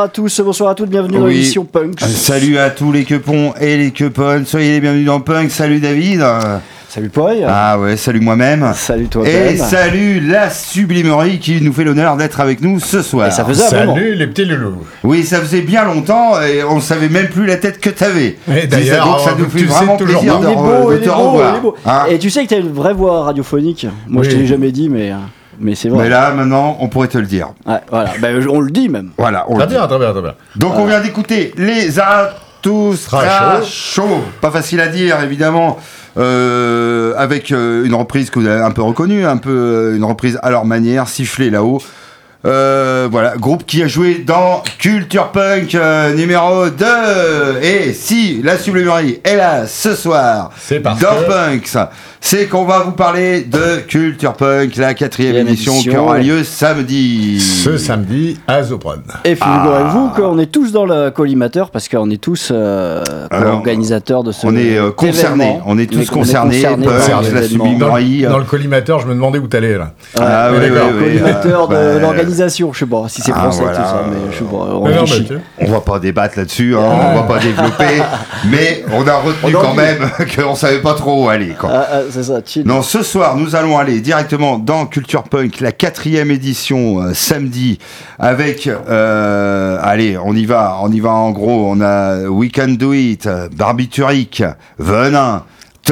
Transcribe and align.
à 0.00 0.08
tous, 0.08 0.40
bonsoir 0.40 0.70
à 0.70 0.74
toutes, 0.74 0.90
bienvenue 0.90 1.18
dans 1.18 1.24
Oui. 1.24 1.34
l'émission 1.34 1.64
Punk. 1.64 2.02
Euh, 2.02 2.06
Salut 2.06 2.58
à 2.58 2.70
tous 2.70 2.90
les 2.92 3.04
quepons 3.04 3.52
et 3.60 3.76
les 3.76 3.90
quepones, 3.90 4.46
soyez 4.46 4.72
les 4.72 4.80
bienvenus 4.80 5.06
dans 5.06 5.20
Punk, 5.20 5.50
salut 5.50 5.78
David 5.80 6.22
Salut 6.88 7.08
Poy. 7.08 7.44
Ah 7.46 7.78
ouais, 7.78 7.96
salut 7.96 8.18
moi-même 8.18 8.72
Salut 8.74 9.06
toi 9.06 9.22
Et 9.28 9.54
Ben. 9.54 9.58
salut 9.58 10.18
la 10.18 10.50
sublimerie 10.50 11.38
qui 11.38 11.60
nous 11.60 11.72
fait 11.72 11.84
l'honneur 11.84 12.16
d'être 12.16 12.40
avec 12.40 12.60
nous 12.62 12.80
ce 12.80 13.00
soir. 13.00 13.28
Et 13.28 13.30
ça 13.30 13.44
faisait. 13.44 13.62
Salut 13.62 14.16
les 14.16 14.26
petits 14.26 14.44
loulous. 14.44 14.78
Oui, 15.04 15.22
ça 15.22 15.40
faisait 15.40 15.60
bien 15.60 15.84
longtemps 15.84 16.40
et 16.42 16.64
on 16.64 16.80
savait 16.80 17.08
même 17.08 17.28
plus 17.28 17.46
la 17.46 17.58
tête 17.58 17.78
que 17.78 17.90
t'avais. 17.90 18.38
Et 18.52 18.66
d'ailleurs, 18.66 19.06
donc 19.06 19.20
ça 19.20 19.36
nous 19.38 19.46
tu 19.46 19.58
fait 19.60 19.64
vraiment 19.66 19.96
toujours 19.96 20.18
plaisir 20.20 20.40
de, 20.40 20.96
te 20.96 21.08
revoir. 21.10 21.60
Hein 21.86 22.06
Et 22.10 22.18
tu 22.18 22.28
sais 22.28 22.42
que 22.44 22.48
t'as 22.48 22.58
une 22.58 22.72
vraie 22.72 22.94
voix 22.94 23.22
radiophonique. 23.22 23.86
Moi 24.08 24.24
je 24.24 24.28
Oui. 24.30 24.34
te 24.34 24.40
l'ai 24.40 24.46
jamais 24.48 24.72
dit, 24.72 24.88
mais, 24.88 25.12
mais 25.60 25.74
c'est 25.74 25.88
vrai. 25.88 26.04
Mais 26.04 26.08
là, 26.08 26.32
maintenant, 26.32 26.76
on 26.80 26.88
pourrait 26.88 27.08
te 27.08 27.18
le 27.18 27.26
dire. 27.26 27.48
Ouais, 27.66 27.80
voilà, 27.90 28.10
Ben, 28.20 28.46
on 28.48 28.60
le 28.60 28.70
dit 28.70 28.88
même. 28.88 29.10
Voilà, 29.18 29.44
on 29.48 29.54
Très 29.54 29.64
le 29.64 29.68
dit. 29.68 29.74
bien, 29.76 29.86
très 29.86 29.98
bien, 29.98 30.12
très 30.12 30.22
bien. 30.22 30.34
Donc 30.56 30.74
on 30.76 30.86
vient 30.86 31.00
d'écouter 31.00 31.52
les 31.56 31.90
Zarathustra 31.90 33.22
Tra 33.24 33.62
chaud. 33.62 34.22
Pas 34.40 34.50
facile 34.50 34.80
à 34.80 34.88
dire 34.88 35.20
évidemment. 35.22 35.78
euh, 36.16 37.14
avec 37.16 37.52
euh, 37.52 37.84
une 37.84 37.94
reprise 37.94 38.30
que 38.30 38.38
vous 38.40 38.46
avez 38.46 38.60
un 38.62 38.72
peu 38.72 38.82
reconnue, 38.82 39.24
un 39.24 39.36
peu 39.36 39.50
euh, 39.50 39.96
une 39.96 40.04
reprise 40.04 40.38
à 40.42 40.50
leur 40.50 40.64
manière, 40.64 41.08
sifflée 41.08 41.50
là-haut. 41.50 41.80
Euh, 42.46 43.06
voilà, 43.10 43.36
groupe 43.36 43.66
qui 43.66 43.82
a 43.82 43.86
joué 43.86 44.22
dans 44.26 44.62
Culture 44.78 45.28
Punk 45.28 45.74
euh, 45.74 46.14
numéro 46.14 46.70
2. 46.70 46.84
Et 47.62 47.92
si 47.92 48.40
la 48.42 48.56
sublimerie 48.56 49.20
est 49.24 49.36
là 49.36 49.66
ce 49.66 49.94
soir 49.94 50.50
C'est 50.58 50.80
parce 50.80 50.98
dans 51.00 51.08
que- 51.08 51.28
Punks, 51.28 51.76
c'est 52.18 52.46
qu'on 52.46 52.64
va 52.64 52.78
vous 52.80 52.92
parler 52.92 53.42
de 53.42 53.80
Culture 53.86 54.32
Punk, 54.32 54.76
la 54.76 54.94
quatrième 54.94 55.36
édition 55.48 55.74
qui 55.80 55.94
aura 55.94 56.18
lieu 56.18 56.42
samedi. 56.42 57.40
Ce 57.40 57.76
samedi 57.76 58.38
à 58.46 58.62
Zopron. 58.62 59.00
Et 59.24 59.34
figurez-vous 59.34 60.10
Ah. 60.14 60.16
qu'on 60.16 60.38
est 60.38 60.50
tous 60.50 60.72
dans 60.72 60.86
le 60.86 61.10
collimateur 61.10 61.70
parce 61.70 61.88
qu'on 61.90 62.08
est 62.10 62.20
tous 62.22 62.50
euh, 62.52 63.02
Alors, 63.30 63.52
co-organisateurs 63.52 64.24
de 64.24 64.32
ce 64.32 64.46
on 64.46 64.56
est, 64.56 64.78
euh, 64.78 64.90
concernés. 64.92 65.58
On 65.66 65.78
est 65.78 65.90
tous 65.92 66.08
concernés, 66.08 66.62
Punks, 66.62 66.84
cet 67.02 67.10
la 67.10 67.20
événement. 67.42 67.64
sublime- 67.66 67.78
Dans, 68.30 68.38
le 68.38 68.44
collimateur, 68.44 68.98
je 69.00 69.06
me 69.08 69.12
demandais 69.14 69.38
où 69.38 69.46
t'allais 69.46 69.76
là. 69.76 69.92
Ah 70.18 70.48
oui, 70.52 70.58
oui, 70.62 70.70
oui, 70.72 71.04
collimateur 71.04 71.68
de 71.68 71.74
euh, 71.74 71.98
je 72.34 72.78
sais 72.78 72.86
pas 72.86 73.04
si 73.08 73.20
c'est 73.22 73.32
Ah, 73.34 73.40
français 73.40 73.62
voilà. 73.62 73.78
tout 73.78 73.84
ça, 73.84 74.04
mais 74.10 74.32
je 74.32 74.38
sais 74.38 74.44
pas. 74.44 74.56
on 74.56 74.84
Mais 74.86 74.94
non, 74.94 75.00
réfléchit. 75.02 75.26
mais 75.30 75.36
tu- 75.36 75.42
On 75.68 75.72
va 75.72 75.80
pas 75.80 75.98
débattre 75.98 76.38
là-dessus, 76.38 76.76
hein, 76.76 76.80
on 76.82 77.14
va 77.16 77.22
pas 77.22 77.38
développer, 77.38 78.02
mais 78.50 78.84
on 78.92 79.06
a 79.06 79.14
retenu 79.16 79.54
On 79.54 79.58
en 79.58 79.62
quand 79.62 79.70
dit. 79.72 79.76
même 79.76 80.10
qu'on 80.36 80.54
savait 80.54 80.80
pas 80.80 80.94
trop 80.94 81.24
où 81.24 81.28
aller. 81.28 81.54
Quoi. 81.58 81.70
Ah, 81.72 81.86
ah, 81.92 81.98
c'est 82.10 82.24
ça, 82.24 82.40
chill. 82.44 82.66
Non, 82.66 82.82
ce 82.82 83.02
soir, 83.02 83.36
nous 83.36 83.54
allons 83.56 83.78
aller 83.78 84.00
directement 84.00 84.58
dans 84.58 84.86
Culture 84.86 85.24
Punk, 85.24 85.60
la 85.60 85.72
quatrième 85.72 86.30
édition, 86.30 87.00
euh, 87.00 87.12
samedi, 87.14 87.78
avec, 88.18 88.66
euh, 88.68 89.78
allez, 89.82 90.16
on 90.18 90.34
y 90.34 90.46
va, 90.46 90.78
on 90.82 90.90
y 90.90 91.00
va 91.00 91.10
en 91.12 91.30
gros, 91.30 91.70
on 91.70 91.80
a 91.80 92.20
We 92.28 92.50
Can 92.52 92.68
Do 92.78 92.92
It, 92.92 93.26
euh, 93.26 93.48
Barbiturique, 93.54 94.42
Venin, 94.78 95.42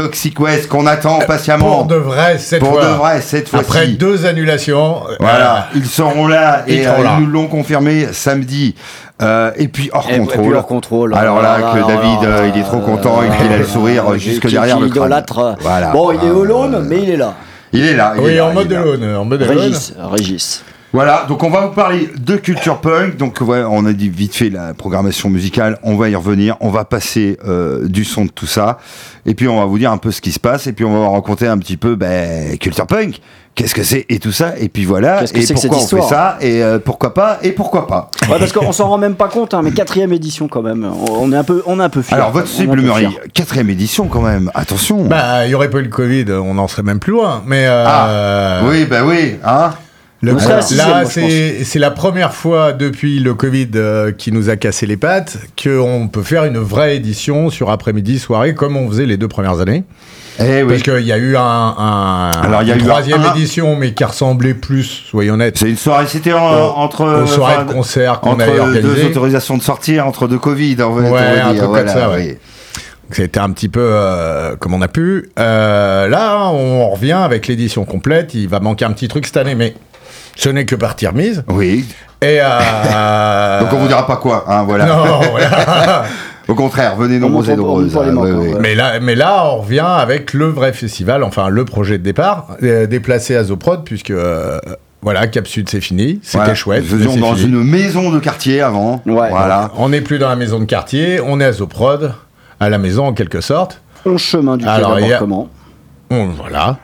Toxic 0.02 0.38
West, 0.38 0.68
qu'on 0.68 0.86
attend 0.86 1.18
patiemment. 1.26 1.78
Pour 1.78 1.86
de 1.86 1.96
vrai 1.96 2.38
cette 2.38 2.60
Pour 2.60 2.74
fois. 2.74 2.84
de 2.84 2.88
vrai, 2.90 3.20
cette 3.20 3.48
fois-ci. 3.48 3.64
Après 3.66 3.86
deux 3.88 4.26
annulations. 4.26 5.00
Voilà, 5.18 5.66
ils 5.74 5.86
seront 5.86 6.28
là 6.28 6.62
et 6.68 6.86
euh, 6.86 7.02
là. 7.02 7.16
ils 7.18 7.24
nous 7.24 7.30
l'ont 7.30 7.48
confirmé 7.48 8.06
samedi. 8.12 8.76
Euh, 9.20 9.50
et 9.56 9.66
puis 9.66 9.90
hors 9.92 10.06
Et- 10.08 10.14
et 10.14 10.18
contrôle. 10.20 10.44
puis 10.44 10.54
hors 10.54 10.66
contrôle. 10.68 11.14
Alors 11.16 11.42
là, 11.42 11.58
Voilà, 11.58 11.82
que 11.82 11.88
David, 11.88 12.22
là, 12.22 12.28
euh, 12.36 12.50
il 12.54 12.60
est 12.60 12.62
trop 12.64 12.78
content 12.78 13.22
et 13.24 13.26
euh, 13.26 13.30
qu'il 13.42 13.52
a 13.52 13.56
le 13.56 13.64
sourire 13.64 14.12
euh, 14.12 14.18
jusque 14.18 14.48
derrière 14.48 14.78
le 14.78 14.86
crâne. 14.88 15.06
idolâtre. 15.08 15.56
Voilà. 15.62 15.90
Bon, 15.90 16.12
il 16.12 16.24
est 16.24 16.30
Euh, 16.30 16.34
au 16.34 16.44
laune, 16.44 16.86
mais 16.88 16.98
il 17.02 17.10
est 17.10 17.16
là. 17.16 17.34
Il 17.72 17.84
est 17.84 17.94
là. 17.96 18.12
il 18.16 18.20
est 18.20 18.24
Oui, 18.24 18.34
là, 18.36 18.46
en 18.46 18.50
il 18.50 18.54
mode 18.54 18.66
est 18.66 18.68
de 18.68 18.74
là. 18.76 18.84
l'aune. 18.84 19.16
En 19.16 19.24
mode 19.24 19.40
de 19.40 19.44
l'aune. 19.46 19.58
Régis, 19.58 19.94
Régis. 19.98 20.64
Voilà, 20.94 21.26
donc 21.28 21.42
on 21.42 21.50
va 21.50 21.66
vous 21.66 21.74
parler 21.74 22.08
de 22.18 22.36
culture 22.36 22.80
punk. 22.80 23.18
Donc 23.18 23.42
ouais, 23.42 23.62
on 23.68 23.84
a 23.84 23.92
dit 23.92 24.08
vite 24.08 24.34
fait 24.34 24.48
la 24.48 24.72
programmation 24.72 25.28
musicale, 25.28 25.78
on 25.82 25.96
va 25.96 26.08
y 26.08 26.14
revenir, 26.14 26.56
on 26.60 26.70
va 26.70 26.86
passer 26.86 27.36
euh, 27.46 27.86
du 27.86 28.04
son 28.04 28.24
de 28.24 28.30
tout 28.30 28.46
ça, 28.46 28.78
et 29.26 29.34
puis 29.34 29.48
on 29.48 29.58
va 29.58 29.66
vous 29.66 29.78
dire 29.78 29.92
un 29.92 29.98
peu 29.98 30.10
ce 30.10 30.22
qui 30.22 30.32
se 30.32 30.40
passe, 30.40 30.66
et 30.66 30.72
puis 30.72 30.86
on 30.86 30.92
va 30.92 31.06
vous 31.06 31.12
raconter 31.12 31.46
un 31.46 31.58
petit 31.58 31.76
peu 31.76 31.94
ben, 31.94 32.56
culture 32.56 32.86
punk, 32.86 33.20
qu'est-ce 33.54 33.74
que 33.74 33.82
c'est 33.82 34.06
et 34.08 34.18
tout 34.18 34.32
ça, 34.32 34.54
et 34.58 34.70
puis 34.70 34.86
voilà, 34.86 35.18
Qu'est-ce 35.18 35.34
que 35.34 35.40
et 35.40 35.42
c'est 35.42 35.52
que 35.52 35.60
cette 35.60 35.70
pourquoi 35.70 35.84
on 35.84 35.88
fait 35.88 35.96
histoire 35.96 36.38
ça, 36.38 36.38
et 36.40 36.62
euh, 36.62 36.78
pourquoi 36.78 37.12
pas, 37.12 37.38
et 37.42 37.52
pourquoi 37.52 37.86
pas. 37.86 38.10
Ouais, 38.22 38.38
parce 38.38 38.52
qu'on 38.52 38.72
s'en 38.72 38.88
rend 38.88 38.98
même 38.98 39.16
pas 39.16 39.28
compte, 39.28 39.52
hein, 39.52 39.60
mais 39.62 39.72
quatrième 39.72 40.14
édition 40.14 40.48
quand 40.48 40.62
même. 40.62 40.90
On 41.10 41.30
est 41.32 41.36
un 41.36 41.44
peu, 41.44 41.62
on 41.66 41.80
est 41.80 41.84
un 41.84 41.90
peu 41.90 42.00
fiers. 42.00 42.16
Alors 42.16 42.30
votre 42.30 42.48
fiers. 42.48 42.66
quatrième 43.34 43.68
édition 43.68 44.06
quand 44.06 44.22
même, 44.22 44.50
attention. 44.54 45.04
Bah, 45.04 45.44
il 45.44 45.50
y 45.50 45.54
aurait 45.54 45.68
pas 45.68 45.80
eu 45.80 45.82
le 45.82 45.90
Covid, 45.90 46.24
on 46.32 46.56
en 46.56 46.66
serait 46.66 46.82
même 46.82 46.98
plus 46.98 47.12
loin. 47.12 47.42
Mais 47.44 47.66
euh, 47.66 47.84
ah, 47.86 48.60
oui, 48.66 48.86
bah 48.86 49.00
oui, 49.04 49.36
hein. 49.44 49.72
Le- 50.20 50.32
là, 50.32 51.04
je 51.04 51.62
c'est 51.64 51.78
la 51.78 51.90
première 51.90 52.34
fois 52.34 52.72
depuis 52.72 53.20
le 53.20 53.34
Covid 53.34 53.68
euh, 53.76 54.10
qui 54.12 54.32
nous 54.32 54.50
a 54.50 54.56
cassé 54.56 54.84
les 54.86 54.96
pattes 54.96 55.38
qu'on 55.62 56.08
peut 56.12 56.22
faire 56.22 56.44
une 56.44 56.58
vraie 56.58 56.96
édition 56.96 57.50
sur 57.50 57.70
après-midi, 57.70 58.18
soirée, 58.18 58.54
comme 58.54 58.76
on 58.76 58.88
faisait 58.88 59.06
les 59.06 59.16
deux 59.16 59.28
premières 59.28 59.60
années. 59.60 59.84
Eh 60.40 60.62
oui. 60.62 60.68
Parce 60.68 60.82
qu'il 60.82 61.06
y 61.06 61.12
a 61.12 61.18
eu 61.18 61.36
un, 61.36 61.40
un- 61.42 62.30
Alors, 62.42 62.62
il 62.62 62.68
y 62.68 62.72
a 62.72 62.74
une 62.76 62.82
eu 62.82 62.84
troisième 62.86 63.22
un- 63.22 63.34
édition, 63.34 63.74
mais 63.76 63.92
qui 63.92 64.04
ressemblait 64.04 64.54
plus, 64.54 64.84
soyons 65.10 65.34
honnêtes, 65.34 65.58
C'est 65.58 65.68
une 65.70 65.76
soirée, 65.76 66.06
c'était 66.08 66.32
en- 66.32 66.38
Aux- 66.52 66.72
entre 66.76 67.24
soirées 67.26 67.54
enfin, 67.56 67.64
de 67.64 67.72
concert 67.72 68.20
qu'on 68.20 68.38
avait 68.38 68.52
deux 68.52 68.60
organisées. 68.60 69.04
autorisations 69.06 69.56
de 69.56 69.62
sortir, 69.62 70.06
entre 70.06 70.28
deux 70.28 70.38
Covid, 70.38 70.76
on 70.80 70.90
va, 70.90 71.10
Ouais, 71.10 71.40
un 71.40 71.52
dire, 71.52 71.62
truc 71.64 71.76
comme 71.78 71.88
ça, 71.88 72.10
ouais. 72.10 72.38
C'était 73.10 73.40
un 73.40 73.50
petit 73.50 73.68
peu 73.70 73.80
euh, 73.82 74.54
comme 74.56 74.74
on 74.74 74.82
a 74.82 74.88
pu. 74.88 75.30
Euh, 75.38 76.08
là, 76.08 76.50
on 76.50 76.90
revient 76.90 77.12
avec 77.12 77.46
l'édition 77.46 77.84
complète. 77.86 78.34
Il 78.34 78.48
va 78.48 78.60
manquer 78.60 78.84
un 78.84 78.92
petit 78.92 79.08
truc 79.08 79.24
cette 79.26 79.38
année, 79.38 79.54
mais 79.54 79.74
ce 80.38 80.48
n'est 80.48 80.64
que 80.64 80.76
partie 80.76 81.06
remise. 81.06 81.42
Oui. 81.48 81.84
Et 82.22 82.38
euh, 82.40 83.60
Donc 83.60 83.72
on 83.72 83.76
vous 83.78 83.88
dira 83.88 84.06
pas 84.06 84.16
quoi, 84.16 84.44
hein, 84.48 84.62
voilà. 84.64 84.86
Non, 84.86 85.20
voilà. 85.30 86.04
Au 86.46 86.54
contraire, 86.54 86.96
venez 86.96 87.18
nombreux 87.18 87.48
et 87.50 87.52
on 87.54 87.56
nombreuses. 87.56 87.96
hein, 87.96 88.16
ouais, 88.16 88.32
ouais. 88.32 88.54
mais 88.60 88.74
là, 88.74 89.00
mais 89.00 89.14
là, 89.14 89.44
on 89.52 89.58
revient 89.62 89.80
avec 89.84 90.32
le 90.32 90.46
vrai 90.46 90.72
festival, 90.72 91.22
enfin 91.24 91.48
le 91.48 91.64
projet 91.64 91.98
de 91.98 92.02
départ, 92.04 92.56
euh, 92.62 92.86
déplacé 92.86 93.36
à 93.36 93.44
Zoprod, 93.44 93.84
puisque 93.84 94.10
euh, 94.12 94.58
voilà, 95.02 95.26
Cap 95.26 95.46
Sud 95.46 95.68
c'est 95.68 95.80
fini, 95.80 96.20
c'était 96.22 96.38
Voilà. 96.38 96.54
chouette. 96.54 96.84
Nous 96.84 96.88
faisions 96.98 97.10
mais 97.10 97.14
c'est 97.16 97.20
dans 97.20 97.34
fini. 97.34 97.52
une 97.52 97.64
maison 97.64 98.10
de 98.10 98.18
quartier 98.18 98.62
avant. 98.62 99.02
Ouais. 99.06 99.28
Voilà. 99.30 99.72
On 99.76 99.90
n'est 99.90 100.00
plus 100.00 100.18
dans 100.18 100.28
la 100.28 100.36
maison 100.36 100.58
de 100.60 100.64
quartier, 100.64 101.20
on 101.20 101.38
est 101.40 101.44
à 101.44 101.52
Zoprod, 101.52 102.14
à 102.60 102.68
la 102.70 102.78
maison 102.78 103.06
en 103.06 103.12
quelque 103.12 103.40
sorte. 103.40 103.82
11 104.06 104.20
chemin 104.20 104.56
du 104.56 104.66
Alors, 104.66 104.94
a-. 104.94 105.20
Bon, 106.10 106.28
voilà. 106.36 106.78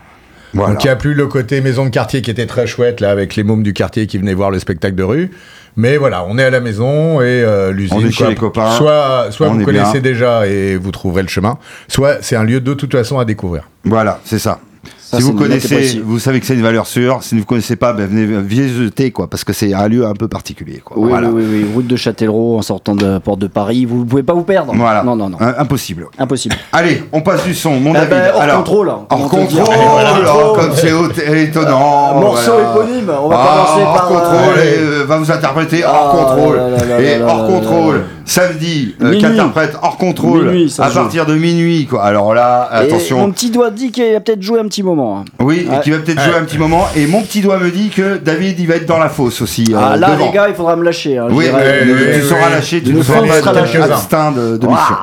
Voilà. 0.55 0.73
Donc 0.73 0.83
il 0.83 0.87
n'y 0.87 0.91
a 0.91 0.95
plus 0.95 1.13
le 1.13 1.27
côté 1.27 1.59
maison 1.59 1.85
de 1.85 1.89
quartier 1.89 2.21
qui 2.21 2.31
était 2.31 2.45
très 2.45 2.65
chouette 2.65 3.01
là 3.01 3.11
avec 3.11 3.35
les 3.35 3.43
mômes 3.43 3.61
du 3.61 3.73
quartier 3.73 4.07
qui 4.07 4.17
venaient 4.17 4.33
voir 4.33 4.51
le 4.51 4.59
spectacle 4.59 4.95
de 4.95 5.03
rue. 5.03 5.31
Mais 5.77 5.97
voilà, 5.97 6.25
on 6.25 6.37
est 6.37 6.43
à 6.43 6.49
la 6.49 6.61
maison 6.61 7.19
et 7.19 7.43
euh, 7.43 7.73
l'usine. 7.73 7.97
On 7.97 8.05
est 8.05 8.11
chez 8.11 8.23
quoi. 8.23 8.29
les 8.29 8.35
copains. 8.35 8.71
Soit, 8.71 9.27
soit 9.31 9.49
vous 9.49 9.65
connaissez 9.65 9.99
bien. 9.99 10.01
déjà 10.01 10.47
et 10.47 10.77
vous 10.77 10.91
trouverez 10.91 11.21
le 11.21 11.27
chemin. 11.27 11.57
Soit 11.89 12.19
c'est 12.21 12.37
un 12.37 12.45
lieu 12.45 12.61
de 12.61 12.73
toute 12.73 12.93
façon 12.93 13.19
à 13.19 13.25
découvrir. 13.25 13.69
Voilà, 13.83 14.21
c'est 14.23 14.39
ça. 14.39 14.59
Ça, 15.15 15.21
si 15.21 15.31
vous 15.31 15.33
connaissez, 15.37 16.01
vous 16.03 16.19
savez 16.19 16.39
que 16.39 16.45
c'est 16.45 16.53
une 16.55 16.61
valeur 16.61 16.87
sûre. 16.87 17.19
Si 17.21 17.35
vous 17.35 17.41
ne 17.41 17.45
connaissez 17.45 17.75
pas, 17.75 17.93
ben 17.93 18.07
venez 18.07 18.25
visiter, 18.41 19.11
quoi, 19.11 19.27
parce 19.29 19.43
que 19.43 19.53
c'est 19.53 19.73
un 19.73 19.87
lieu 19.87 20.05
un 20.05 20.13
peu 20.13 20.27
particulier. 20.27 20.81
Quoi. 20.83 20.97
Oui, 20.99 21.09
voilà. 21.09 21.29
oui, 21.29 21.43
oui, 21.47 21.63
oui, 21.63 21.73
route 21.73 21.87
de 21.87 21.95
Châtellerault 21.95 22.57
en 22.57 22.61
sortant 22.61 22.95
de 22.95 23.05
la 23.05 23.19
porte 23.19 23.39
de 23.39 23.47
Paris. 23.47 23.85
Vous 23.85 23.99
ne 23.99 24.05
pouvez 24.05 24.23
pas 24.23 24.33
vous 24.33 24.43
perdre. 24.43 24.73
Voilà. 24.75 25.03
Non, 25.03 25.15
non, 25.15 25.29
non. 25.29 25.37
Impossible. 25.57 26.07
Impossible. 26.17 26.55
Allez, 26.71 27.03
on 27.11 27.21
passe 27.21 27.43
du 27.43 27.53
son. 27.55 27.79
Mon 27.79 27.91
Eh 27.91 27.93
David. 27.93 28.09
ben, 28.09 28.31
hors 28.33 28.41
Alors, 28.41 28.57
contrôle, 28.57 28.89
hein, 28.89 28.99
Hors 29.09 29.29
contrôle. 29.29 29.63
Hors 30.27 30.53
contrôle. 30.53 30.67
comme 30.67 31.11
c'est 31.15 31.43
étonnant. 31.43 32.19
Morceau 32.19 32.51
voilà. 32.53 32.71
éponyme. 32.71 33.11
On 33.21 33.27
va 33.29 33.35
Ah, 33.39 33.65
commencer 33.67 33.85
hors 33.85 33.93
par. 33.93 34.07
contrôle 34.07 34.57
euh, 34.57 35.01
euh, 35.01 35.04
va 35.05 35.17
vous 35.17 35.31
interpréter 35.31 35.83
hors 35.85 36.11
Ah, 36.13 36.17
contrôle. 36.35 36.57
là, 36.57 36.69
là, 36.69 36.85
là, 36.85 37.01
et 37.01 37.21
hors 37.21 37.47
contrôle, 37.47 38.03
samedi, 38.25 38.95
euh, 39.01 39.05
Minuit. 39.05 39.19
qui 39.19 39.25
interprète 39.25 39.77
hors 39.81 39.97
contrôle 39.97 40.45
Minuit, 40.45 40.69
ça 40.69 40.85
à 40.85 40.89
joue. 40.89 40.99
partir 41.01 41.25
de 41.25 41.35
minuit. 41.35 41.85
Quoi. 41.85 42.03
Alors 42.03 42.33
là, 42.33 42.69
et 42.73 42.75
attention. 42.85 43.17
Mon 43.19 43.31
petit 43.31 43.49
doigt 43.51 43.69
dit 43.71 43.91
qu'il 43.91 44.15
a 44.15 44.19
peut-être 44.19 44.41
joué 44.41 44.59
un 44.59 44.65
petit 44.67 44.83
moment. 44.83 45.19
hein. 45.19 45.25
Oui, 45.39 45.65
et 45.65 45.69
Ouais. 45.69 45.79
qui 45.83 45.91
va 45.91 45.99
peut-être 45.99 46.21
jouer 46.21 46.35
un 46.39 46.43
petit 46.43 46.57
moment. 46.57 46.85
Et 46.95 47.07
mon 47.07 47.21
petit 47.21 47.41
doigt 47.41 47.57
me 47.59 47.69
dit 47.69 47.89
que 47.89 48.17
David, 48.17 48.59
il 48.59 48.67
va 48.67 48.75
être 48.75 48.85
dans 48.87 48.99
la 48.99 49.09
fosse 49.09 49.41
aussi. 49.41 49.65
euh, 49.73 49.77
Ah, 49.79 49.97
là, 49.97 50.11
devant. 50.11 50.25
les 50.27 50.31
gars, 50.31 50.49
il 50.49 50.55
faudra 50.55 50.75
me 50.75 50.83
lâcher. 50.83 51.17
hein, 51.17 51.27
Oui, 51.31 51.45
mais 51.53 52.19
tu 52.19 52.21
seras 52.25 52.49
lâché, 52.49 52.81
tu 52.81 53.03
seras 53.03 53.83
abstain 53.93 54.31
de, 54.31 54.57
de 54.57 54.67
mission. 54.67 54.95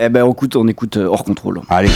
Eh 0.00 0.08
ben, 0.08 0.22
on 0.24 0.32
écoute, 0.32 0.56
on 0.56 0.66
écoute 0.68 0.96
euh, 0.96 1.06
hors 1.06 1.24
contrôle. 1.24 1.60
Allez. 1.68 1.90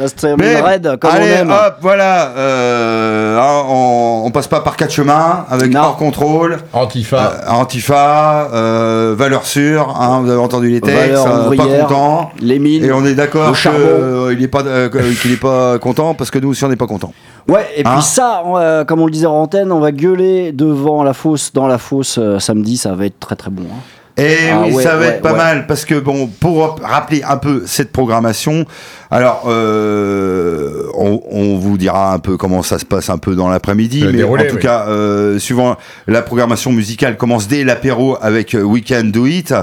Ça 0.00 0.08
se 0.08 0.14
termine 0.14 0.46
Mais, 0.46 0.60
raide, 0.60 0.96
comme 1.00 1.10
allez, 1.10 1.26
on 1.38 1.40
aime. 1.42 1.50
hop, 1.50 1.76
voilà. 1.80 2.28
euh, 2.36 3.38
hein, 3.38 3.64
on, 3.68 4.22
on 4.26 4.30
passe 4.30 4.48
pas 4.48 4.60
par 4.60 4.76
quatre 4.76 4.92
chemins 4.92 5.44
avec 5.50 5.70
Non. 5.72 5.80
hors 5.80 5.96
contrôle. 5.96 6.58
Antifa. 6.72 7.16
Euh, 7.46 7.50
Antifa, 7.50 8.48
euh, 8.52 9.14
valeur 9.16 9.44
sûre, 9.46 9.96
hein, 10.00 10.20
vous 10.22 10.30
avez 10.30 10.40
entendu 10.40 10.70
les 10.70 10.80
textes, 10.80 11.24
pas 11.24 11.56
content. 11.82 12.30
Les 12.40 12.58
mines. 12.58 12.84
Et 12.84 12.92
on 12.92 13.04
est 13.04 13.14
d'accord 13.14 13.54
qu'il 13.56 14.38
n'est 14.38 14.48
pas, 14.48 14.62
euh, 14.66 14.88
qu'il 15.20 15.32
est 15.32 15.40
pas 15.40 15.78
content 15.78 16.14
parce 16.14 16.30
que 16.30 16.38
nous 16.38 16.48
aussi 16.50 16.64
on 16.64 16.68
n'est 16.68 16.76
pas 16.76 16.86
content. 16.86 17.12
Ouais, 17.48 17.66
et 17.76 17.82
Hein 17.86 17.92
puis 17.94 18.02
ça, 18.02 18.42
on, 18.44 18.56
euh, 18.56 18.84
comme 18.84 19.00
on 19.00 19.06
le 19.06 19.12
disait 19.12 19.26
en 19.26 19.34
antenne, 19.42 19.72
on 19.72 19.80
va 19.80 19.92
gueuler 19.92 20.52
devant 20.52 21.02
la 21.02 21.14
fosse, 21.14 21.52
dans 21.52 21.66
la 21.66 21.78
fosse 21.78 22.18
euh, 22.18 22.38
samedi, 22.38 22.76
ça 22.76 22.92
va 22.94 23.06
être 23.06 23.18
très 23.18 23.36
très 23.36 23.50
bon. 23.50 23.64
hein. 23.64 23.78
Et 24.16 24.36
Ah 24.52 24.62
oui, 24.66 24.74
ouais, 24.74 24.82
ça 24.82 24.96
va 24.96 25.00
ouais, 25.00 25.06
être 25.14 25.22
pas 25.22 25.30
ouais. 25.32 25.38
mal 25.38 25.66
parce 25.66 25.84
que 25.86 25.98
bon, 25.98 26.28
pour 26.40 26.76
rappeler 26.82 27.22
un 27.26 27.38
peu 27.38 27.62
cette 27.66 27.90
programmation, 27.90 28.66
alors 29.10 29.44
euh, 29.46 30.84
on, 30.94 31.22
on 31.30 31.56
vous 31.56 31.78
dira 31.78 32.12
un 32.12 32.18
peu 32.18 32.36
comment 32.36 32.62
ça 32.62 32.78
se 32.78 32.84
passe 32.84 33.10
un 33.10 33.18
peu 33.18 33.34
dans 33.34 33.48
l'après-midi, 33.48 34.04
mais 34.04 34.12
déroulé, 34.12 34.44
en 34.44 34.50
tout 34.50 34.56
oui. 34.56 34.62
cas, 34.62 34.86
euh, 34.88 35.38
suivant 35.38 35.76
la 36.06 36.20
programmation 36.22 36.70
musicale, 36.72 37.16
commence 37.16 37.48
dès 37.48 37.64
l'apéro 37.64 38.18
avec 38.20 38.54
euh, 38.54 38.62
We 38.62 38.84
Can 38.86 39.04
Do 39.04 39.26
It. 39.26 39.54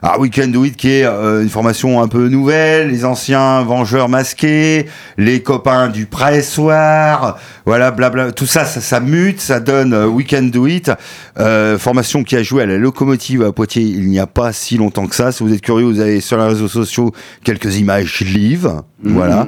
Alors 0.00 0.20
We 0.20 0.30
Can 0.32 0.48
Do 0.48 0.64
It 0.64 0.76
qui 0.76 0.90
est 0.90 1.04
euh, 1.04 1.42
une 1.42 1.48
formation 1.50 2.00
un 2.00 2.08
peu 2.08 2.28
nouvelle, 2.28 2.88
les 2.90 3.04
anciens 3.04 3.62
vengeurs 3.62 4.08
masqués, 4.08 4.86
les 5.18 5.42
copains 5.42 5.88
du 5.88 6.06
pressoir, 6.06 7.38
voilà, 7.66 7.90
blabla, 7.90 8.30
tout 8.32 8.46
ça, 8.46 8.64
ça, 8.64 8.80
ça 8.80 9.00
mute, 9.00 9.40
ça 9.40 9.58
donne 9.58 9.92
euh, 9.92 10.06
We 10.06 10.26
Can 10.26 10.44
Do 10.44 10.66
It, 10.66 10.92
euh, 11.40 11.78
formation 11.78 12.22
qui 12.22 12.36
a 12.36 12.42
joué 12.44 12.62
à 12.62 12.66
la 12.66 12.78
locomotive 12.78 13.42
à 13.42 13.50
Poitiers 13.52 13.82
il 13.82 14.04
il 14.04 14.10
n'y 14.10 14.18
a 14.18 14.26
pas 14.26 14.52
si 14.52 14.76
longtemps 14.76 15.06
que 15.06 15.16
ça. 15.16 15.32
Si 15.32 15.42
vous 15.42 15.52
êtes 15.52 15.62
curieux, 15.62 15.86
vous 15.86 15.98
avez 15.98 16.20
sur 16.20 16.36
les 16.36 16.44
réseaux 16.44 16.68
sociaux 16.68 17.12
quelques 17.42 17.78
images 17.78 18.20
live. 18.20 18.70
Voilà. 19.02 19.46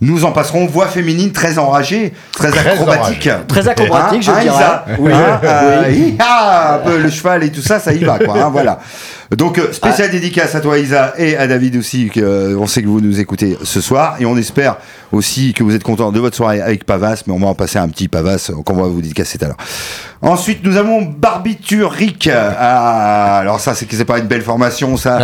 Nous 0.00 0.24
en 0.24 0.32
passerons 0.32 0.66
voix 0.66 0.86
féminine 0.86 1.32
très 1.32 1.58
enragée, 1.58 2.12
très, 2.32 2.50
Très 2.50 2.70
acrobatique. 2.70 3.28
Très 3.48 3.68
acrobatique, 3.68 4.22
je 4.22 4.30
Hein, 4.30 4.40
dirais. 4.40 4.54
Isa 4.54 4.84
Oui. 4.98 5.12
Hein, 5.12 5.40
euh, 5.44 6.78
peu 6.84 6.98
le 6.98 7.10
cheval 7.10 7.42
et 7.44 7.50
tout 7.50 7.60
ça, 7.60 7.78
ça 7.80 7.92
y 7.92 8.02
va, 8.04 8.18
quoi. 8.18 8.34
hein, 8.42 8.50
voilà. 8.50 8.78
Donc, 9.36 9.58
euh, 9.58 9.72
spéciale 9.72 10.10
dédicace 10.10 10.54
à 10.54 10.60
toi, 10.60 10.78
Isa, 10.78 11.12
et 11.18 11.36
à 11.36 11.46
David 11.46 11.76
aussi, 11.76 12.08
que, 12.08 12.20
euh, 12.20 12.56
on 12.58 12.66
sait 12.66 12.82
que 12.82 12.88
vous 12.88 13.00
nous 13.00 13.20
écoutez 13.20 13.58
ce 13.62 13.80
soir, 13.80 14.16
et 14.20 14.26
on 14.26 14.36
espère 14.36 14.76
aussi 15.14 15.52
que 15.52 15.62
vous 15.62 15.74
êtes 15.74 15.82
contents 15.82 16.12
de 16.12 16.20
votre 16.20 16.36
soirée 16.36 16.60
avec 16.60 16.84
Pavas, 16.84 17.22
mais 17.26 17.32
on 17.32 17.38
va 17.38 17.46
en 17.48 17.54
passer 17.54 17.78
un 17.78 17.88
petit 17.88 18.08
Pavas 18.08 18.50
euh, 18.50 18.62
qu'on 18.62 18.74
va 18.74 18.82
vous 18.84 19.00
dédicacer 19.00 19.38
tout 19.38 19.44
à 19.44 19.48
l'heure. 19.48 19.56
Ensuite, 20.22 20.64
nous 20.64 20.76
avons 20.76 21.02
Barbituric. 21.02 22.28
Ah, 22.32 23.38
alors 23.38 23.60
ça, 23.60 23.74
c'est 23.74 23.86
que 23.86 23.94
c'est 23.96 24.04
pas 24.04 24.18
une 24.18 24.26
belle 24.26 24.42
formation, 24.42 24.96
ça. 24.96 25.18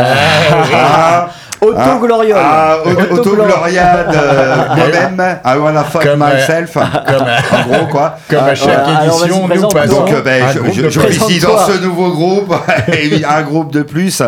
Ah, 0.74 1.30
Autogloriole. 1.60 2.38
Ah, 2.42 2.78
Autoglor- 2.86 3.12
Autogloriade, 3.12 4.14
euh, 4.14 4.56
moi-même, 4.76 5.38
I 5.44 5.58
wanna 5.58 5.84
fuck 5.84 6.02
Comme, 6.02 6.22
euh, 6.22 6.34
myself. 6.34 6.76
en 6.76 7.68
gros, 7.68 7.86
quoi. 7.90 8.16
Comme 8.30 8.38
à 8.38 8.54
chaque 8.54 8.86
vas-y, 8.86 9.06
édition, 9.08 9.46
nous 9.46 9.68
passons 9.68 9.94
Donc, 10.00 10.10
euh, 10.10 10.22
ben, 10.22 10.44
je, 10.72 10.82
je, 10.82 10.88
je 10.88 11.00
officie 11.00 11.38
dans 11.40 11.58
ce 11.58 11.82
nouveau 11.82 12.12
groupe, 12.12 12.54
et 12.88 13.22
un 13.26 13.42
groupe 13.42 13.72
de 13.72 13.82
plus. 13.82 14.22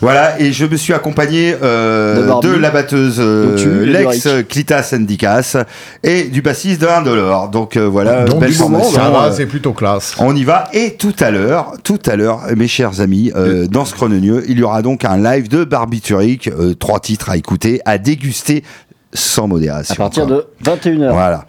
Voilà, 0.00 0.40
et 0.40 0.52
je 0.52 0.64
me 0.64 0.76
suis 0.76 0.94
accompagné 0.94 1.54
euh, 1.62 2.40
De 2.40 2.56
la 2.56 2.70
batteuse 2.70 3.16
euh, 3.20 3.84
Lex. 3.84 4.28
Clitas 4.48 4.94
Syndicas 5.00 5.56
et 6.02 6.24
du 6.24 6.42
bassiste 6.42 6.80
de 6.80 6.86
Indolore. 6.86 7.48
Donc 7.48 7.76
euh, 7.76 7.88
voilà, 7.88 8.24
Donc, 8.24 8.40
belle 8.40 8.52
du 8.52 8.58
moment, 8.58 8.80
formation. 8.80 9.22
Euh, 9.22 9.32
c'est 9.32 9.46
plutôt 9.46 9.72
classe. 9.72 10.14
on 10.18 10.34
y 10.36 10.44
va. 10.44 10.68
Et 10.72 10.94
tout 10.94 11.14
à 11.20 11.30
l'heure, 11.30 11.74
tout 11.82 11.98
à 12.06 12.16
l'heure, 12.16 12.40
mes 12.56 12.68
chers 12.68 13.00
amis, 13.00 13.32
euh, 13.34 13.66
dans 13.66 13.84
ce 13.84 13.94
chrononieux, 13.94 14.44
il 14.48 14.58
y 14.58 14.62
aura 14.62 14.82
donc 14.82 15.04
un 15.04 15.16
live 15.16 15.48
de 15.48 15.64
Barbituric, 15.64 16.48
euh, 16.48 16.74
trois 16.74 17.00
titres 17.00 17.30
à 17.30 17.36
écouter, 17.36 17.80
à 17.84 17.98
déguster 17.98 18.64
sans 19.12 19.48
modération. 19.48 19.94
À 19.94 19.96
partir 19.96 20.26
quoi. 20.26 20.36
de 20.36 20.70
21h. 20.78 21.12
Voilà. 21.12 21.44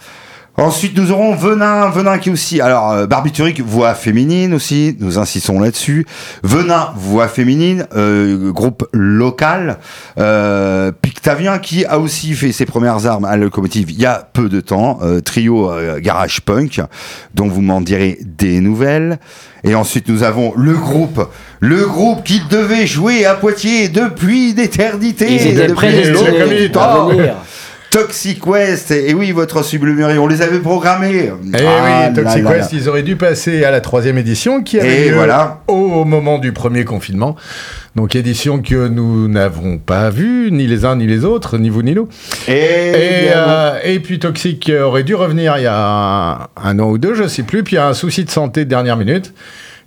Ensuite, 0.58 0.98
nous 0.98 1.12
aurons 1.12 1.34
Venin, 1.34 1.90
Venin 1.90 2.18
qui 2.18 2.30
est 2.30 2.32
aussi. 2.32 2.60
Alors, 2.60 2.92
euh, 2.92 3.08
Barbituric, 3.08 3.62
voix 3.62 3.94
féminine 3.94 4.54
aussi, 4.54 4.98
nous 5.00 5.18
insistons 5.18 5.60
là-dessus. 5.60 6.06
Venin, 6.44 6.90
voix 6.96 7.30
féminine, 7.30 7.88
euh, 7.96 8.52
groupe 8.52 8.88
local. 8.92 9.78
Euh, 10.20 10.92
Pictavien 10.92 11.58
qui 11.58 11.86
a 11.86 12.00
aussi 12.00 12.34
fait 12.34 12.52
ses 12.52 12.66
premières 12.66 13.06
armes 13.08 13.26
à 13.26 13.32
la 13.32 13.44
locomotive 13.46 13.92
il 13.92 14.00
y 14.00 14.06
a 14.06 14.28
peu 14.34 14.50
de 14.50 14.60
temps. 14.60 15.00
Euh, 15.02 15.22
trio 15.22 15.72
euh, 15.72 16.00
Garage 16.00 16.42
Punk, 16.42 16.82
dont 17.34 17.48
vous 17.48 17.62
m'en 17.62 17.80
direz 17.80 18.20
des 18.22 18.60
nouvelles. 18.60 19.20
Et 19.64 19.74
ensuite, 19.74 20.10
nous 20.10 20.24
avons 20.24 20.54
le 20.58 20.74
groupe, 20.74 21.30
le 21.60 21.86
groupe 21.86 22.24
qui 22.24 22.42
devait 22.50 22.88
jouer 22.88 23.26
à 23.26 23.36
Poitiers 23.36 23.90
depuis 23.90 24.54
d'éternité. 24.54 25.34
Ils 25.34 25.48
étaient 25.48 25.74
prédestinés 25.74 26.42
à 26.42 27.06
venir. 27.06 27.36
Toxic 27.92 28.48
West, 28.48 28.92
et 28.92 29.14
oui, 29.14 29.34
votre 29.34 29.64
sublimerie, 29.66 30.18
on 30.18 30.26
les 30.26 30.42
avait 30.42 30.60
programmés. 30.60 31.30
Eh 31.54 31.58
Ah 31.68 32.08
oui, 32.08 32.14
Toxic 32.16 32.44
là 32.44 32.50
là 32.52 32.56
West, 32.58 32.70
ils 32.72 32.88
auraient 32.88 33.04
dû 33.04 33.18
passer 33.18 33.66
à 33.66 33.72
la 33.72 33.82
troisième 33.82 34.18
édition 34.18 34.64
qui 34.64 34.80
avait 34.80 35.08
Et 35.08 35.10
lieu 35.10 35.16
voilà. 35.16 35.60
au 35.68 36.06
moment 36.06 36.40
du 36.40 36.54
premier 36.54 36.86
confinement. 36.86 37.36
Donc 37.98 38.16
édition 38.16 38.62
que 38.62 38.88
nous 38.88 39.28
n'avons 39.28 39.78
pas 39.78 40.10
vue, 40.10 40.52
ni 40.54 40.68
les 40.68 40.86
uns 40.86 40.96
ni 40.96 41.06
les 41.06 41.26
autres, 41.26 41.58
ni 41.58 41.70
vous 41.70 41.82
ni 41.84 41.94
nous. 41.94 42.08
Et, 42.48 42.54
Et, 42.54 43.28
bien, 43.28 43.38
euh, 43.38 43.80
et 43.84 44.00
puis 44.00 44.20
Toxic 44.20 44.72
aurait 44.82 45.04
dû 45.04 45.14
revenir 45.14 45.58
il 45.58 45.64
y 45.64 45.68
a 45.68 45.76
un, 45.76 46.48
un 46.64 46.80
an 46.80 46.90
ou 46.90 46.98
deux, 46.98 47.14
je 47.14 47.28
sais 47.28 47.44
plus, 47.44 47.64
puis 47.64 47.74
il 47.76 47.80
y 47.80 47.82
a 47.82 47.88
un 47.90 47.94
souci 47.94 48.24
de 48.24 48.30
santé 48.32 48.64
de 48.64 48.70
dernière 48.70 48.96
minute. 48.96 49.34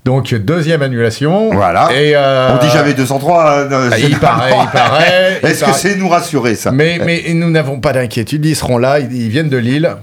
Donc 0.04 0.34
deuxième 0.34 0.82
annulation. 0.82 1.50
Voilà. 1.52 1.88
Et, 1.94 2.12
euh, 2.14 2.54
on 2.54 2.62
dit 2.62 2.70
jamais 2.70 2.92
203. 2.92 3.50
euh, 3.50 3.90
ah, 3.90 3.98
il 3.98 4.18
paraît, 4.18 4.52
il 4.62 4.70
paraît. 4.70 5.40
Est-ce 5.42 5.60
que 5.60 5.64
paraît. 5.66 5.78
c'est 5.78 5.96
nous 5.96 6.08
rassurer 6.08 6.54
ça 6.56 6.72
Mais, 6.72 6.98
mais 7.04 7.22
nous 7.32 7.50
n'avons 7.50 7.80
pas 7.80 7.92
d'inquiétude, 7.92 8.44
ils 8.44 8.54
seront 8.54 8.76
là, 8.76 9.00
ils, 9.00 9.10
ils 9.12 9.28
viennent 9.30 9.48
de 9.48 9.56
Lille 9.56 9.96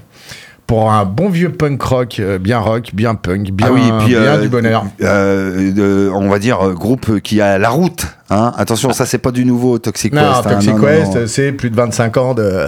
pour 0.66 0.92
un 0.92 1.04
bon 1.06 1.30
vieux 1.30 1.52
punk 1.52 1.82
rock, 1.84 2.18
euh, 2.20 2.40
bien 2.40 2.58
rock, 2.58 2.92
bien 2.94 3.14
punk, 3.14 3.52
bien, 3.52 3.68
ah 3.70 3.74
oui, 3.74 3.82
et 3.82 3.92
puis 4.06 4.16
bien 4.16 4.22
euh, 4.22 4.42
du 4.42 4.50
bonheur. 4.50 4.86
on 5.02 6.30
va 6.30 6.40
dire 6.40 6.72
groupe 6.72 7.20
qui 7.20 7.40
a 7.42 7.60
la 7.60 7.70
route. 7.70 8.06
Hein 8.30 8.54
Attention, 8.58 8.94
ça 8.94 9.06
c'est 9.06 9.18
pas 9.20 9.32
du 9.32 9.46
nouveau 9.46 9.78
Toxic 9.78 10.14
Non, 10.14 10.22
West. 10.22 10.48
hein, 10.48 10.50
Toxic 10.50 10.74
non. 10.74 11.28
c'est 11.28 11.52
plus 11.52 11.70
de 11.70 11.76
25 11.76 12.18
ans 12.18 12.34
de 12.34 12.68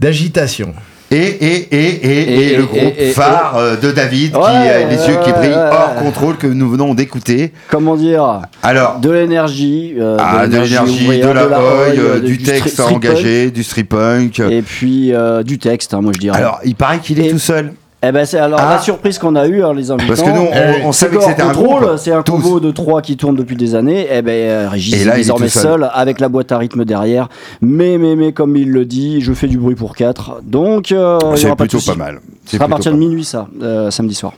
d'agitation. 0.00 0.74
Et, 1.14 1.46
et, 1.46 1.74
et, 1.74 2.52
et, 2.52 2.56
le 2.56 2.64
groupe 2.64 3.00
phare 3.14 3.56
euh, 3.56 3.76
de 3.76 3.92
David 3.92 4.32
qui 4.32 4.38
a 4.38 4.88
les 4.88 4.96
yeux 4.96 5.16
qui 5.24 5.30
brillent 5.32 5.54
hors 5.54 5.94
contrôle 5.94 6.36
que 6.36 6.46
nous 6.48 6.68
venons 6.68 6.92
d'écouter. 6.94 7.52
Comment 7.70 7.96
dire? 7.96 8.40
Alors, 8.62 8.98
De 8.98 9.10
l'énergie. 9.10 9.94
euh, 9.98 10.16
ah, 10.18 10.46
de 10.46 10.58
l'énergie, 10.58 11.20
de 11.20 11.26
la 11.26 11.42
euh, 11.42 11.94
euh, 11.96 12.20
du, 12.20 12.38
texte 12.38 12.80
engagé, 12.80 13.50
du 13.50 13.62
strip 13.62 13.90
punk. 13.90 14.40
Et 14.40 14.62
puis 14.62 15.12
euh, 15.12 15.42
du 15.42 15.58
texte, 15.58 15.94
hein, 15.94 16.00
moi 16.00 16.12
je 16.14 16.20
dirais. 16.20 16.36
Alors, 16.36 16.60
il 16.64 16.74
paraît 16.74 16.98
qu'il 16.98 17.20
est 17.20 17.30
tout 17.30 17.38
seul. 17.38 17.72
Eh 18.08 18.12
ben, 18.12 18.24
c'est 18.26 18.38
alors 18.38 18.58
Ah. 18.60 18.74
la 18.74 18.78
surprise 18.80 19.18
qu'on 19.18 19.36
a 19.36 19.46
eue, 19.46 19.62
hein, 19.62 19.72
les 19.74 19.90
invités. 19.90 20.08
Parce 20.08 20.22
que 20.22 20.30
nous, 20.30 20.42
on, 20.42 20.50
Eh 20.52 20.84
on 20.84 20.92
savait 20.92 21.16
que 21.16 21.22
c'était 21.22 21.42
un 21.42 21.52
Control, 21.52 21.84
groupe. 21.84 21.98
c'est 21.98 22.12
un 22.12 22.22
combo 22.22 22.60
de 22.60 22.70
trois 22.70 23.02
qui 23.02 23.16
tourne 23.16 23.36
depuis 23.36 23.56
des 23.56 23.74
années. 23.74 24.06
Et 24.12 24.22
ben, 24.22 24.32
euh, 24.32 24.68
Régis 24.70 24.94
est 25.06 25.10
désormais 25.16 25.48
seul. 25.48 25.62
seul 25.62 25.90
avec 25.92 26.20
la 26.20 26.28
boîte 26.28 26.50
à 26.52 26.58
rythme 26.58 26.84
derrière. 26.84 27.28
Mais, 27.60 27.98
mais, 27.98 28.16
mais, 28.16 28.32
comme 28.32 28.56
il 28.56 28.70
le 28.70 28.84
dit, 28.84 29.20
je 29.20 29.32
fais 29.32 29.46
du 29.48 29.58
bruit 29.58 29.74
pour 29.74 29.94
quatre. 29.96 30.40
Donc, 30.42 30.92
euh, 30.92 31.18
C'est 31.36 31.48
pas 31.48 31.56
plutôt 31.56 31.78
souci. 31.78 31.90
pas 31.90 31.96
mal. 32.04 32.20
Ce 32.46 32.56
C'est 32.56 32.62
à 32.62 32.68
partir 32.68 32.90
pas 32.92 32.96
de 32.96 33.00
minuit, 33.00 33.24
ça, 33.24 33.46
euh, 33.62 33.90
samedi 33.90 34.14
soir. 34.14 34.32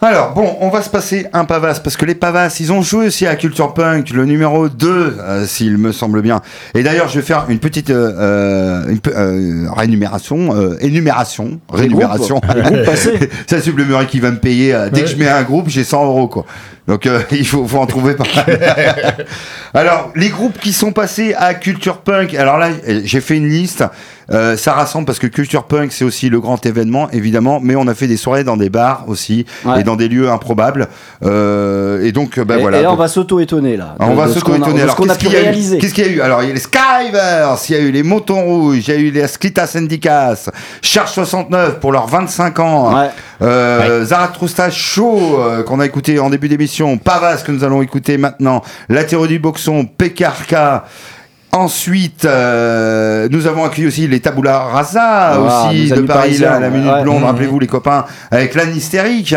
Alors, 0.00 0.32
bon, 0.32 0.56
on 0.60 0.68
va 0.68 0.80
se 0.82 0.90
passer 0.90 1.26
un 1.32 1.44
Pavas, 1.44 1.80
parce 1.82 1.96
que 1.96 2.04
les 2.04 2.14
Pavas, 2.14 2.56
ils 2.60 2.72
ont 2.72 2.82
joué 2.82 3.06
aussi 3.06 3.26
à 3.26 3.34
Culture 3.34 3.74
Punk, 3.74 4.10
le 4.10 4.26
numéro 4.26 4.68
2, 4.68 5.16
euh, 5.18 5.44
s'il 5.44 5.76
me 5.76 5.90
semble 5.90 6.22
bien. 6.22 6.40
Et 6.76 6.84
d'ailleurs, 6.84 7.08
je 7.08 7.18
vais 7.18 7.26
faire 7.26 7.46
une 7.48 7.58
petite 7.58 7.90
euh, 7.90 8.12
euh, 8.16 8.88
une 8.88 9.00
euh, 9.08 9.66
rémunération, 9.72 10.54
euh, 10.54 10.76
énumération, 10.80 11.58
groupes 11.68 12.84
passés. 12.84 13.28
C'est 13.48 13.60
sublimerie 13.60 14.06
qui 14.06 14.20
va 14.20 14.30
me 14.30 14.38
payer. 14.38 14.86
dès 14.92 15.00
que 15.00 15.08
je 15.08 15.16
mets 15.16 15.28
un 15.28 15.42
groupe, 15.42 15.68
j'ai 15.68 15.82
100 15.82 16.04
euros, 16.04 16.28
quoi. 16.28 16.46
Donc, 16.88 17.06
euh, 17.06 17.20
il 17.32 17.46
faut, 17.46 17.66
faut 17.66 17.78
en 17.78 17.86
trouver 17.86 18.14
pas. 18.14 18.24
Alors, 19.74 20.10
les 20.16 20.30
groupes 20.30 20.58
qui 20.58 20.72
sont 20.72 20.90
passés 20.92 21.34
à 21.36 21.54
Culture 21.54 21.98
Punk, 21.98 22.34
alors 22.34 22.56
là, 22.56 22.70
j'ai 23.04 23.20
fait 23.20 23.36
une 23.36 23.48
liste. 23.48 23.84
Euh, 24.30 24.56
ça 24.56 24.72
rassemble 24.74 25.06
parce 25.06 25.18
que 25.18 25.26
Culture 25.26 25.64
Punk, 25.64 25.90
c'est 25.92 26.04
aussi 26.04 26.28
le 26.28 26.38
grand 26.40 26.64
événement, 26.66 27.08
évidemment, 27.12 27.60
mais 27.62 27.76
on 27.76 27.86
a 27.88 27.94
fait 27.94 28.06
des 28.06 28.16
soirées 28.18 28.44
dans 28.44 28.56
des 28.56 28.68
bars 28.70 29.04
aussi 29.08 29.46
Ouais. 29.64 29.80
et 29.80 29.82
dans 29.84 29.96
des 29.96 30.08
lieux 30.08 30.28
improbables. 30.30 30.88
Euh, 31.24 32.04
et 32.04 32.12
donc, 32.12 32.38
ben 32.38 32.58
et, 32.58 32.62
voilà. 32.62 32.78
et 32.80 32.82
là, 32.82 32.92
on 32.92 32.96
va 32.96 33.08
s'auto-étonner, 33.08 33.76
là. 33.76 33.94
on 34.00 34.10
de- 34.10 34.14
va 34.14 34.26
de 34.26 34.32
Alors, 34.32 34.34
ce 34.34 34.40
qu'on 34.96 35.08
a 35.08 35.16
qu'est-ce 35.16 35.18
pu 35.18 35.24
qu'il 35.26 35.32
y 35.32 35.36
a 35.36 35.40
eu 35.40 35.42
réaliser. 35.44 35.78
Qu'est-ce 35.78 35.94
qu'il 35.94 36.06
y 36.06 36.08
a 36.08 36.12
eu 36.12 36.20
Alors, 36.20 36.42
il 36.42 36.48
y 36.48 36.50
a 36.50 36.54
les 36.54 36.60
Skivers, 36.60 37.56
il 37.68 37.72
y 37.74 37.78
a 37.78 37.80
eu 37.80 37.90
les 37.90 38.02
Moutons 38.02 38.42
Rouges, 38.44 38.86
il 38.88 38.94
y 38.94 38.96
a 38.96 39.00
eu 39.00 39.10
les 39.10 39.26
Sklita 39.26 39.66
Syndicas, 39.66 40.50
Charge 40.82 41.10
69 41.12 41.80
pour 41.80 41.92
leurs 41.92 42.06
25 42.06 42.58
ans, 42.60 42.94
Ouais. 42.94 43.08
euh, 43.42 44.04
Zarathustra 44.04 44.70
Show 44.70 45.18
euh, 45.40 45.62
qu'on 45.62 45.80
a 45.80 45.86
écouté 45.86 46.18
en 46.18 46.30
début 46.30 46.48
d'émission, 46.48 46.98
Pavas 46.98 47.42
que 47.46 47.52
nous 47.52 47.64
allons 47.64 47.82
écouter 47.82 48.18
maintenant, 48.18 48.62
La 48.88 49.04
théorie 49.04 49.28
du 49.28 49.38
boxon, 49.38 49.84
PKRK. 49.86 50.54
Ensuite, 51.50 52.26
euh, 52.26 53.26
nous 53.30 53.46
avons 53.46 53.64
accueilli 53.64 53.88
aussi 53.88 54.06
les 54.06 54.20
Tabula 54.20 54.58
Rasa 54.58 55.00
Ah, 55.32 55.40
aussi 55.70 55.88
de 55.90 56.02
Paris, 56.02 56.36
là, 56.38 56.60
la 56.60 56.68
minute 56.68 56.92
ouais. 56.92 57.02
blonde, 57.02 57.24
rappelez-vous 57.24 57.58
les 57.58 57.66
copains, 57.66 58.04
avec 58.30 58.54
l'âne 58.54 58.76
hystérique, 58.76 59.34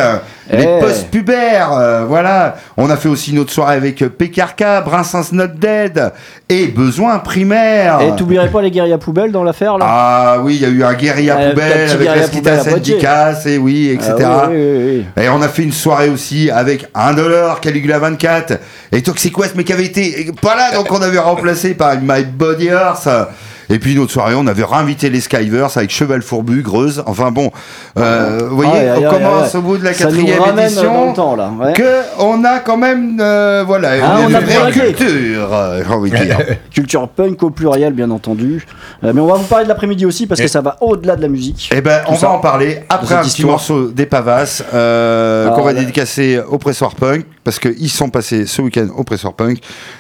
les 0.52 0.64
Eh. 0.64 0.80
post-pubères, 0.82 1.72
euh, 1.72 2.04
voilà. 2.06 2.58
On 2.76 2.90
a 2.90 2.98
fait 2.98 3.08
aussi 3.08 3.34
notre 3.34 3.54
soirée 3.54 3.78
avec 3.78 4.04
PKRK, 4.06 4.84
Brinsens 4.84 5.32
Not 5.32 5.48
Dead 5.58 6.12
et 6.50 6.68
Besoin 6.68 7.20
Primaire. 7.20 8.02
Et 8.02 8.14
t'oublierais 8.18 8.50
pas 8.50 8.62
les 8.62 8.72
guérillas 8.72 8.98
poubelles 8.98 9.32
dans 9.32 9.46
l'affaire, 9.46 9.78
là? 9.78 9.86
Ah 9.88 10.38
oui, 10.44 10.56
il 10.56 10.62
y 10.62 10.66
a 10.66 10.70
eu 10.70 10.84
un 10.84 10.94
guérilla 10.94 11.38
Euh, 11.40 11.50
poubelle 11.52 11.90
avec 11.92 12.08
à 12.10 12.14
Poitiers. 12.28 12.72
Syndicas, 12.72 13.44
et 13.46 13.58
oui, 13.58 13.90
etc. 13.90 14.14
Ah 14.26 14.48
oui, 14.52 14.58
oui, 14.58 14.78
oui, 14.78 15.06
oui. 15.18 15.24
Et 15.24 15.30
on 15.30 15.42
a 15.42 15.48
fait 15.48 15.64
une 15.64 15.72
soirée 15.72 16.10
aussi 16.10 16.52
avec 16.52 16.88
un 16.94 17.14
dollar, 17.14 17.62
Caligula 17.62 18.00
24 18.00 18.60
et 18.92 19.02
Toxic 19.02 19.38
West, 19.38 19.54
mais 19.56 19.64
qui 19.64 19.72
avait 19.72 19.86
été 19.86 20.30
pas 20.42 20.58
là, 20.58 20.76
donc 20.76 20.92
on 20.92 21.02
avait 21.02 21.18
remplacé 21.20 21.74
par 21.74 21.92
My 22.02 22.24
Body 22.24 22.68
Horse. 22.70 23.51
Et 23.72 23.80
puis 23.80 23.94
une 23.94 24.00
autre 24.00 24.12
soirée, 24.12 24.36
on 24.36 24.46
avait 24.48 24.64
réinvité 24.66 25.10
les 25.10 25.22
Skivers 25.22 25.78
avec 25.78 25.90
Cheval 25.92 26.22
Fourbu, 26.22 26.62
Greuze. 26.62 27.02
Enfin 27.06 27.32
bon, 27.32 27.52
euh, 27.98 28.40
vous 28.50 28.56
voyez, 28.58 28.92
on 28.98 29.10
commence 29.10 29.56
au 29.56 29.62
bout 29.62 29.78
de 29.78 29.84
la 29.86 29.94
Ça 29.94 30.06
quatrième 30.06 30.42
édition. 30.60 31.10
le 31.10 31.16
temps, 31.16 31.36
là. 31.36 31.52
ouais. 31.60 31.74
Que 31.74 32.02
on 32.20 32.44
a 32.44 32.60
quand 32.60 32.78
même, 32.78 33.18
euh, 33.22 33.64
voilà, 33.66 33.92
Ah, 34.04 34.20
une 34.28 34.32
on 34.32 34.34
a 34.36 34.40
vraie 34.42 34.72
culture, 34.72 35.54
euh, 35.54 35.84
j'ai 35.88 35.94
envie 35.94 36.12
de 36.12 36.18
dire. 36.18 36.38
Culture 36.74 37.08
punk 37.10 37.42
au 37.44 37.50
pluriel, 37.50 37.94
bien 37.94 38.12
entendu. 38.12 38.66
Euh, 39.04 39.12
mais 39.14 39.22
on 39.22 39.28
va 39.28 39.36
vous 39.36 39.46
parler 39.46 39.66
de 39.66 39.70
l'après-midi 39.70 40.06
aussi 40.06 40.28
parce 40.28 40.42
que 40.42 40.48
ça 40.48 40.62
va 40.62 40.78
au-delà 40.82 41.16
de 41.16 41.22
la 41.22 41.28
musique. 41.30 41.70
Eh 41.74 41.82
ben, 41.82 42.02
on 42.08 42.16
ça. 42.16 42.28
va 42.28 42.34
en 42.34 42.40
parler 42.40 42.80
après 42.90 43.16
un 43.16 43.22
petit 43.24 43.46
morceau 43.46 43.88
des 43.90 44.06
Pavas 44.06 44.64
euh, 44.74 45.46
Alors, 45.46 45.58
qu'on 45.58 45.64
va 45.64 45.74
là- 45.74 45.80
dédicacer 45.80 46.40
au 46.50 46.58
Pressoir 46.58 46.96
Punk 46.96 47.26
parce 47.44 47.58
qu'ils 47.60 47.90
sont 47.90 48.10
passés 48.10 48.46
ce 48.46 48.62
week-end 48.62 48.88
au 48.98 49.04
Pressoir 49.04 49.34
Punk. 49.34 49.60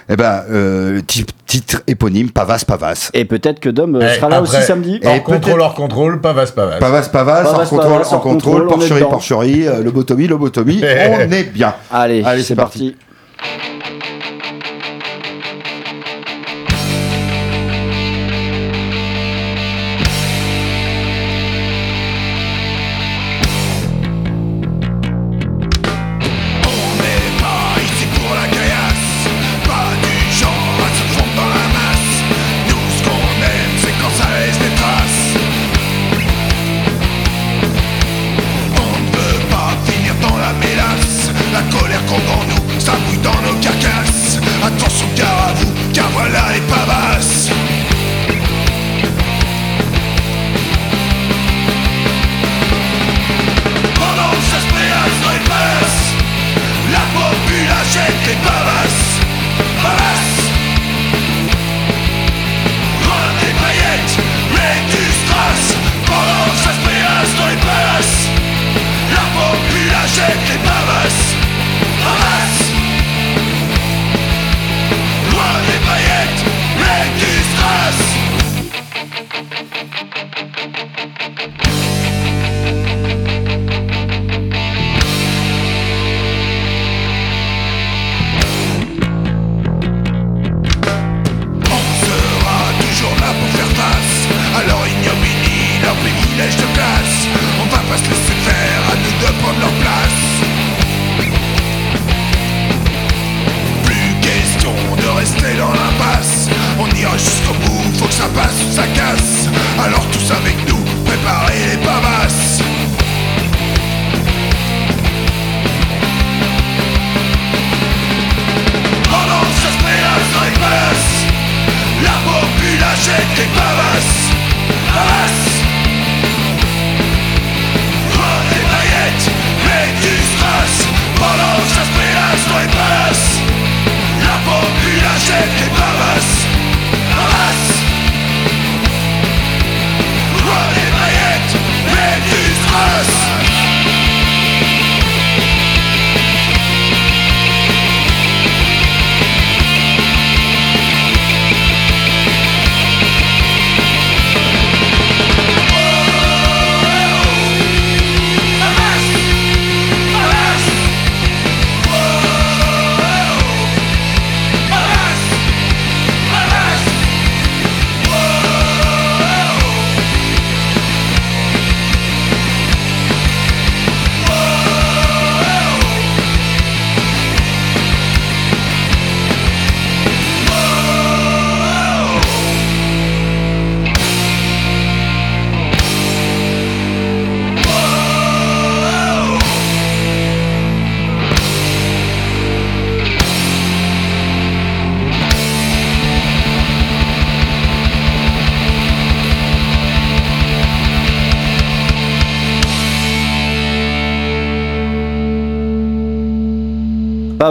Eh 0.09 0.15
ben, 0.15 0.43
euh, 0.51 0.99
ti- 1.07 1.25
titre 1.45 1.81
éponyme 1.87 2.29
Pavas 2.31 2.63
Pavas. 2.67 3.09
Et 3.13 3.25
peut-être 3.25 3.59
que 3.61 3.69
Dom 3.69 3.95
euh, 3.95 3.99
Eh, 4.01 4.15
sera 4.15 4.27
là 4.29 4.37
après- 4.37 4.57
aussi 4.57 4.67
samedi. 4.67 4.99
Et 5.01 5.07
Hors 5.07 5.23
contrôle, 5.23 5.61
hors 5.61 5.73
contrôle. 5.75 6.19
Pavas 6.19 6.51
Pavas, 6.51 6.77
Pavas, 6.79 7.45
en 7.45 7.53
contrôle, 7.59 7.79
Pavas, 7.79 8.09
en 8.11 8.15
hors 8.15 8.21
contrôle, 8.21 8.61
contrôle, 8.61 8.61
on 8.61 8.65
est 8.65 8.89
porcherie, 8.89 9.03
porcherie, 9.09 9.67
euh, 9.67 9.81
lobotomie, 9.83 10.27
lobotomie, 10.27 10.81
on 11.09 11.31
est 11.31 11.43
bien. 11.43 11.73
Allez, 11.89 12.23
Allez, 12.25 12.41
c'est 12.41 12.47
c'est 12.49 12.55
parti. 12.55 12.95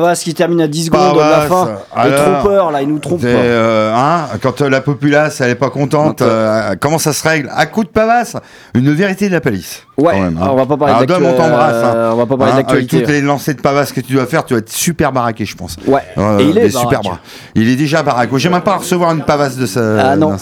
Pavas 0.01 0.17
qui 0.17 0.35
termine 0.35 0.61
à 0.63 0.69
10 0.69 0.87
secondes 0.87 1.15
de 1.15 1.19
la 1.21 1.25
Pavas, 1.25 1.49
fin. 1.49 1.69
Les 2.05 2.13
alors, 2.15 2.41
trompeurs, 2.41 2.71
là, 2.71 2.83
ils 2.83 2.89
nous 2.89 2.99
trompent. 2.99 3.21
Euh, 3.25 3.95
hein, 3.95 4.27
quand 4.43 4.61
euh, 4.63 4.69
la 4.71 4.81
populace 4.81 5.41
elle 5.41 5.51
est 5.51 5.55
pas 5.55 5.71
contente, 5.71 6.23
euh, 6.23 6.75
comment 6.81 6.99
ça 6.99 7.13
se 7.13 7.27
règle 7.27 7.51
À 7.55 7.67
coup 7.67 7.85
de 7.85 7.89
pavasse 7.89 8.37
Une 8.75 8.93
vérité 8.93 9.29
de 9.29 9.33
la 9.35 9.41
palisse. 9.41 9.83
Ouais, 9.99 10.19
même, 10.21 10.39
hein. 10.41 10.49
on 10.51 10.57
va 10.57 10.67
pas 10.67 10.77
parler 10.77 10.95
Alors, 10.95 11.07
d'actu- 11.07 11.23
Dom, 11.23 11.33
on 11.33 11.37
t'embrasse. 11.37 11.85
hein. 11.85 12.11
on 12.13 12.17
va 12.17 12.27
pas 12.27 12.37
parler 12.37 12.53
Hein, 12.53 12.55
Avec 12.55 12.67
d'actualité. 12.67 12.99
toutes 13.01 13.09
les 13.11 13.21
lancées 13.21 13.55
de 13.55 13.61
pavasse 13.61 13.93
que 13.93 14.01
tu 14.01 14.15
dois 14.15 14.27
faire, 14.27 14.45
tu 14.45 14.55
vas 14.55 14.61
être 14.61 14.71
super 14.73 15.13
baraqué, 15.13 15.45
je 15.45 15.57
pense. 15.57 15.77
Ouais. 15.87 16.01
Euh, 16.17 16.39
Et 16.39 16.45
il 16.45 16.59
est 16.59 16.71
super 16.71 17.01
baraque. 17.03 17.03
bras. 17.05 17.19
Il 17.55 17.69
est 17.69 17.77
déjà 17.77 18.03
baraque. 18.03 18.31
J'aimerais 18.37 18.63
pas 18.63 18.77
recevoir 18.77 19.13
une 19.13 19.23
pavasse 19.23 19.57
de 19.57 19.67
ça. 19.67 19.81
Ah, 20.13 20.17
non. 20.17 20.35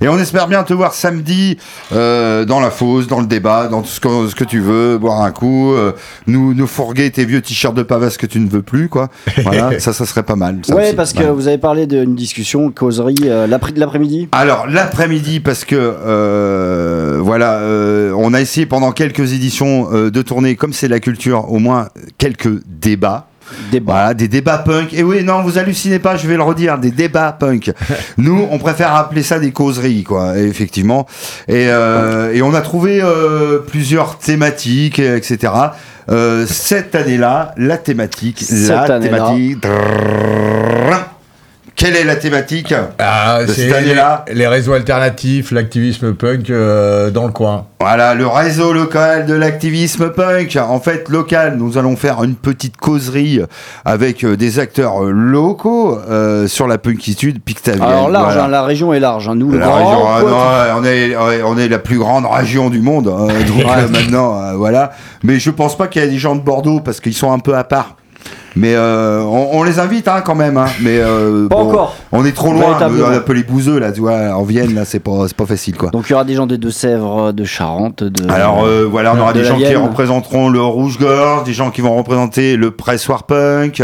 Et 0.00 0.08
on 0.08 0.18
espère 0.18 0.48
bien 0.48 0.62
te 0.62 0.72
voir 0.74 0.92
samedi 0.94 1.58
euh, 1.92 2.44
dans 2.44 2.60
la 2.60 2.70
fosse, 2.70 3.06
dans 3.06 3.20
le 3.20 3.26
débat, 3.26 3.68
dans 3.68 3.82
tout 3.82 3.88
ce 3.88 4.00
que, 4.00 4.28
ce 4.28 4.34
que 4.34 4.44
tu 4.44 4.60
veux, 4.60 4.98
boire 4.98 5.22
un 5.22 5.30
coup, 5.30 5.72
euh, 5.72 5.92
nous, 6.26 6.54
nous 6.54 6.66
fourguer 6.66 7.10
tes 7.10 7.24
vieux 7.24 7.40
t-shirts 7.40 7.74
de 7.74 7.82
pavasse 7.82 8.16
que 8.16 8.26
tu 8.26 8.40
ne 8.40 8.48
veux 8.48 8.62
plus, 8.62 8.88
quoi. 8.88 9.08
Voilà, 9.42 9.78
ça, 9.80 9.92
ça 9.92 10.04
serait 10.06 10.22
pas 10.22 10.36
mal. 10.36 10.58
ça 10.62 10.74
Ouais, 10.74 10.88
aussi. 10.88 10.94
parce 10.96 11.12
que 11.12 11.22
Ouais. 11.22 11.30
vous 11.30 11.48
avez 11.48 11.58
parlé 11.58 11.86
d'une 11.86 12.14
discussion, 12.14 12.70
causerie, 12.70 13.16
euh, 13.24 13.46
l'après- 13.46 13.72
de 13.72 13.80
l'après-midi. 13.80 14.28
Alors 14.32 14.66
l'après-midi, 14.66 15.40
parce 15.40 15.64
que 15.64 15.76
euh, 15.76 17.18
voilà, 17.20 17.54
euh, 17.60 18.12
on 18.16 18.34
a 18.34 18.40
essayé 18.40 18.66
pendant 18.66 18.92
quelques 18.92 19.32
éditions 19.32 19.88
euh, 19.92 20.10
de 20.10 20.22
tourner, 20.22 20.56
comme 20.56 20.72
c'est 20.72 20.88
la 20.88 21.00
culture, 21.00 21.50
au 21.52 21.58
moins 21.58 21.88
quelques 22.18 22.62
débats. 22.66 23.28
Débat. 23.70 23.92
Voilà, 23.92 24.14
des 24.14 24.28
débats 24.28 24.58
punk. 24.58 24.92
Et 24.92 25.02
oui, 25.02 25.22
non, 25.22 25.42
vous 25.42 25.58
hallucinez 25.58 25.98
pas, 25.98 26.16
je 26.16 26.26
vais 26.26 26.36
le 26.36 26.42
redire, 26.42 26.78
des 26.78 26.90
débats 26.90 27.32
punk. 27.32 27.72
Nous, 28.18 28.46
on 28.50 28.58
préfère 28.58 28.94
appeler 28.94 29.22
ça 29.22 29.38
des 29.38 29.52
causeries, 29.52 30.04
quoi, 30.04 30.38
effectivement. 30.38 31.06
Et, 31.48 31.68
euh, 31.68 32.32
et 32.32 32.42
on 32.42 32.54
a 32.54 32.60
trouvé 32.60 33.00
euh, 33.02 33.58
plusieurs 33.58 34.18
thématiques, 34.18 34.98
et 34.98 35.16
etc. 35.16 35.52
Euh, 36.08 36.46
cette 36.46 36.94
année-là, 36.94 37.52
la 37.56 37.78
thématique, 37.78 38.40
Cette 38.40 38.68
la 38.68 39.00
thématique. 39.00 39.58
Quelle 41.76 41.94
est 41.94 42.04
la 42.04 42.16
thématique 42.16 42.72
Ah, 42.98 43.40
De 43.46 43.52
cette 43.52 43.70
année-là. 43.70 44.24
les, 44.28 44.34
les 44.34 44.46
réseaux 44.46 44.72
alternatifs, 44.72 45.50
l'activisme 45.50 46.14
punk 46.14 46.48
euh, 46.48 47.10
dans 47.10 47.26
le 47.26 47.32
coin. 47.32 47.66
Voilà, 47.80 48.14
le 48.14 48.26
réseau 48.26 48.72
local 48.72 49.26
de 49.26 49.34
l'activisme 49.34 50.08
punk. 50.10 50.56
En 50.56 50.80
fait, 50.80 51.06
local, 51.10 51.56
nous 51.58 51.76
allons 51.76 51.94
faire 51.94 52.24
une 52.24 52.34
petite 52.34 52.78
causerie 52.78 53.40
avec 53.84 54.24
euh, 54.24 54.36
des 54.38 54.58
acteurs 54.58 55.04
euh, 55.04 55.10
locaux 55.10 55.98
euh, 56.08 56.48
sur 56.48 56.66
la 56.66 56.78
punkitude 56.78 57.42
pictavienne. 57.42 57.82
Alors 57.86 58.08
large, 58.08 58.24
Voilà. 58.32 58.44
hein, 58.44 58.48
la 58.48 58.62
région 58.62 58.94
est 58.94 59.00
large. 59.00 59.28
hein. 59.28 59.34
Nous, 59.34 59.50
le 59.52 59.58
La 59.58 59.66
grand 59.66 59.76
région, 59.76 60.06
ah, 60.08 60.22
non, 60.22 60.80
on, 60.80 60.84
est, 60.84 61.14
ouais, 61.14 61.42
on 61.44 61.58
est 61.58 61.68
la 61.68 61.78
plus 61.78 61.98
grande 61.98 62.24
région 62.24 62.70
du 62.70 62.80
monde. 62.80 63.08
hein, 63.08 63.26
donc 63.46 63.60
euh, 63.66 63.88
maintenant, 63.88 64.40
euh, 64.42 64.52
voilà. 64.54 64.92
Mais 65.22 65.38
je 65.38 65.50
pense 65.50 65.76
pas 65.76 65.88
qu'il 65.88 66.00
y 66.00 66.06
ait 66.06 66.08
des 66.08 66.16
gens 66.18 66.36
de 66.36 66.40
Bordeaux 66.40 66.80
parce 66.80 67.00
qu'ils 67.00 67.12
sont 67.14 67.30
un 67.32 67.38
peu 67.38 67.54
à 67.54 67.64
part. 67.64 67.96
Mais 68.56 68.74
euh, 68.74 69.20
on, 69.22 69.58
on 69.58 69.62
les 69.64 69.78
invite 69.78 70.08
hein, 70.08 70.22
quand 70.24 70.34
même. 70.34 70.56
hein. 70.56 70.64
Mais 70.80 70.98
euh, 70.98 71.46
Pas 71.48 71.56
encore. 71.56 71.94
On 72.10 72.24
est 72.24 72.32
trop 72.32 72.52
loin. 72.52 72.78
Un 72.80 73.20
peu 73.20 73.34
les 73.34 73.42
bouseux 73.42 73.78
là, 73.78 73.92
tu 73.92 74.00
vois. 74.00 74.34
En 74.34 74.42
Vienne 74.44 74.74
là, 74.74 74.84
c'est 74.86 74.98
pas, 74.98 75.28
c'est 75.28 75.36
pas 75.36 75.44
facile 75.46 75.76
quoi. 75.76 75.90
Donc 75.90 76.06
il 76.08 76.12
y 76.12 76.14
aura 76.14 76.24
des 76.24 76.34
gens 76.34 76.46
de 76.46 76.56
Deux-Sèvres, 76.56 77.32
de 77.32 77.44
Charente, 77.44 78.02
de. 78.02 78.30
Alors 78.30 78.64
euh, 78.64 78.86
voilà, 78.90 79.14
on 79.14 79.20
aura 79.20 79.32
de 79.34 79.40
des 79.40 79.44
gens 79.44 79.56
qui 79.58 79.74
représenteront 79.74 80.48
le 80.48 80.60
Rouge-Gorge, 80.62 81.44
des 81.44 81.52
gens 81.52 81.70
qui 81.70 81.82
vont 81.82 81.94
représenter 81.96 82.56
le 82.56 82.70
Pressoir 82.70 83.24
Punk, 83.24 83.82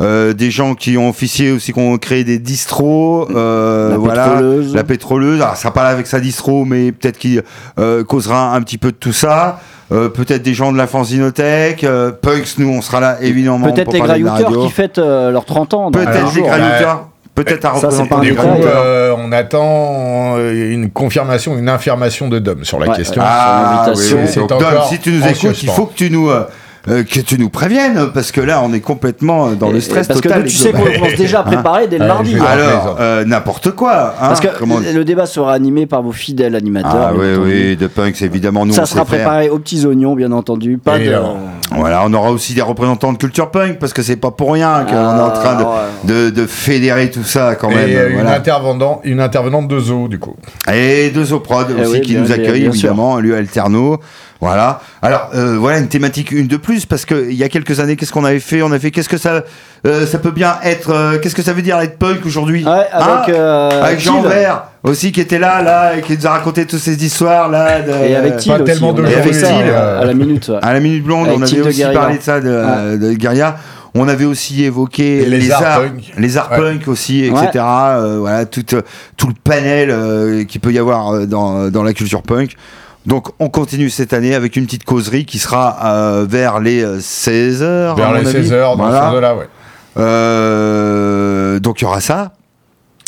euh, 0.00 0.34
des 0.34 0.50
gens 0.50 0.74
qui 0.74 0.98
ont 0.98 1.08
officié 1.08 1.50
aussi, 1.52 1.72
qui 1.72 1.78
ont 1.80 1.96
créé 1.96 2.22
des 2.24 2.38
distros, 2.38 3.26
euh, 3.34 3.90
La 3.90 3.96
voilà, 3.96 4.28
pétroleuse. 4.28 4.74
la 4.74 4.84
pétroleuse. 4.84 5.40
Alors, 5.40 5.56
ça 5.56 5.62
sera 5.62 5.72
pas 5.72 5.82
là 5.84 5.88
avec 5.90 6.06
sa 6.06 6.20
distro, 6.20 6.64
mais 6.66 6.92
peut-être 6.92 7.18
qu'il 7.18 7.42
causera 8.06 8.54
un 8.54 8.60
petit 8.60 8.78
peu 8.78 8.92
de 8.92 8.96
tout 8.96 9.12
ça. 9.12 9.60
Euh, 9.92 10.08
peut-être 10.08 10.42
des 10.42 10.54
gens 10.54 10.70
de 10.72 10.76
la 10.78 10.86
fanzinothèque, 10.86 11.82
euh, 11.84 12.12
Punks, 12.12 12.58
nous 12.58 12.68
on 12.68 12.80
sera 12.80 13.00
là 13.00 13.16
évidemment. 13.20 13.70
Peut-être 13.72 13.92
les 13.92 14.00
radio. 14.00 14.64
qui 14.64 14.70
fêtent 14.70 14.98
euh, 14.98 15.30
leurs 15.32 15.44
30 15.44 15.74
ans. 15.74 15.90
Peut-être 15.90 16.12
les 16.26 16.30
jour. 16.30 16.46
graillouteurs. 16.46 17.08
Peut-être 17.34 17.64
à 17.64 17.70
représenter 17.70 18.20
Du 18.20 18.34
coup, 18.34 18.42
graillouteurs. 18.42 18.82
euh, 18.84 19.14
on 19.18 19.32
attend 19.32 20.36
une 20.38 20.90
confirmation, 20.90 21.56
une 21.58 21.68
affirmation 21.68 22.28
de 22.28 22.38
Dom 22.38 22.64
sur 22.64 22.78
la 22.78 22.88
Ouais, 22.90 22.96
question. 22.96 23.22
Ah, 23.24 23.86
oui, 23.94 24.14
oui. 24.36 24.46
Dom, 24.48 24.58
si 24.88 24.98
tu 24.98 25.10
nous 25.12 25.26
écoutes, 25.26 25.62
il 25.62 25.70
faut 25.70 25.86
que 25.86 25.94
tu 25.94 26.10
nous, 26.10 26.30
euh, 26.88 27.00
euh, 27.00 27.02
que 27.04 27.20
tu 27.20 27.38
nous 27.38 27.50
préviennes, 27.50 28.08
parce 28.14 28.32
que 28.32 28.40
là, 28.40 28.62
on 28.64 28.72
est 28.72 28.80
complètement 28.80 29.52
dans 29.52 29.70
le 29.70 29.80
stress 29.80 30.08
Parce 30.08 30.20
que 30.20 30.28
total. 30.28 30.42
nous, 30.42 30.46
et 30.48 30.50
tu 30.50 30.56
sais 30.56 30.72
qu'on 30.72 30.82
commence 30.84 31.14
déjà 31.16 31.40
à 31.40 31.42
préparer 31.44 31.88
dès 31.88 31.98
le 31.98 32.06
mardi. 32.06 32.36
hein. 32.38 32.44
Alors, 32.48 32.96
euh, 33.00 33.24
n'importe 33.24 33.70
quoi. 33.72 34.14
hein, 34.20 34.28
Parce 34.28 34.40
que 34.40 34.48
comment- 34.58 34.78
le 34.80 35.04
débat 35.04 35.26
sera 35.26 35.52
animé 35.52 35.86
par 35.86 36.02
vos 36.02 36.12
fidèles 36.12 36.54
animateurs. 36.54 37.08
Ah 37.10 37.12
bien 37.12 37.20
oui, 37.38 37.52
oui, 37.70 37.76
de 37.76 37.86
punks, 37.86 38.22
évidemment, 38.22 38.64
nous, 38.66 38.72
Ça 38.72 38.82
on 38.82 38.86
sera 38.86 39.04
faire. 39.04 39.18
préparé 39.18 39.50
aux 39.50 39.58
petits 39.58 39.84
oignons, 39.86 40.14
bien 40.14 40.32
entendu. 40.32 40.78
Pas 40.78 40.98
Et, 40.98 41.06
de. 41.06 41.12
euh, 41.12 41.20
Voilà, 41.76 42.02
on 42.06 42.12
aura 42.14 42.30
aussi 42.30 42.54
des 42.54 42.62
représentants 42.62 43.12
de 43.12 43.18
culture 43.18 43.50
punk, 43.50 43.78
parce 43.78 43.92
que 43.92 44.02
c'est 44.02 44.16
pas 44.16 44.30
pour 44.30 44.52
rien 44.52 44.84
qu'on 44.88 44.96
Ah, 44.96 45.16
est 45.18 45.22
en 45.22 45.30
train 45.30 45.54
de, 45.56 45.62
ouais. 45.64 45.70
de, 46.04 46.30
de 46.30 46.46
fédérer 46.46 47.10
tout 47.10 47.24
ça, 47.24 47.54
quand 47.56 47.70
Et 47.70 47.74
même. 47.74 47.90
euh, 47.90 48.08
une, 48.08 48.14
voilà. 48.14 48.34
intervenante, 48.34 49.00
une 49.04 49.20
intervenante 49.20 49.68
de 49.68 49.78
zoo, 49.78 50.08
du 50.08 50.18
coup. 50.18 50.34
Et 50.72 51.10
de 51.10 51.22
Zoprod 51.24 51.66
Eh 51.76 51.80
aussi 51.82 51.92
oui, 51.92 52.00
qui 52.00 52.12
bien- 52.12 52.20
nous 52.22 52.26
bien- 52.26 52.34
accueille 52.36 52.62
bien 52.62 52.72
sûr. 52.72 52.90
évidemment, 52.90 53.18
lui 53.20 53.34
Alterno. 53.34 54.00
Voilà. 54.40 54.80
Alors 55.02 55.30
euh, 55.34 55.56
voilà 55.58 55.78
une 55.78 55.88
thématique 55.88 56.30
une 56.32 56.46
de 56.46 56.56
plus 56.56 56.86
parce 56.86 57.04
que 57.04 57.28
il 57.30 57.36
y 57.36 57.44
a 57.44 57.50
quelques 57.50 57.78
années 57.78 57.96
qu'est-ce 57.96 58.12
qu'on 58.12 58.24
avait 58.24 58.40
fait? 58.40 58.62
On 58.62 58.72
a 58.72 58.78
fait 58.78 58.90
qu'est-ce 58.90 59.08
que 59.08 59.18
ça 59.18 59.42
euh, 59.86 60.06
ça 60.06 60.18
peut 60.18 60.30
bien 60.30 60.56
être 60.64 60.90
euh, 60.90 61.18
qu'est-ce 61.18 61.34
que 61.34 61.42
ça 61.42 61.52
veut 61.52 61.60
dire 61.60 61.78
être 61.80 61.98
punk 61.98 62.24
aujourd'hui? 62.24 62.64
Ouais, 62.64 62.70
avec, 62.90 63.28
Hein 63.28 63.32
euh, 63.34 63.82
avec 63.82 64.00
Jean. 64.00 64.22
Vert 64.22 64.64
aussi 64.82 65.12
qui 65.12 65.20
était 65.20 65.38
là 65.38 65.60
là 65.62 65.94
et 65.96 66.00
qui 66.00 66.16
nous 66.16 66.26
a 66.26 66.30
raconté 66.30 66.64
toutes 66.64 66.78
ces 66.80 67.04
histoires 67.04 67.50
là 67.50 67.82
de- 67.82 67.90
Et 68.08 68.16
avec 68.16 68.38
Thiel 68.38 68.56
Pas 68.56 68.62
aussi. 68.62 68.72
tellement 68.72 68.92
de 68.94 69.04
a 69.04 69.10
gens 69.10 69.22
fait 69.22 69.28
de 69.28 69.34
ça 69.34 69.46
Thiel, 69.48 69.68
euh, 69.68 70.00
à 70.00 70.04
la 70.06 70.14
minute. 70.14 70.48
ouais. 70.48 70.58
à 70.62 70.72
la 70.72 70.80
minute 70.80 71.04
blonde 71.04 71.26
Avec 71.28 71.38
on 71.38 71.42
avait 71.42 71.60
aussi 71.60 71.82
parlé 71.92 72.16
de 72.16 72.22
ça 72.22 72.40
de, 72.40 72.48
Ouais. 72.48 72.96
de 72.98 73.12
Guérilla. 73.12 73.56
On 73.94 74.08
avait 74.08 74.24
aussi 74.24 74.64
évoqué 74.64 75.18
Et 75.22 75.26
les 75.26 75.38
les, 75.40 75.50
arts 75.52 75.80
punk. 75.82 76.12
les 76.16 76.36
arts 76.38 76.50
Ouais. 76.52 76.58
punk 76.58 76.88
aussi, 76.88 77.24
etc. 77.26 77.50
Euh, 77.56 78.16
voilà, 78.20 78.46
tout, 78.46 78.64
euh, 78.74 78.82
tout 79.18 79.26
le 79.26 79.34
panel 79.44 79.90
euh, 79.90 80.44
qu'il 80.44 80.60
peut 80.60 80.72
y 80.72 80.78
avoir 80.78 81.12
euh, 81.12 81.26
dans, 81.26 81.68
dans 81.70 81.82
la 81.82 81.92
culture 81.92 82.22
punk. 82.22 82.54
Donc 83.06 83.28
on 83.38 83.48
continue 83.48 83.88
cette 83.90 84.12
année 84.12 84.34
avec 84.34 84.56
une 84.56 84.66
petite 84.66 84.84
causerie 84.84 85.24
qui 85.24 85.38
sera 85.38 85.78
euh, 85.84 86.26
vers 86.28 86.60
les 86.60 86.84
16h. 86.84 87.96
Vers 87.96 88.12
les 88.14 88.24
16 88.24 88.52
heures, 88.52 88.76
dans 88.76 88.88
Voilà. 88.88 89.10
ce 89.14 89.18
là 89.20 89.34
ouais. 89.36 89.48
Euh, 89.96 91.58
donc 91.60 91.80
il 91.80 91.84
y 91.84 91.86
aura 91.86 92.00
ça, 92.00 92.32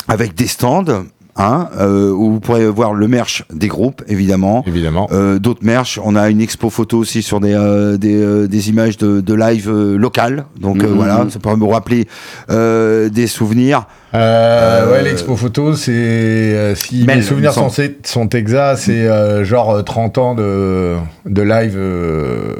avec 0.08 0.34
des 0.34 0.46
stands, 0.46 1.04
hein, 1.36 1.68
euh, 1.80 2.10
où 2.10 2.32
vous 2.32 2.40
pourrez 2.40 2.66
voir 2.68 2.92
le 2.94 3.08
merch 3.08 3.44
des 3.52 3.68
groupes, 3.68 4.02
évidemment. 4.08 4.62
Évidemment. 4.66 5.08
Euh, 5.12 5.38
D'autres 5.38 5.64
merch, 5.64 5.98
on 6.04 6.14
a 6.16 6.28
une 6.28 6.40
expo 6.40 6.68
photo 6.70 6.98
aussi 6.98 7.22
sur 7.22 7.40
des, 7.40 7.54
euh, 7.54 7.96
des, 7.96 8.14
euh, 8.22 8.46
des 8.48 8.68
images 8.68 8.96
de, 8.98 9.20
de 9.20 9.34
live 9.34 9.70
euh, 9.70 9.96
local. 9.96 10.44
Donc 10.60 10.82
euh, 10.82 10.88
Mhm. 10.88 10.94
voilà, 10.94 11.26
ça 11.30 11.38
peut 11.38 11.54
me 11.56 11.64
rappeler 11.66 12.06
euh, 12.50 13.08
des 13.08 13.26
souvenirs. 13.26 13.86
Euh, 14.14 14.18
Euh, 14.22 14.92
ouais, 14.92 15.02
l'expo 15.02 15.36
photo, 15.36 15.74
c'est. 15.74 15.90
euh, 15.92 16.74
si 16.74 17.04
mes 17.06 17.22
souvenirs 17.22 17.52
sont, 17.54 17.70
sont 18.04 18.28
exacts, 18.30 18.82
c'est 18.82 19.06
euh, 19.08 19.42
genre 19.44 19.70
euh, 19.70 19.82
30 19.82 20.18
ans 20.18 20.34
de, 20.34 20.96
de 21.24 21.42
live. 21.42 21.74
euh, 21.76 22.54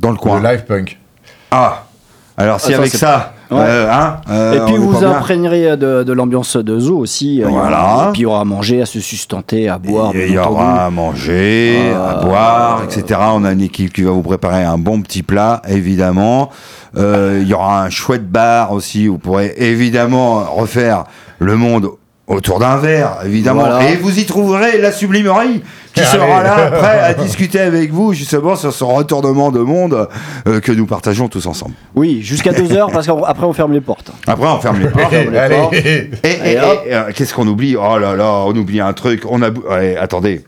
Dans 0.00 0.10
le 0.10 0.16
coin. 0.16 0.40
de 0.40 0.46
live 0.46 0.64
punk. 0.64 0.98
Ah 1.50 1.84
Alors 2.38 2.60
si 2.60 2.68
Ah, 2.68 2.76
ça, 2.76 2.78
avec 2.78 2.90
c'est 2.92 2.98
ça, 2.98 3.31
Ouais. 3.52 3.60
euh, 3.64 3.92
hein, 3.92 4.16
euh, 4.30 4.54
Et 4.54 4.66
puis 4.66 4.76
vous 4.76 5.04
imprégnerez 5.04 5.76
de, 5.76 6.02
de 6.02 6.12
l'ambiance 6.12 6.56
de 6.56 6.78
zoo 6.78 6.98
aussi. 6.98 7.42
euh, 7.42 7.48
Voilà. 7.48 8.06
Et 8.08 8.12
puis 8.12 8.20
il 8.20 8.24
y 8.24 8.26
aura 8.26 8.40
à 8.40 8.44
manger, 8.44 8.82
à 8.82 8.86
se 8.86 9.00
sustenter, 9.00 9.68
à 9.68 9.78
boire. 9.78 10.12
Et 10.14 10.26
Il 10.28 10.34
y 10.34 10.38
aura 10.38 10.84
à 10.84 10.90
manger, 10.90 11.92
à 11.94 12.24
boire, 12.24 12.82
etc. 12.84 13.20
On 13.34 13.44
a 13.44 13.52
une 13.52 13.60
équipe 13.62 13.92
qui 13.92 14.02
va 14.02 14.10
vous 14.10 14.22
préparer 14.22 14.64
un 14.64 14.78
bon 14.78 15.00
petit 15.02 15.22
plat, 15.22 15.62
évidemment. 15.68 16.50
Il 16.96 17.44
y 17.46 17.54
aura 17.54 17.82
un 17.84 17.90
chouette 17.90 18.28
bar 18.30 18.72
aussi. 18.72 19.08
Vous 19.08 19.18
pourrez 19.18 19.54
évidemment 19.56 20.44
refaire 20.54 21.04
le 21.38 21.56
monde 21.56 21.88
autour 22.32 22.58
d'un 22.58 22.76
verre, 22.76 23.18
évidemment. 23.24 23.60
Voilà. 23.60 23.90
Et 23.90 23.96
vous 23.96 24.18
y 24.18 24.24
trouverez 24.24 24.78
la 24.78 24.90
sublimerie 24.90 25.62
qui 25.94 26.00
Allez. 26.00 26.08
sera 26.08 26.42
là, 26.42 26.70
prêt 26.78 26.98
à 27.00 27.14
discuter 27.14 27.60
avec 27.60 27.92
vous 27.92 28.14
justement 28.14 28.56
sur 28.56 28.72
ce 28.72 28.82
retournement 28.84 29.50
de 29.50 29.60
monde 29.60 30.08
euh, 30.48 30.60
que 30.60 30.72
nous 30.72 30.86
partageons 30.86 31.28
tous 31.28 31.46
ensemble. 31.46 31.74
Oui, 31.94 32.22
jusqu'à 32.22 32.52
2h 32.52 32.90
parce 32.92 33.06
qu'après 33.06 33.44
on 33.44 33.52
ferme 33.52 33.72
les 33.72 33.80
portes. 33.80 34.10
Après, 34.26 34.46
on 34.48 34.58
ferme 34.60 34.80
les 34.80 34.88
portes. 34.88 35.10
ferme 35.10 35.30
les 35.32 35.48
portes. 35.48 35.74
Allez. 35.74 36.10
Et, 36.24 36.58
euh, 36.58 37.12
qu'est-ce 37.14 37.34
qu'on 37.34 37.46
oublie? 37.46 37.76
Oh 37.76 37.98
là 37.98 38.16
là, 38.16 38.30
on 38.46 38.56
oublie 38.56 38.80
un 38.80 38.92
truc. 38.94 39.22
On 39.28 39.42
a, 39.42 39.50
ouais, 39.50 39.96
attendez. 39.96 40.42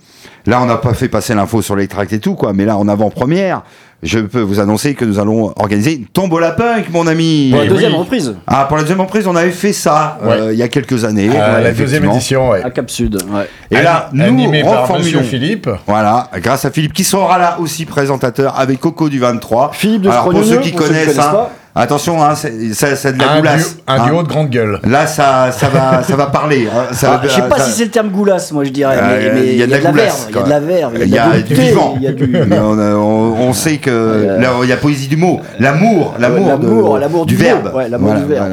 Là, 0.47 0.61
on 0.61 0.66
n'a 0.66 0.77
pas 0.77 0.92
fait 0.92 1.09
passer 1.09 1.35
l'info 1.35 1.62
sur 1.62 1.75
les 1.77 1.88
tracts 1.88 2.12
et 2.12 2.18
tout, 2.18 2.35
quoi. 2.35 2.53
Mais 2.53 2.66
là, 2.66 2.77
en 2.77 2.87
avant-première, 2.87 3.62
je 4.04 4.20
peux 4.20 4.40
vous 4.40 4.60
annoncer 4.60 4.94
que 4.94 5.04
nous 5.04 5.18
allons 5.18 5.52
organiser 5.56 5.94
une 5.94 6.04
tombola 6.06 6.52
punk, 6.52 6.90
mon 6.92 7.06
ami. 7.06 7.48
Pour 7.50 7.58
la 7.60 7.64
Eh 7.64 7.68
deuxième 7.68 7.92
oui. 7.92 7.98
reprise, 7.98 8.36
Ah, 8.46 8.66
pour 8.66 8.76
la 8.76 8.82
deuxième 8.82 9.00
reprise, 9.00 9.26
on 9.26 9.34
avait 9.34 9.50
fait 9.50 9.72
ça 9.72 10.18
euh, 10.24 10.50
il 10.52 10.58
y 10.58 10.62
a 10.62 10.68
quelques 10.68 11.04
années. 11.04 11.28
Euh, 11.30 11.56
Ouais, 11.56 11.62
la 11.62 11.72
deuxième 11.72 12.04
édition, 12.04 12.50
ouais. 12.50 12.62
à 12.62 12.70
Cap 12.70 12.90
Sud. 12.90 13.16
ouais. 13.32 13.48
Et 13.70 13.82
là, 13.82 14.10
nous 14.12 14.24
Animé 14.24 14.62
par. 14.62 14.98
Monsieur 14.98 15.20
Philippe. 15.22 15.68
Voilà, 15.86 16.30
grâce 16.36 16.64
à 16.64 16.70
Philippe 16.70 16.92
qui 16.92 17.04
sera 17.04 17.38
là 17.38 17.56
aussi 17.60 17.84
présentateur 17.84 18.58
avec 18.58 18.78
Coco 18.80 19.08
du 19.08 19.18
23. 19.18 19.70
Philippe 19.72 20.02
de 20.02 20.10
Alors 20.10 20.28
pour 20.30 20.44
ceux 20.44 20.58
qui 20.58 20.70
pour 20.72 20.82
ceux 20.82 20.86
qui 20.86 20.88
connaissent, 20.88 21.06
connaissent 21.06 21.18
hein, 21.18 21.32
pas. 21.32 21.50
Attention, 21.76 22.22
hein, 22.22 22.34
c'est 22.37 22.52
de 22.52 23.18
la 23.18 23.32
Un, 23.32 23.37
goulasse. 23.38 23.74
duo, 23.74 23.82
un 23.88 23.94
hein. 24.00 24.06
duo 24.06 24.22
de 24.22 24.28
grande 24.28 24.48
gueule. 24.48 24.78
Là, 24.84 25.08
ça, 25.08 25.50
ça 25.50 25.68
va, 25.68 26.04
ça 26.04 26.14
va 26.14 26.26
parler. 26.26 26.68
hein. 26.72 26.92
Ça 26.92 27.14
Ah, 27.14 27.16
va- 27.16 27.22
je 27.24 27.34
sais 27.34 27.42
pas 27.48 27.58
ça- 27.58 27.64
si 27.64 27.72
c'est 27.72 27.84
le 27.87 27.90
terme 27.90 28.10
goulasse, 28.10 28.52
moi 28.52 28.62
je 28.62 28.70
dirais, 28.70 28.96
Euh, 28.96 29.32
mais, 29.34 29.40
mais 29.40 29.46
il 29.54 29.56
y 29.58 29.62
a 29.64 29.66
de 29.66 29.72
la 29.72 29.78
goulasse, 29.80 30.26
il 30.30 30.37
y 30.37 30.38
a 30.38 30.42
de 30.44 30.50
la 30.50 30.60
verve, 30.60 30.92
Il 31.02 31.08
y 31.08 31.18
a 31.18 31.26
de 31.26 31.32
la 31.32 31.40
du 31.40 31.54
vivant. 31.54 31.94
il 31.96 32.02
y 32.02 32.06
a 32.06 32.12
du 32.12 32.26
Mais 32.28 32.58
on, 32.60 33.52
sait 33.52 33.78
que 33.78 33.90
Euh, 33.90 34.40
là, 34.40 34.50
il 34.62 34.68
y 34.68 34.72
a 34.72 34.76
poésie 34.76 35.08
du 35.08 35.16
mot, 35.16 35.40
l'amour, 35.58 36.14
l'amour, 36.20 36.44
de- 36.58 36.64
l'amour, 36.66 36.98
l'amour 36.98 37.26
du 37.26 37.34
verbe, 37.34 37.72
Ouais, 37.74 37.88
l'amour 37.88 38.14
du 38.14 38.24
verbe. 38.24 38.52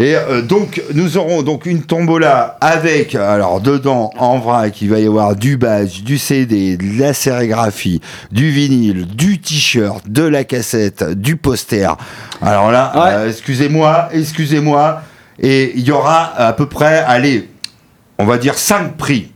Et 0.00 0.16
euh, 0.16 0.42
donc 0.42 0.82
nous 0.92 1.16
aurons 1.18 1.42
donc 1.42 1.66
une 1.66 1.82
tombola 1.82 2.56
avec 2.60 3.14
alors 3.14 3.60
dedans 3.60 4.10
en 4.18 4.38
vrac 4.38 4.82
il 4.82 4.90
va 4.90 4.98
y 4.98 5.06
avoir 5.06 5.36
du 5.36 5.56
badge, 5.56 6.02
du 6.02 6.18
CD, 6.18 6.76
de 6.76 6.98
la 7.00 7.14
sérigraphie, 7.14 8.00
du 8.32 8.50
vinyle, 8.50 9.06
du 9.06 9.40
t-shirt, 9.40 10.08
de 10.08 10.24
la 10.24 10.42
cassette, 10.44 11.04
du 11.04 11.36
poster. 11.36 11.96
Alors 12.42 12.72
là, 12.72 12.92
Ouais. 12.96 13.12
euh, 13.12 13.28
excusez-moi, 13.28 14.08
excusez-moi, 14.12 15.02
et 15.38 15.72
il 15.76 15.82
y 15.86 15.92
aura 15.92 16.34
à 16.36 16.52
peu 16.52 16.66
près, 16.66 16.98
allez, 17.06 17.48
on 18.18 18.24
va 18.24 18.38
dire 18.38 18.58
5 18.58 18.96
prix 18.96 19.30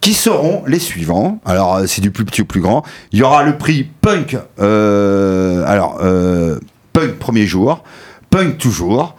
qui 0.00 0.14
seront 0.14 0.64
les 0.66 0.80
suivants. 0.80 1.38
Alors, 1.44 1.76
euh, 1.76 1.84
c'est 1.86 2.00
du 2.00 2.10
plus 2.10 2.24
petit 2.24 2.42
au 2.42 2.44
plus 2.44 2.60
grand. 2.60 2.82
Il 3.12 3.20
y 3.20 3.22
aura 3.22 3.44
le 3.44 3.56
prix 3.56 3.88
Punk. 4.00 4.36
euh, 4.60 5.64
alors, 5.66 5.98
euh, 6.02 6.58
Punk 6.92 7.18
premier 7.20 7.46
jour, 7.46 7.84
Punk 8.30 8.58
toujours, 8.58 9.14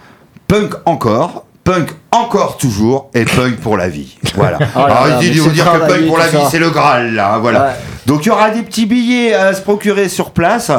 Punk 0.53 0.75
encore, 0.85 1.45
Punk 1.63 1.89
encore 2.11 2.57
toujours 2.57 3.09
et 3.15 3.25
Punk 3.25 3.55
pour 3.55 3.75
la 3.75 3.89
vie. 3.89 4.15
Voilà. 4.35 4.59
Oh 4.75 4.79
là 4.81 4.85
Alors, 4.85 5.07
là, 5.07 5.17
il 5.19 5.31
dit 5.31 5.39
vous 5.39 5.49
dire 5.49 5.65
que 5.65 5.79
Punk 5.87 6.05
pour 6.05 6.19
la 6.19 6.27
vie, 6.27 6.37
c'est 6.51 6.59
le 6.59 6.69
Graal, 6.69 7.15
là. 7.15 7.39
Voilà. 7.39 7.63
Ouais. 7.63 7.71
Donc, 8.05 8.23
il 8.23 8.27
y 8.27 8.31
aura 8.31 8.51
des 8.51 8.61
petits 8.61 8.85
billets 8.85 9.33
à 9.33 9.55
se 9.55 9.61
procurer 9.63 10.09
sur 10.09 10.29
place. 10.29 10.69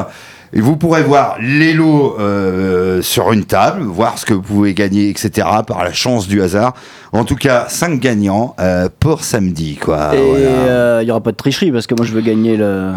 Et 0.52 0.60
vous 0.60 0.76
pourrez 0.76 1.02
voir 1.02 1.38
les 1.40 1.72
lots 1.72 2.14
euh, 2.20 3.02
sur 3.02 3.32
une 3.32 3.46
table, 3.46 3.82
voir 3.82 4.16
ce 4.16 4.24
que 4.24 4.32
vous 4.34 4.42
pouvez 4.42 4.74
gagner, 4.74 5.08
etc. 5.08 5.44
par 5.66 5.82
la 5.82 5.92
chance 5.92 6.28
du 6.28 6.40
hasard. 6.40 6.74
En 7.10 7.24
tout 7.24 7.34
cas, 7.34 7.64
5 7.68 7.98
gagnants 7.98 8.54
euh, 8.60 8.88
pour 9.00 9.24
samedi, 9.24 9.74
quoi. 9.74 10.14
Et 10.14 10.22
Voilà. 10.22 10.46
euh, 10.46 10.98
il 11.02 11.08
y 11.08 11.10
aura 11.10 11.20
pas 11.20 11.32
de 11.32 11.37
tricherie 11.37 11.72
parce 11.72 11.88
que 11.88 11.96
moi 11.96 12.06
je 12.06 12.12
veux 12.12 12.20
gagner 12.20 12.56
le. 12.56 12.92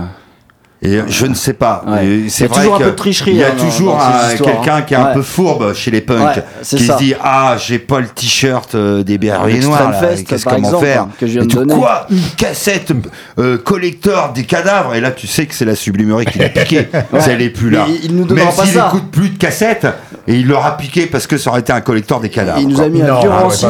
Et 0.79 0.99
je 1.07 1.25
ne 1.25 1.33
sais 1.33 1.53
pas. 1.53 1.83
Ouais. 1.87 2.05
Et 2.05 2.13
Il 2.17 2.25
y 2.27 2.29
C'est 2.29 2.45
a 2.45 2.47
vrai 2.49 2.59
toujours 2.61 2.75
un 2.75 2.79
peu 2.79 2.85
de 2.85 2.89
tricherie, 2.91 3.31
Il 3.31 3.37
y 3.37 3.43
a 3.43 3.47
hein, 3.47 3.49
dans- 3.57 3.63
toujours 3.67 3.99
un- 3.99 4.31
histoires, 4.31 4.51
quelqu'un 4.61 4.75
hein. 4.75 4.81
qui 4.83 4.93
est 4.93 4.97
un 4.97 5.05
Ouais. 5.07 5.13
peu 5.15 5.21
fourbe 5.23 5.73
chez 5.73 5.89
les 5.89 6.01
punks, 6.01 6.19
Ouais, 6.37 6.43
qui 6.63 6.85
ça. 6.85 6.93
se 6.93 6.97
dit 7.03 7.15
ah 7.23 7.55
j'ai 7.57 7.79
pas 7.79 7.99
le 7.99 8.07
t-shirt 8.07 8.75
euh, 8.75 9.01
des 9.01 9.15
Extreme 9.15 9.59
noirs. 9.61 9.91
Qu'est-ce 10.27 10.45
comment 10.45 10.79
faire 10.79 11.01
hein, 11.01 11.09
que 11.19 11.25
je 11.25 11.39
viens 11.39 11.45
de. 11.45 11.73
Quoi 11.73 12.05
Une 12.11 12.19
cassette 12.37 12.91
euh, 13.39 13.57
collector 13.57 14.33
des 14.33 14.43
cadavres? 14.43 14.93
Et 14.93 15.01
là 15.01 15.09
tu 15.09 15.25
sais 15.25 15.47
que 15.47 15.55
c'est 15.55 15.65
la 15.65 15.75
sublimerie 15.75 16.25
qui 16.25 16.37
l'a 16.37 16.49
piqué. 16.49 16.87
Elle 17.27 17.41
est 17.41 17.49
plus 17.49 17.71
là. 17.71 17.85
Mais 17.87 17.95
il- 17.95 18.05
il 18.11 18.15
nous 18.15 18.25
Même 18.31 18.45
s'il 18.51 18.77
écoute 18.77 19.09
plus 19.11 19.29
de 19.29 19.37
cassettes 19.39 19.87
et 20.27 20.35
il 20.35 20.47
l'aura 20.47 20.77
piqué 20.77 21.07
parce 21.07 21.25
que 21.25 21.39
ça 21.39 21.49
aurait 21.49 21.61
été 21.61 21.73
un 21.73 21.81
collector 21.81 22.19
des 22.19 22.29
cadavres. 22.29 22.59
Il 22.61 22.67
nous 22.67 22.79
a 22.81 22.87
mis 22.87 23.01
un 23.01 23.05
vieux 23.19 23.29
j'aurais 23.29 23.43
rancid 23.43 23.69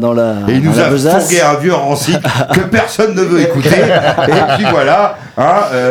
dans 0.00 0.12
la. 0.12 0.34
Et 0.48 0.52
il 0.52 0.62
nous 0.62 0.74
la 0.76 0.86
a 0.86 0.90
fourgué 1.20 1.40
un 1.40 1.54
vieux 1.54 1.72
rancide 1.74 2.20
que 2.52 2.60
personne 2.60 3.14
ne 3.14 3.22
veut 3.22 3.40
écouter. 3.40 3.70
Et 4.28 4.54
puis 4.56 4.66
voilà. 4.70 5.16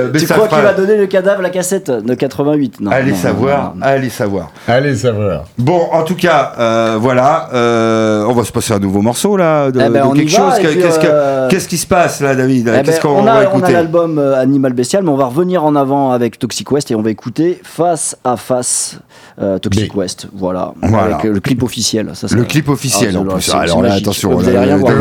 Hein, 0.03 0.07
euh, 0.07 0.09
mais 0.13 0.19
Tu 0.19 0.25
ça 0.25 0.35
crois 0.35 0.47
fera- 0.47 0.57
qu'il 0.57 0.65
va 0.67 0.73
donner 0.73 0.97
le 0.97 1.07
cadavre, 1.07 1.41
la 1.41 1.49
cassette 1.49 1.89
de 1.91 2.13
88 2.13 2.79
Non. 2.81 2.91
Allez 2.91 3.11
non, 3.11 3.17
savoir, 3.17 3.73
non, 3.75 3.81
allez 3.85 4.09
savoir. 4.09 4.51
Allez, 4.67 4.95
savoir. 4.95 5.45
Bon, 5.57 5.81
en 5.91 6.03
tout 6.03 6.15
cas, 6.15 6.53
euh, 6.59 6.97
voilà, 6.99 7.49
euh, 7.53 8.25
on 8.27 8.33
va 8.33 8.43
se 8.43 8.51
passer 8.51 8.73
un 8.73 8.79
nouveau 8.79 9.01
morceau 9.01 9.37
là, 9.37 9.71
de, 9.71 9.79
Eh 9.79 9.89
ben, 9.89 10.09
de 10.09 10.15
quelque 10.15 10.31
chose. 10.31 10.53
Qu'est-ce 10.61 10.99
euh, 11.03 11.47
qu'est-ce 11.49 11.67
qui 11.67 11.77
se 11.77 11.87
passe 11.87 12.21
là, 12.21 12.35
David? 12.35 12.67
Eh 12.67 12.71
ben, 12.71 12.83
Qu'est-ce 12.83 13.01
qu'on 13.01 13.09
on, 13.19 13.23
va 13.23 13.31
a, 13.33 13.35
on 13.35 13.39
a 13.39 13.43
écouter? 13.43 13.73
l'album 13.73 14.19
Animal 14.19 14.73
Bestial, 14.73 15.03
mais 15.03 15.09
on 15.09 15.17
va 15.17 15.25
revenir 15.25 15.63
en 15.63 15.75
avant 15.75 16.11
avec 16.11 16.39
Toxic 16.39 16.71
West 16.71 16.91
et 16.91 16.95
on 16.95 17.01
va 17.01 17.09
écouter 17.09 17.59
Face 17.63 18.17
à 18.23 18.37
Face 18.37 18.97
euh, 19.41 19.57
Toxic 19.57 19.93
B. 19.93 19.97
West. 19.97 20.27
Voilà. 20.35 20.73
Voilà. 20.81 21.15
Avec 21.17 21.31
le 21.31 21.39
clip 21.39 21.63
officiel. 21.63 22.09
Ça, 22.13 22.27
Le 22.31 22.43
clip 22.43 22.69
officiel 22.69 23.13
Ah, 23.15 23.19
en 23.19 23.25
plus. 23.25 23.53
Alors 23.53 23.81
là, 23.81 23.93
attention. 23.93 24.31
Vous 24.31 24.47
allez 24.47 24.59
rien 24.59 24.77
voir. 24.77 24.93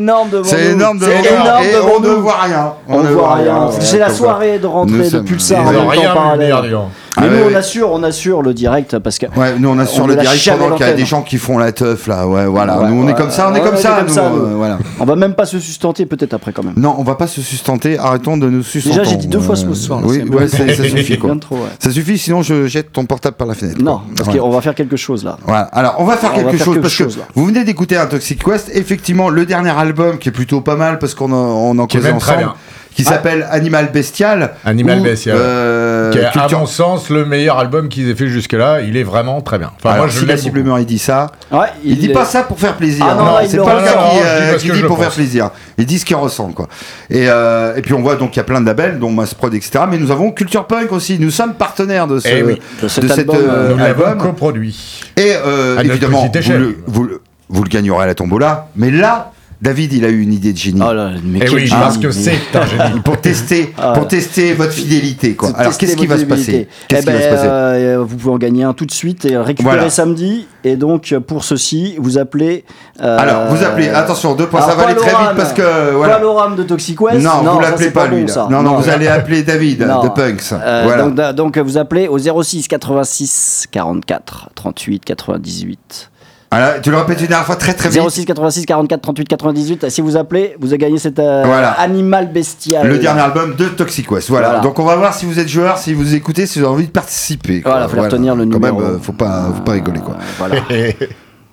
Énorme 0.00 0.28
devant 0.30 0.42
nous. 0.42 0.48
C'est 0.48 0.64
énorme 0.72 0.98
de 0.98 1.04
C'est 1.04 1.32
énorme 1.34 1.62
et 1.62 1.72
devant 1.72 1.88
on 1.96 2.00
ne 2.00 2.08
nous. 2.08 2.22
voit 2.22 2.40
rien. 2.42 2.72
On 2.88 3.00
ne 3.00 3.08
voit 3.10 3.34
rien. 3.34 3.66
ouais, 3.66 3.72
C'est 3.80 3.98
la 3.98 4.10
soirée 4.10 4.58
de 4.58 4.66
Nous 4.66 4.72
rentrée 4.72 5.10
de 5.10 5.20
Pulsar 5.20 5.64
Nous 5.64 5.70
même 5.72 5.86
temps 6.14 6.36
rien 6.36 6.84
Ah 7.16 7.22
Mais 7.22 7.28
ouais, 7.28 7.36
nous, 7.38 7.44
ouais. 7.46 7.52
on 7.54 7.56
assure, 7.58 7.90
on 7.92 8.02
assure 8.02 8.42
le 8.42 8.54
direct 8.54 8.98
parce 8.98 9.18
que. 9.18 9.26
Ouais, 9.36 9.58
nous 9.58 9.68
on 9.68 9.78
a 9.78 9.86
sur 9.86 10.04
On 10.04 10.06
le 10.06 10.16
direct 10.16 10.50
pendant 10.58 10.76
qu'il 10.76 10.86
y 10.86 10.90
a 10.90 10.92
des 10.94 11.04
gens 11.04 11.22
qui 11.22 11.38
font 11.38 11.58
la 11.58 11.72
teuf 11.72 12.06
là. 12.06 12.26
Ouais, 12.26 12.46
voilà. 12.46 12.78
Ouais, 12.80 12.88
nous 12.90 13.02
on 13.02 13.06
ouais, 13.06 13.12
est 13.12 13.14
comme 13.16 13.30
ça, 13.30 13.48
on 13.50 13.54
est 13.54 13.60
ouais, 13.60 13.66
comme 13.66 13.76
ça. 13.76 13.96
comme 13.98 14.06
nous, 14.08 14.14
ça, 14.14 14.24
euh, 14.26 14.48
nous. 14.50 14.56
voilà. 14.58 14.78
On 15.00 15.04
va 15.04 15.16
même 15.16 15.34
pas 15.34 15.44
se 15.46 15.58
sustenter, 15.58 16.06
peut-être 16.06 16.34
après 16.34 16.52
quand 16.52 16.62
même. 16.62 16.74
Non, 16.76 16.94
on 16.98 17.02
va 17.02 17.16
pas 17.16 17.26
se 17.26 17.40
sustenter. 17.42 17.98
Arrêtons 17.98 18.36
de 18.36 18.48
nous 18.48 18.62
sustenter. 18.62 18.98
Déjà, 18.98 19.10
j'ai 19.10 19.16
dit 19.16 19.26
deux 19.26 19.40
fois 19.40 19.56
ce 19.56 19.72
soir. 19.74 20.00
là, 20.00 20.06
Oui, 20.08 20.22
c'est 20.24 20.30
ouais, 20.32 20.38
bien. 20.38 20.48
c'est- 20.48 20.74
ça 20.74 20.84
suffit 20.96 21.18
quoi. 21.18 21.30
Bien 21.30 21.38
trop, 21.38 21.56
ouais. 21.56 21.62
Ça 21.78 21.90
suffit, 21.90 22.16
sinon 22.18 22.42
je 22.42 22.66
jette 22.66 22.92
ton 22.92 23.04
portable 23.06 23.36
par 23.36 23.46
la 23.48 23.54
fenêtre. 23.54 23.82
Non, 23.82 23.98
quoi. 23.98 24.02
parce 24.24 24.36
qu'on 24.38 24.50
va 24.50 24.60
faire 24.60 24.74
quelque 24.74 24.96
chose 24.96 25.24
là. 25.24 25.36
Voilà. 25.44 25.62
Alors, 25.72 25.96
on 25.98 26.04
va 26.04 26.16
faire 26.16 26.30
On 26.32 26.36
va 26.36 26.42
quelque 26.44 26.56
faire 26.58 26.64
chose 26.66 26.74
quelque 26.74 26.82
parce 26.82 26.94
chose, 26.94 27.14
que 27.16 27.20
là. 27.20 27.26
vous 27.34 27.44
venez 27.46 27.64
d'écouter 27.64 27.96
un 27.96 28.06
Toxic 28.06 28.42
Quest. 28.44 28.70
Effectivement, 28.74 29.28
le 29.30 29.46
dernier 29.46 29.70
album 29.70 30.18
qui 30.18 30.28
est 30.28 30.32
plutôt 30.32 30.60
pas 30.60 30.76
mal 30.76 30.98
parce 30.98 31.14
qu'on 31.14 31.32
en, 31.32 31.86
causait 31.86 32.12
ensemble, 32.12 32.38
bien. 32.38 32.54
qui 32.94 33.04
s'appelle 33.04 33.46
Animal 33.50 33.90
Bestial. 33.92 34.52
Animal 34.64 35.00
Bestial. 35.00 35.36
euh, 35.38 35.89
qui 36.10 36.18
est, 36.18 36.36
à 36.36 36.48
mon 36.58 36.66
sens, 36.66 37.10
le 37.10 37.24
meilleur 37.24 37.58
album 37.58 37.88
qu'ils 37.88 38.08
aient 38.10 38.14
fait 38.14 38.28
jusque-là. 38.28 38.80
Il 38.82 38.96
est 38.96 39.02
vraiment 39.02 39.40
très 39.40 39.58
bien. 39.58 39.70
Enfin, 39.76 39.90
Alors, 39.94 40.04
moi, 40.06 40.12
je 40.12 40.18
si 40.20 40.26
la. 40.26 40.36
Ciblement 40.36 40.76
il 40.78 40.86
dit 40.86 40.98
ça, 40.98 41.30
Ouais, 41.52 41.66
il, 41.84 41.98
dit 41.98 42.10
est- 42.10 42.12
pas 42.12 42.24
ça 42.24 42.42
pour 42.42 42.58
faire 42.58 42.74
plaisir. 42.76 43.06
Ah 43.08 43.14
non, 43.14 43.24
non, 43.24 43.32
il 43.42 43.48
c'est 43.48 43.56
le 43.56 43.62
pas 43.62 43.78
le 43.78 43.84
gars 43.84 43.92
qui, 43.92 44.18
euh, 44.24 44.56
qui 44.58 44.70
dit 44.70 44.82
pour 44.82 44.98
faire 44.98 45.10
plaisir. 45.10 45.50
Il 45.78 45.86
dit 45.86 45.98
ce 45.98 46.04
qu'il 46.04 46.16
ressent 46.16 46.48
quoi. 46.52 46.68
Et, 47.10 47.26
euh, 47.28 47.74
et 47.76 47.82
puis 47.82 47.94
on 47.94 48.00
voit 48.02 48.16
donc 48.16 48.30
qu'il 48.30 48.38
y 48.38 48.40
a 48.40 48.44
plein 48.44 48.60
de 48.60 48.66
labels, 48.66 48.98
dont 48.98 49.10
Massprod, 49.10 49.52
etc. 49.54 49.84
Mais 49.90 49.98
nous 49.98 50.10
avons 50.10 50.30
Culture 50.32 50.66
Punk 50.66 50.92
aussi. 50.92 51.18
Nous 51.18 51.30
sommes 51.30 51.54
partenaires 51.54 52.06
de 52.06 52.18
ce, 52.20 52.28
Eh 52.28 52.42
oui, 52.42 52.60
de 52.82 52.88
cet 52.88 53.08
cet, 53.08 53.20
album, 53.20 53.36
euh, 53.38 53.70
Nous 53.72 53.78
l'avons 53.78 54.04
album. 54.06 54.18
coproduit. 54.18 55.02
Et 55.16 55.34
euh, 55.44 55.78
évidemment, 55.80 56.20
petite 56.28 56.32
vous 56.34 56.38
échelle. 56.38 56.60
le, 56.60 56.76
vous, 56.86 57.04
le- 57.04 57.20
vous 57.48 57.62
le 57.64 57.68
gagnerez 57.68 58.04
à 58.04 58.06
la 58.06 58.14
tombola. 58.14 58.68
Mais 58.76 58.90
là, 58.90 59.32
David, 59.62 59.92
il 59.92 60.04
a 60.06 60.08
eu 60.08 60.20
une 60.22 60.32
idée 60.32 60.52
de 60.54 60.58
génie. 60.58 60.80
Oh 60.82 60.92
là, 60.94 61.10
mais 61.22 61.38
Et 61.38 61.40
quel 61.42 61.54
oui, 61.54 61.66
génie, 61.66 61.80
parce 61.80 61.98
que 61.98 62.10
c'est 62.10 62.32
un 62.54 62.64
génie. 62.66 63.00
pour 63.04 63.20
tester, 63.20 63.74
Ah. 63.76 63.92
pour 63.94 64.08
tester 64.08 64.54
votre 64.54 64.72
fidélité. 64.72 65.34
Quoi. 65.34 65.50
Alors 65.54 65.76
qu'est-ce 65.76 65.96
qui 65.96 66.06
va 66.06 66.16
se 66.16 66.24
passer 66.24 66.42
fidélité. 66.44 66.68
Qu'est-ce 66.88 67.02
Eh 67.02 67.04
qui 67.04 67.12
va 67.12 67.18
ben, 67.18 67.24
se 67.24 67.28
passer 67.34 67.46
euh, 67.48 68.02
Vous 68.06 68.16
pouvez 68.16 68.32
en 68.32 68.38
gagner 68.38 68.64
un 68.64 68.72
tout 68.72 68.86
de 68.86 68.90
suite 68.90 69.26
et 69.26 69.36
récupérer 69.36 69.76
Voilà. 69.76 69.90
samedi. 69.90 70.46
Et 70.64 70.76
donc 70.76 71.14
pour 71.26 71.44
ceci, 71.44 71.94
vous 71.98 72.16
appelez. 72.16 72.64
euh, 73.02 73.18
Alors 73.18 73.46
vous 73.54 73.62
appelez, 73.62 73.88
attention, 73.88 74.34
deux 74.34 74.46
points, 74.46 74.62
ça 74.62 74.74
va 74.74 74.84
aller 74.84 74.94
pas 74.94 75.00
très 75.02 75.10
vite 75.10 75.36
parce 75.36 75.52
que 75.52 75.60
Pas 75.62 75.90
voilà. 75.96 76.18
l'oram 76.18 76.56
de 76.56 76.62
Toxic 76.62 76.98
West. 77.00 77.20
Non, 77.22 77.42
vous 77.42 77.62
ça, 77.62 77.70
l'appelez 77.70 77.90
pas, 77.90 78.06
bon, 78.08 78.16
lui. 78.16 78.26
là. 78.26 78.48
Non, 78.50 78.62
non, 78.62 78.76
vous 78.78 78.88
allez 78.88 79.08
appeler 79.08 79.42
David 79.42 79.82
Non. 79.82 80.02
de 80.02 80.08
Punks. 80.08 80.52
Euh, 80.52 80.82
voilà. 80.84 81.32
donc 81.34 81.58
vous 81.58 81.76
appelez 81.76 82.08
au 82.08 82.18
06 82.18 82.66
86 82.68 83.66
44 83.70 84.50
38 84.54 85.04
98. 85.04 86.09
Voilà, 86.52 86.80
tu 86.80 86.90
le 86.90 86.96
répètes 86.96 87.20
une 87.20 87.28
dernière 87.28 87.46
fois 87.46 87.54
très 87.54 87.74
très 87.74 87.88
vite. 87.90 88.02
06 88.08 88.24
86 88.24 88.66
44 88.66 89.00
38 89.00 89.28
98. 89.28 89.88
Si 89.88 90.00
vous 90.00 90.16
appelez, 90.16 90.56
vous 90.58 90.68
avez 90.68 90.78
gagné 90.78 90.98
cet 90.98 91.20
euh, 91.20 91.44
Voilà. 91.46 91.70
animal 91.72 92.32
bestial. 92.32 92.88
Le 92.88 92.98
dernier 92.98 93.20
album 93.20 93.54
de 93.54 93.66
Toxic 93.68 94.10
West. 94.10 94.28
Voilà. 94.30 94.48
Voilà. 94.48 94.62
Donc 94.62 94.78
on 94.80 94.84
va 94.84 94.96
voir 94.96 95.14
si 95.14 95.26
vous 95.26 95.38
êtes 95.38 95.48
joueur, 95.48 95.78
si 95.78 95.94
vous 95.94 96.12
écoutez, 96.14 96.46
si 96.46 96.58
vous 96.58 96.64
avez 96.64 96.74
envie 96.74 96.86
de 96.86 96.90
participer. 96.92 97.60
quoi. 97.60 97.70
Voilà, 97.72 97.88
faut 97.88 98.00
retenir 98.02 98.34
le 98.34 98.44
Quand 98.46 98.54
numéro. 98.54 98.80
même, 98.80 98.90
euh, 98.94 98.98
faut 99.00 99.12
pas, 99.12 99.52
faut 99.54 99.62
pas 99.62 99.72
rigoler 99.72 100.00
quoi. 100.00 100.16
Voilà. 100.38 100.56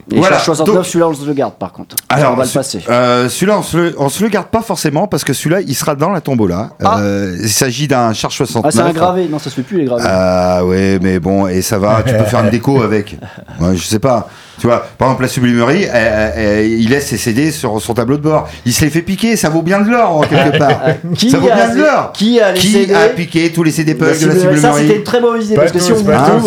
Et 0.09 0.19
Voilà, 0.19 0.37
Charge 0.37 0.45
69, 0.57 0.75
donc- 0.77 0.85
celui-là, 0.85 1.07
on 1.09 1.13
se 1.13 1.25
le 1.25 1.33
garde 1.33 1.55
par 1.55 1.73
contre. 1.73 1.97
Alors, 2.07 2.31
on 2.31 2.35
va 2.37 2.45
le 2.45 2.49
passer. 2.49 2.81
euh, 2.89 3.27
celui-là, 3.27 3.59
on 3.59 3.61
se, 3.61 3.75
le, 3.75 3.95
on 3.99 4.07
se 4.07 4.23
le 4.23 4.29
garde 4.29 4.47
pas 4.47 4.61
forcément 4.61 5.05
parce 5.05 5.25
que 5.25 5.33
celui-là, 5.33 5.59
il 5.59 5.75
sera 5.75 5.95
dans 5.95 6.11
la 6.11 6.21
tombola. 6.21 6.69
Ah. 6.81 6.99
Euh, 7.01 7.37
il 7.41 7.49
s'agit 7.49 7.89
d'un 7.89 8.13
Charge 8.13 8.37
69. 8.37 8.63
Ah, 8.65 8.71
c'est 8.71 8.89
un 8.89 8.93
gravé. 8.93 9.27
Non, 9.29 9.37
ça 9.37 9.49
se 9.49 9.55
fait 9.55 9.63
plus 9.63 9.77
les 9.79 9.83
gravés. 9.83 10.03
Ah 10.07 10.63
ouais, 10.65 10.97
mais 11.01 11.19
bon, 11.19 11.47
et 11.47 11.61
ça 11.61 11.77
va, 11.77 12.03
tu 12.03 12.13
peux 12.15 12.23
faire 12.23 12.39
une 12.43 12.49
déco 12.49 12.81
avec. 12.81 13.17
Ouais, 13.59 13.75
je 13.75 13.83
sais 13.83 13.99
pas. 13.99 14.29
Tu 14.59 14.67
vois, 14.67 14.85
par 14.97 15.09
exemple, 15.09 15.21
la 15.23 15.27
sublimerie, 15.27 15.85
il 16.79 16.89
laisse 16.89 17.07
ses 17.07 17.17
CD 17.17 17.51
sur 17.51 17.79
son 17.81 17.93
tableau 17.93 18.17
de 18.17 18.21
bord. 18.23 18.47
Il 18.65 18.73
se 18.73 18.83
les 18.85 18.89
fait 18.91 19.01
piquer, 19.01 19.35
ça 19.35 19.49
vaut 19.49 19.61
bien 19.61 19.81
de 19.81 19.89
l'or, 19.89 20.25
quelque 20.27 20.57
part. 20.57 20.79
Qui 21.15 21.29
ça 21.29 21.37
vaut 21.37 21.49
a 21.49 21.55
bien 21.55 21.75
de 21.75 21.79
l'or. 21.81 22.11
qui 22.13 22.39
a 22.39 22.51
les 22.51 22.59
Qui 22.59 22.71
CD? 22.71 22.93
a 22.93 23.09
piqué 23.09 23.51
tous 23.51 23.63
les 23.63 23.71
CD 23.71 23.93
de 23.93 24.05
la 24.05 24.13
sublimerie. 24.13 24.59
ça, 24.59 24.73
c'était 24.73 24.95
une 24.97 25.03
très 25.03 25.21
mauvaise 25.21 25.45
idée 25.45 25.55
parce 25.55 25.71
que 25.71 25.79
si 25.79 25.91
on 25.91 25.97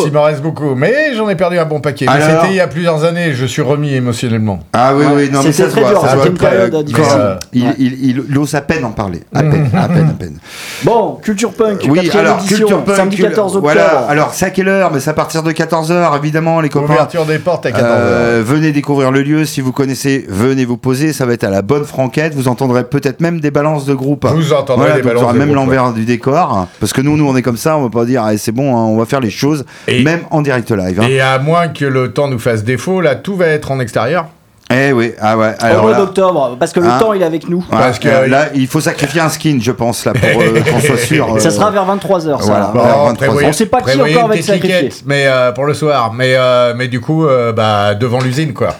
il 0.07 0.13
m'en 0.13 0.23
reste 0.25 0.43
beaucoup. 0.43 0.75
Mais 0.75 1.15
j'en 1.15 1.29
ai 1.29 1.37
perdu 1.37 1.59
un 1.59 1.65
bon 1.65 1.81
paquet. 1.81 2.07
Alors 2.09 2.27
c'était 2.27 2.53
il 2.53 2.57
y 2.57 2.61
a 2.61 2.67
plusieurs 2.67 3.05
années, 3.05 3.33
je 3.33 3.47
suis 3.47 3.63
remis 3.63 3.95
émotionnellement. 3.95 4.61
Ah 4.73 4.93
oui, 4.95 5.05
oui, 5.15 5.31
non, 5.31 5.43
mais 5.43 5.53
ça 5.53 5.65
se 5.67 5.71
très 5.71 5.81
voit. 5.83 5.91
dur, 5.91 7.39
Il, 7.53 8.39
ose 8.39 8.55
à 8.55 8.61
peine 8.61 8.85
en 8.85 8.91
parler. 8.91 9.21
À 9.35 9.41
peine, 9.43 9.71
à 9.77 9.89
peine, 9.89 10.09
à 10.11 10.19
peine. 10.19 10.39
Bon, 10.83 11.19
Culture 11.23 11.53
Punk, 11.53 11.83
Oui, 11.89 12.11
alors, 12.19 12.45
Culture 12.45 12.83
Punk. 12.85 12.97
samedi 12.97 13.17
cul- 13.17 13.23
14 13.25 13.57
octobre. 13.57 13.63
Voilà, 13.73 14.07
alors 14.09 14.33
c'est 14.33 14.47
à 14.47 14.51
quelle 14.51 14.69
heure 14.69 14.91
Mais 14.93 15.01
c'est 15.01 15.11
à 15.11 15.15
partir 15.15 15.43
de 15.43 15.53
14h, 15.53 16.17
évidemment, 16.17 16.61
les 16.61 16.69
copains. 16.69 16.95
Ouverture 16.95 17.27
des 17.27 17.39
portes 17.39 17.67
à 17.67 17.71
14h. 17.71 18.00
Euh, 18.01 18.43
venez 18.45 18.73
découvrir 18.73 19.11
le 19.11 19.23
lieu. 19.23 19.45
Si 19.45 19.61
vous 19.61 19.73
connaissez, 19.73 20.25
venez 20.29 20.65
vous 20.65 20.77
poser. 20.77 21.13
Ça 21.13 21.27
va 21.27 21.33
être 21.35 21.45
à 21.45 21.51
la 21.51 21.63
bonne 21.63 21.85
franquette. 21.85 22.35
Vous 22.35 22.49
entendrez 22.49 22.85
peut-être 22.85 23.21
même 23.21 23.41
des 23.41 23.51
balances 23.51 23.85
de 23.87 23.95
groupe. 23.95 24.27
Vous 24.27 24.53
entendrez 24.53 24.87
Voilà, 24.87 24.97
des 24.97 25.03
balances 25.03 25.23
vous 25.23 25.29
aurez 25.29 25.35
de 25.39 25.45
même 25.45 25.55
l'envers 25.55 25.93
du 25.93 26.05
décor. 26.05 26.67
Parce 26.81 26.93
que 26.93 27.01
nous, 27.01 27.17
nous, 27.17 27.27
on 27.29 27.37
est 27.37 27.43
comme 27.43 27.57
ça. 27.57 27.77
On 27.77 27.83
va 27.83 27.91
pas 27.91 28.05
dire, 28.05 28.23
ah, 28.25 28.37
c'est 28.37 28.53
bon, 28.53 28.77
hein, 28.77 28.83
on 28.85 28.97
va 28.97 29.05
faire 29.05 29.21
les 29.21 29.31
choses, 29.31 29.65
Et- 29.87 30.03
même 30.03 30.21
en 30.31 30.43
direct 30.43 30.71
live. 30.71 31.01
hein. 31.01 31.07
Et 31.09 31.21
à 31.21 31.39
moins 31.39 31.69
que 31.69 31.85
le 31.85 32.13
temps 32.13 32.29
nous 32.29 32.39
fasse 32.39 32.65
défaut, 32.65 33.01
là, 33.01 33.15
tout 33.15 33.37
va 33.37 33.47
être 33.47 33.71
en 33.71 33.81
extérieur. 33.81 34.27
Eh 34.73 34.93
oui, 34.93 35.13
ah 35.21 35.37
ouais. 35.37 35.55
Au 35.61 35.65
Alors 35.65 35.83
mois 35.83 35.91
là, 35.93 35.97
d'octobre, 35.99 36.57
parce 36.59 36.73
que 36.73 36.79
le 36.81 36.87
Hein 36.89 36.99
temps 36.99 37.13
il 37.13 37.21
est 37.23 37.25
avec 37.25 37.49
nous. 37.49 37.59
ouais, 37.59 37.65
Parce 37.71 37.99
que- 37.99 38.09
euh, 38.09 38.27
là, 38.29 38.47
il 38.55 38.67
faut 38.69 38.81
sacrifier 38.81 39.21
un 39.21 39.29
skin, 39.29 39.59
je 39.61 39.73
pense, 39.73 40.05
là, 40.05 40.13
pour 40.13 40.41
euh, 40.43 40.61
qu'on 40.61 40.81
soit 40.81 40.97
sûr. 40.97 41.41
Ça 41.41 41.49
euh, 41.49 41.51
sera 41.51 41.71
vers 41.73 41.85
23h, 41.85 42.21
ça. 42.41 42.47
voilà. 42.47 42.67
Bon, 42.73 42.83
vers 42.85 42.97
23 43.05 43.15
prévoyez- 43.17 43.49
On 43.49 43.53
sait 43.53 43.67
pas 43.67 43.81
qui 43.83 44.01
encore 44.01 44.29
va 44.29 44.37
être 44.37 44.45
sacrifié. 44.45 44.91
mais 45.07 45.25
euh, 45.27 45.51
pour 45.53 45.65
le 45.65 45.75
soir. 45.75 46.13
Mais, 46.13 46.35
euh, 46.37 46.73
mais 46.77 46.87
du 46.89 47.01
coup, 47.01 47.27
euh, 47.27 47.53
bah, 47.53 47.95
devant 47.97 48.21
l'usine, 48.21 48.55
quoi. 48.55 48.77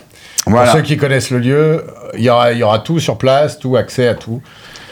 Voilà. 0.47 0.67
Pour 0.71 0.77
ceux 0.77 0.83
qui 0.83 0.97
connaissent 0.97 1.31
le 1.31 1.39
lieu, 1.39 1.85
il 2.17 2.23
y 2.23 2.31
aura, 2.31 2.53
il 2.53 2.59
y 2.59 2.63
aura 2.63 2.79
tout 2.79 2.99
sur 3.01 3.19
place, 3.19 3.59
tout 3.59 3.77
accès 3.77 4.07
à 4.09 4.15
tout. 4.15 4.41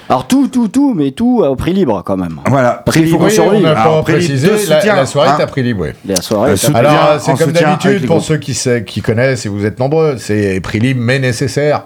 Alors 0.08 0.26
tout, 0.26 0.48
tout, 0.48 0.68
tout, 0.68 0.94
mais 0.94 1.10
tout 1.10 1.42
au 1.44 1.54
prix 1.56 1.72
libre 1.74 2.02
quand 2.04 2.16
même. 2.16 2.40
Voilà. 2.46 2.82
Faut 2.88 3.18
qu'on 3.18 3.26
Oui, 3.26 3.38
on 3.38 3.60
n'a 3.60 3.70
Alors, 3.80 3.96
pas 3.98 4.02
prix 4.04 4.12
précisé, 4.14 4.46
de 4.48 4.52
la, 4.52 4.58
soutien, 4.80 4.96
la 4.96 5.06
soirée 5.06 5.28
hein. 5.30 5.36
est 5.38 5.42
à 5.42 5.46
prix 5.46 5.62
libre. 5.62 5.82
oui. 5.82 5.90
La 6.06 6.22
soirée. 6.22 6.52
Euh, 6.52 6.56
ça- 6.56 6.68
sous- 6.68 6.76
Alors, 6.76 7.16
c'est 7.20 7.34
comme 7.36 7.52
d'habitude 7.52 8.06
pour 8.06 8.22
ceux 8.22 8.38
qui 8.38 9.02
connaissent 9.02 9.44
et 9.44 9.48
vous 9.50 9.64
êtes 9.66 9.78
nombreux. 9.78 10.16
C'est 10.18 10.60
prix 10.60 10.78
libre 10.80 11.00
mais 11.02 11.18
nécessaire. 11.18 11.82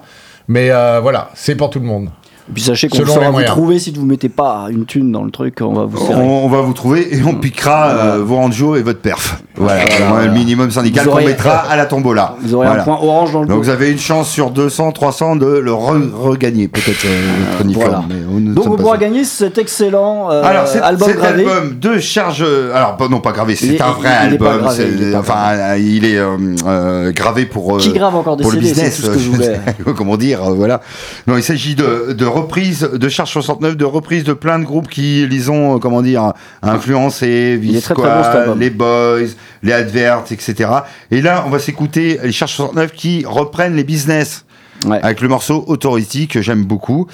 Mais 0.47 0.71
euh, 0.71 0.99
voilà, 1.01 1.29
c'est 1.33 1.55
pour 1.55 1.69
tout 1.69 1.79
le 1.79 1.85
monde. 1.85 2.09
Et 2.49 2.53
puis 2.53 2.61
sachez 2.63 2.89
qu'on 2.89 3.05
saura 3.05 3.27
vous 3.27 3.31
moyens. 3.31 3.51
trouver 3.53 3.79
si 3.79 3.91
vous 3.93 4.05
mettez 4.05 4.27
pas 4.27 4.65
une 4.69 4.85
thune 4.85 5.11
dans 5.13 5.23
le 5.23 5.31
truc, 5.31 5.59
on 5.61 5.73
va 5.73 5.85
vous 5.85 5.97
On, 5.97 6.07
serrer. 6.07 6.21
on 6.21 6.49
va 6.49 6.59
vous 6.61 6.73
trouver 6.73 7.15
et 7.15 7.23
on 7.23 7.35
piquera 7.35 7.87
euh, 7.89 8.21
vos 8.23 8.35
ranjos 8.35 8.75
et 8.75 8.81
votre 8.81 8.99
perf. 8.99 9.41
Voilà, 9.55 9.85
Voilà, 9.85 10.05
Voilà, 10.09 10.25
le 10.27 10.33
minimum 10.33 10.69
syndical 10.69 11.05
qu'on 11.07 11.17
mettra 11.23 11.59
à 11.59 11.77
la 11.77 11.85
tombola. 11.85 12.35
Vous 12.41 12.53
aurez 12.55 12.67
Voilà. 12.67 12.81
un 12.81 12.85
point 12.85 12.99
orange 13.01 13.31
dans 13.33 13.41
le 13.41 13.47
Donc 13.47 13.63
vous 13.63 13.69
avez 13.69 13.91
une 13.91 13.97
chance 13.99 14.29
sur 14.29 14.49
200, 14.51 14.91
300 14.91 15.35
de 15.37 15.45
le 15.45 15.71
re- 15.71 16.11
regagner, 16.13 16.67
peut-être 16.67 17.05
euh, 17.05 17.21
votre 17.51 17.63
uniforme. 17.63 18.05
Mais 18.09 18.53
Donc 18.53 18.65
vous 18.67 18.75
pourrez 18.75 18.97
gagner 18.97 19.23
cet 19.23 19.57
excellent 19.57 20.29
euh, 20.29 20.43
Alors 20.43 20.67
cet, 20.67 20.81
album 20.81 21.07
cet 21.07 21.17
gravé. 21.17 21.45
album 21.49 21.77
de 21.79 21.99
charge, 21.99 22.43
euh, 22.45 22.75
alors 22.75 22.97
non 23.09 23.21
pas 23.21 23.31
gravé, 23.31 23.55
c'est 23.55 23.79
un 23.81 23.91
vrai 23.91 24.09
il 24.27 24.33
est 24.33 24.37
pas 24.37 24.51
album. 24.53 24.61
gravé, 24.63 24.87
il 24.99 25.15
enfin, 25.15 25.35
euh, 25.53 25.77
il 25.79 26.03
est 26.05 26.17
euh, 26.17 26.37
euh, 26.67 27.11
gravé 27.13 27.45
pour 27.45 27.75
euh, 27.77 27.79
Qui 27.79 27.93
grave 27.93 28.15
encore 28.15 28.35
des 28.35 28.43
CD, 28.43 28.55
c'est 28.55 28.59
business. 28.73 28.95
tout 28.97 29.01
ce 29.03 29.11
que 29.11 29.19
je 29.19 29.29
voulais. 29.29 29.59
Comment 29.95 30.17
dire, 30.17 30.43
euh, 30.43 30.53
voilà. 30.53 30.81
Non, 31.27 31.37
il 31.37 31.43
s'agit 31.43 31.75
de, 31.75 32.13
de 32.33 32.39
reprises 32.39 32.89
de 32.93 33.09
Charge 33.09 33.31
69, 33.31 33.77
de 33.77 33.85
reprises 33.85 34.23
de 34.23 34.33
plein 34.33 34.59
de 34.59 34.63
groupes 34.65 34.87
qui 34.89 35.25
les 35.27 35.49
ont, 35.49 35.75
euh, 35.75 35.79
comment 35.79 36.01
dire, 36.01 36.33
influencés, 36.61 37.57
bon, 37.57 37.61
Visquad, 37.71 38.05
album. 38.35 38.59
les 38.59 38.69
Boys, 38.69 39.29
les 39.61 39.73
Adverts, 39.73 40.23
etc. 40.31 40.69
Et 41.11 41.21
là, 41.21 41.43
on 41.45 41.49
va 41.49 41.59
s'écouter 41.59 42.19
les 42.23 42.31
Charge 42.31 42.53
69 42.53 42.91
qui 42.91 43.23
reprennent 43.25 43.75
les 43.75 43.83
business 43.83 44.45
Ouais. 44.87 44.99
avec 45.01 45.21
le 45.21 45.29
morceau 45.29 45.63
Authority 45.67 46.27
que 46.27 46.41
j'aime 46.41 46.65
beaucoup. 46.65 47.07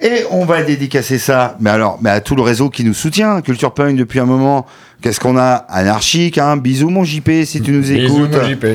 Et 0.00 0.22
on 0.30 0.44
va 0.44 0.62
dédicacer 0.62 1.18
ça, 1.18 1.56
mais 1.58 1.70
alors, 1.70 1.98
mais 2.00 2.10
à 2.10 2.20
tout 2.20 2.36
le 2.36 2.42
réseau 2.42 2.70
qui 2.70 2.84
nous 2.84 2.94
soutient, 2.94 3.40
Culture 3.40 3.72
Punk 3.74 3.96
depuis 3.96 4.20
un 4.20 4.24
moment. 4.24 4.66
Qu'est-ce 5.02 5.18
qu'on 5.18 5.36
a? 5.36 5.54
Anarchique, 5.68 6.38
hein 6.38 6.56
Bisous 6.56 6.90
mon 6.90 7.02
JP 7.02 7.30
si 7.44 7.60
tu 7.60 7.72
nous 7.72 7.80
Bisous, 7.80 8.24
écoutes. 8.26 8.36
mon 8.36 8.48
JP. 8.48 8.66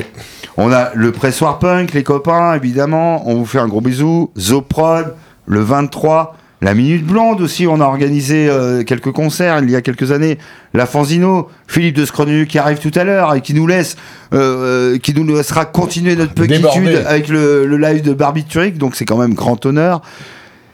On 0.58 0.70
a 0.72 0.90
le 0.94 1.10
Pressoir 1.12 1.58
Punk, 1.58 1.94
les 1.94 2.02
copains, 2.02 2.54
évidemment. 2.54 3.26
On 3.26 3.36
vous 3.36 3.46
fait 3.46 3.60
un 3.60 3.68
gros 3.68 3.80
bisou. 3.80 4.30
Zoprod, 4.38 5.14
le 5.46 5.60
23. 5.60 6.36
La 6.60 6.72
Minute 6.72 7.04
Blonde 7.04 7.42
aussi, 7.42 7.66
on 7.66 7.78
a 7.80 7.84
organisé 7.84 8.48
euh, 8.48 8.84
quelques 8.84 9.12
concerts 9.12 9.58
il 9.62 9.70
y 9.70 9.76
a 9.76 9.82
quelques 9.82 10.12
années. 10.12 10.38
La 10.72 10.86
Fanzino, 10.86 11.50
Philippe 11.66 11.96
de 11.96 12.06
Scronu 12.06 12.46
qui 12.46 12.58
arrive 12.58 12.78
tout 12.78 12.92
à 12.98 13.04
l'heure 13.04 13.34
et 13.34 13.42
qui 13.42 13.52
nous 13.52 13.66
laisse, 13.66 13.96
euh, 14.32 14.94
euh, 14.94 14.98
qui 14.98 15.12
nous 15.12 15.26
laissera 15.26 15.66
continuer 15.66 16.16
notre 16.16 16.32
petitude 16.32 17.04
avec 17.06 17.28
le, 17.28 17.66
le 17.66 17.76
live 17.76 18.02
de 18.02 18.14
Barbituric, 18.14 18.78
donc 18.78 18.96
c'est 18.96 19.04
quand 19.04 19.18
même 19.18 19.34
grand 19.34 19.66
honneur. 19.66 20.00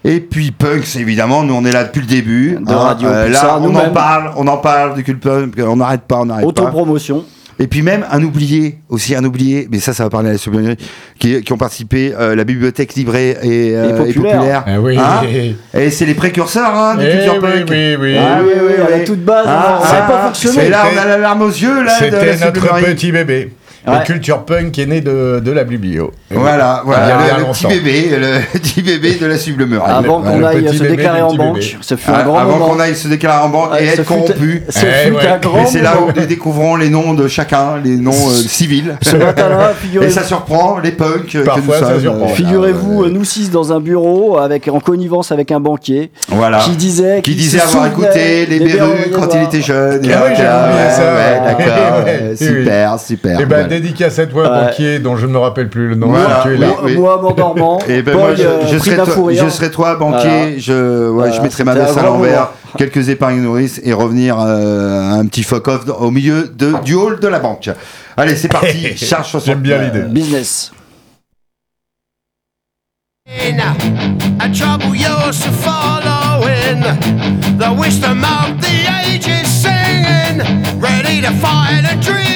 Et 0.04 0.20
puis 0.20 0.52
Punks, 0.52 0.96
évidemment, 0.96 1.42
nous 1.42 1.54
on 1.54 1.64
est 1.64 1.72
là 1.72 1.85
depuis 1.85 2.00
le 2.00 2.06
début. 2.06 2.56
De 2.61 2.72
Radio 2.72 3.09
là, 3.09 3.59
on 3.61 3.74
en 3.74 3.90
parle, 3.90 4.30
on 4.37 4.46
en 4.46 4.59
parle 4.59 5.02
du 5.02 5.16
Punk, 5.16 5.54
on 5.59 5.76
n'arrête 5.76 6.02
pas, 6.02 6.20
on 6.20 6.26
n'arrête 6.26 6.44
pas. 6.44 6.62
Autopromotion. 6.62 7.24
Et 7.62 7.66
puis 7.66 7.82
même 7.82 8.06
un 8.10 8.22
oublié, 8.22 8.78
aussi 8.88 9.14
un 9.14 9.22
oublié, 9.22 9.68
mais 9.70 9.80
ça, 9.80 9.92
ça 9.92 10.04
va 10.04 10.08
parler 10.10 10.30
à 10.30 10.32
la 10.32 10.74
qui, 11.18 11.42
qui 11.42 11.52
ont 11.52 11.58
participé, 11.58 12.14
euh, 12.18 12.34
la 12.34 12.44
bibliothèque 12.44 12.94
livrée 12.94 13.36
et, 13.42 13.76
euh, 13.76 13.84
Et 13.84 13.88
et 13.90 14.14
populaire. 14.14 14.32
populaire. 14.38 14.64
Ah 14.66 14.80
oui. 14.80 14.96
Hein 14.98 15.78
et 15.78 15.90
c'est 15.90 16.06
les 16.06 16.14
précurseurs 16.14 16.74
hein, 16.74 16.96
du 16.96 17.04
Eh 17.06 17.12
culture 17.12 17.34
oui, 17.34 17.40
punk. 17.40 17.68
oui, 17.70 17.96
oui. 18.00 18.16
Ah 18.18 18.40
oui, 18.42 18.52
oui, 18.66 18.72
à 18.82 18.90
la 18.98 19.04
toute 19.04 19.22
base, 19.22 19.44
Ah, 19.46 19.78
on- 19.78 19.84
ça 19.84 19.92
n'a 19.92 20.06
ah, 20.06 20.10
pas 20.10 20.24
fonctionné. 20.28 20.66
Et 20.66 20.68
là, 20.70 20.84
on 20.92 20.98
a 20.98 21.04
la 21.04 21.18
larme 21.18 21.42
aux 21.42 21.48
yeux, 21.48 21.82
là, 21.84 22.00
de 22.00 22.06
la 22.16 22.32
C'était 22.32 22.44
notre 22.46 22.80
petit 22.82 23.12
bébé. 23.12 23.52
Ouais. 23.86 23.94
Et 24.02 24.04
Culture 24.04 24.44
Punk 24.44 24.78
est 24.78 24.84
né 24.86 25.00
de, 25.00 25.40
de 25.42 25.50
la 25.52 25.64
biblio. 25.64 26.12
Voilà, 26.30 26.82
Il 26.84 26.90
y 26.90 26.92
a 26.92 26.98
voilà, 26.98 27.38
le, 27.38 27.44
le 27.46 27.50
petit 27.52 27.66
bébé, 27.66 28.10
le 28.12 28.58
petit 28.58 28.82
bébé 28.82 29.14
de 29.14 29.26
la 29.26 29.38
sublimeurie. 29.38 29.90
Avant 29.90 30.18
le 30.18 30.24
qu'on 30.30 30.44
aille 30.44 30.76
se 30.76 30.82
déclarer 30.84 31.22
en 31.22 31.32
banque, 31.34 31.54
bébé. 31.54 31.76
ce 31.80 31.96
fut 31.96 32.10
un 32.10 32.14
Ah, 32.18 32.22
grand 32.24 32.38
Avant 32.38 32.58
qu'on 32.58 32.78
aille 32.78 32.94
se 32.94 33.08
déclarer 33.08 33.42
en 33.42 33.48
banque 33.48 33.70
et 33.80 33.86
être 33.86 34.04
corrompu. 34.04 34.62
Ce 34.68 34.80
Eh 34.84 35.06
fut 35.08 35.12
ouais. 35.14 35.26
un 35.28 35.38
grand 35.38 35.62
Et 35.62 35.66
c'est 35.66 35.80
là 35.80 35.94
où 35.98 36.10
nous 36.14 36.26
découvrons 36.26 36.76
les 36.76 36.90
noms 36.90 37.14
de 37.14 37.26
chacun, 37.26 37.78
les 37.82 37.96
noms 37.96 38.10
euh, 38.12 38.32
civils. 38.32 38.96
Ce 39.00 39.16
matin-là, 39.16 39.70
Et 39.80 39.86
figurez-vous. 39.86 40.12
ça 40.12 40.24
surprend 40.24 40.78
les 40.78 40.92
punks 40.92 41.38
Parfois, 41.44 41.62
que 41.62 41.66
nous 41.66 41.72
ça 41.86 41.92
sommes. 41.92 42.00
surprend. 42.02 42.28
Figurez-vous, 42.28 43.04
euh, 43.04 43.08
nous 43.08 43.24
six 43.24 43.50
dans 43.50 43.72
un 43.72 43.80
bureau 43.80 44.36
avec 44.36 44.68
en 44.68 44.80
connivence 44.80 45.32
avec 45.32 45.52
un 45.52 45.60
banquier 45.60 46.10
Voilà. 46.28 46.58
qui 46.58 46.72
disait 46.72 47.22
Qui 47.22 47.34
disait 47.34 47.60
avoir 47.60 47.86
écouté 47.86 48.44
les 48.44 48.58
Berus 48.60 49.10
quand 49.14 49.28
il 49.34 49.42
était 49.42 49.62
jeune. 49.62 50.02
Ah 50.12 50.22
oui, 50.26 50.32
j'ai 50.36 50.44
Ah, 50.46 50.68
oublié 50.68 50.90
ça. 50.90 51.40
d'accord. 51.46 52.36
Super, 52.36 53.00
super. 53.00 53.40
Et 53.40 53.46
ben. 53.46 53.69
Dédicace 53.70 54.18
à 54.18 54.26
toi, 54.26 54.42
Ouais. 54.42 54.66
banquier, 54.66 54.98
dont 54.98 55.16
je 55.16 55.26
ne 55.26 55.33
me 55.33 55.38
rappelle 55.38 55.68
plus 55.70 55.88
le 55.88 55.94
nom. 55.94 56.09
Voilà, 56.09 56.42
si 56.42 56.48
tu 56.48 56.54
es 56.54 56.59
là. 56.59 56.66
Moi, 56.68 56.78
oui. 56.85 56.96
moi, 56.96 57.78
Et 57.88 58.02
ben 58.02 58.12
Paul, 58.12 58.20
moi, 58.20 58.35
je, 58.35 58.42
euh, 58.42 58.66
je 58.70 58.78
serai 58.78 58.96
toi, 58.96 59.06
fou 59.06 59.24
rire. 59.24 59.44
je 59.44 59.48
serai 59.50 59.70
toi, 59.70 59.96
banquier. 59.96 60.28
Voilà. 60.28 60.59
Je, 60.59 60.72
ouais, 61.09 61.12
Voilà, 61.12 61.33
je 61.33 61.40
mettrai 61.40 61.64
ma 61.64 61.74
veste 61.74 61.96
à 61.96 62.02
l'envers, 62.02 62.40
moment. 62.40 62.50
quelques 62.76 63.09
épargnes 63.09 63.40
nourrices 63.40 63.80
et 63.85 63.92
revenir 63.92 64.37
euh, 64.38 65.11
un 65.12 65.24
petit 65.26 65.42
fuck 65.42 65.66
off 65.68 65.83
au 66.00 66.11
milieu 66.11 66.48
de, 66.48 66.72
du 66.85 66.94
hall 66.94 67.18
de 67.20 67.28
la 67.28 67.38
banque. 67.38 67.70
Allez, 68.16 68.37
c'est 68.37 68.48
parti. 68.48 68.96
Charge 68.96 69.28
60. 69.30 69.46
J'aime 69.46 69.61
bien 69.61 69.78
l'idée. 69.78 70.02
Business. 70.02 70.72
A 74.42 74.48
trouble 74.52 74.96
you're 74.96 75.32
so 75.32 75.51
following 75.53 76.80
The 77.59 77.72
wisdom 77.78 78.24
of 78.24 78.61
the 78.61 78.88
ages 79.07 79.47
singing 79.47 80.40
Ready 80.80 81.20
to 81.20 81.30
fight 81.32 81.84
a 81.84 81.97
dream 82.01 82.30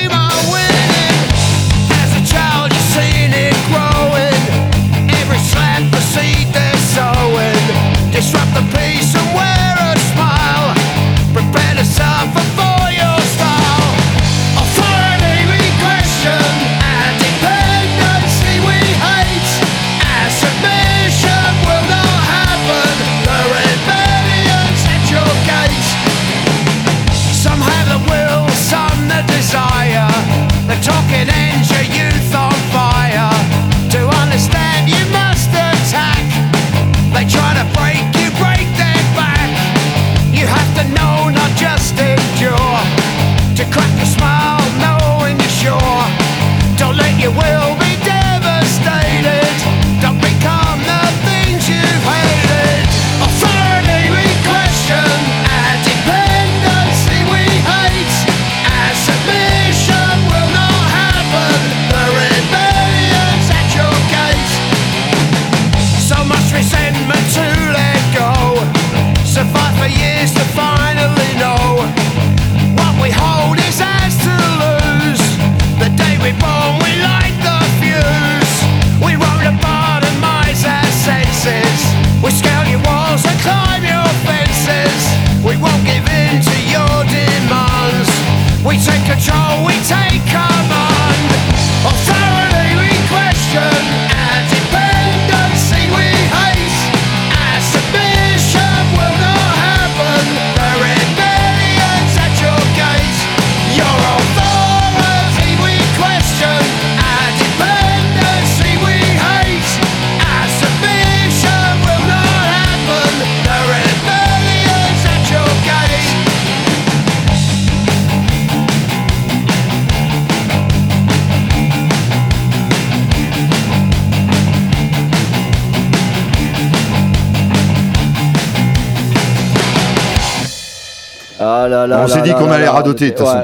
là 131.87 131.97
là 131.97 132.03
On 132.05 132.09
s'est 132.09 132.21
dit 132.23 132.33
qu'on 132.33 132.51
allait 132.51 132.69
radoter, 132.69 133.11
de 133.11 133.17
toute 133.17 133.27
façon. 133.27 133.39
euh. 133.39 133.43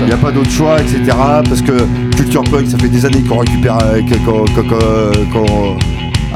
Il 0.00 0.06
n'y 0.06 0.12
a 0.12 0.16
pas 0.16 0.30
d'autre 0.32 0.50
choix, 0.50 0.76
etc. 0.80 0.98
Parce 1.48 1.62
que 1.62 1.72
Culture 2.16 2.44
Punk, 2.44 2.66
ça 2.68 2.78
fait 2.78 2.88
des 2.88 3.04
années 3.06 3.22
qu'on 3.22 3.38
récupère 3.38 3.78
euh, 3.84 4.00
qu'on- 5.32 5.76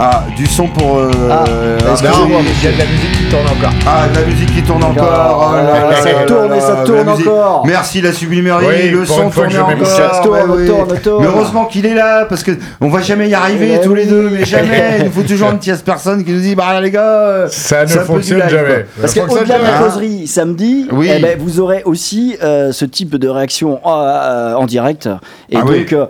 Ah, 0.02 0.24
du 0.34 0.46
son 0.46 0.66
pour. 0.66 0.96
euh, 0.98 1.10
Ah, 1.30 1.44
euh. 1.48 1.78
Il 1.78 1.84
y 1.84 2.68
a 2.68 2.72
de 2.72 2.78
la 2.78 2.84
musique 2.86 3.12
qui 3.12 3.24
tourne 3.28 3.46
encore. 3.46 3.70
Ah, 3.86 4.08
de 4.08 4.18
la 4.20 4.26
musique 4.26 4.54
qui 4.54 4.62
tourne 4.62 4.82
Encore. 4.82 5.38
oh 5.52 5.54
Ah, 5.54 5.90
là 5.90 5.96
ça 5.96 6.12
là 6.12 6.24
tourne 6.26 6.54
et 6.54 6.60
ça 6.60 6.76
tourne 6.86 7.08
encore. 7.08 7.66
Merci 7.66 8.00
la 8.00 8.12
sublimerie, 8.12 8.64
Oui, 8.66 8.88
le 8.90 9.04
son 9.04 9.28
tourne 9.28 9.54
encore. 9.58 9.86
ça. 9.86 10.20
Tourne, 10.24 10.50
ouais, 10.52 10.66
tourne, 10.66 10.98
tourne. 11.00 11.22
Mais 11.22 11.28
heureusement 11.28 11.66
qu'il 11.66 11.84
est 11.84 11.94
là 11.94 12.24
parce 12.24 12.42
que 12.42 12.52
on 12.80 12.88
va 12.88 13.02
jamais 13.02 13.28
y 13.28 13.34
arriver 13.34 13.76
Eh 13.78 13.84
tous 13.84 13.94
les 13.94 14.06
deux, 14.06 14.30
mais 14.30 14.44
jamais. 14.46 14.96
Il 15.00 15.04
nous 15.06 15.10
faut 15.12 15.22
toujours 15.22 15.50
une 15.50 15.58
tierce 15.58 15.82
personne 15.82 16.24
qui 16.24 16.32
nous 16.32 16.40
dit 16.40 16.54
bah 16.54 16.80
les 16.80 16.90
gars. 16.90 17.44
Ça 17.48 17.82
ne 17.84 17.88
fonctionne 17.88 18.40
live, 18.40 18.48
jamais. 18.48 18.68
quoi. 18.68 19.02
Parce 19.02 19.14
qu'au-delà 19.14 19.58
de 19.58 19.64
la 19.64 19.78
causerie 19.80 20.26
samedi, 20.26 20.86
Oui. 20.92 21.10
eh 21.14 21.20
ben, 21.20 21.36
vous 21.38 21.60
aurez 21.60 21.82
aussi 21.84 22.36
euh, 22.42 22.72
ce 22.72 22.86
type 22.86 23.16
de 23.16 23.28
réaction 23.28 23.80
en, 23.86 24.00
euh, 24.02 24.54
en 24.54 24.64
direct. 24.64 25.08
Et 25.50 25.56
Ah 25.58 25.62
donc, 25.62 25.92
euh, 25.92 26.06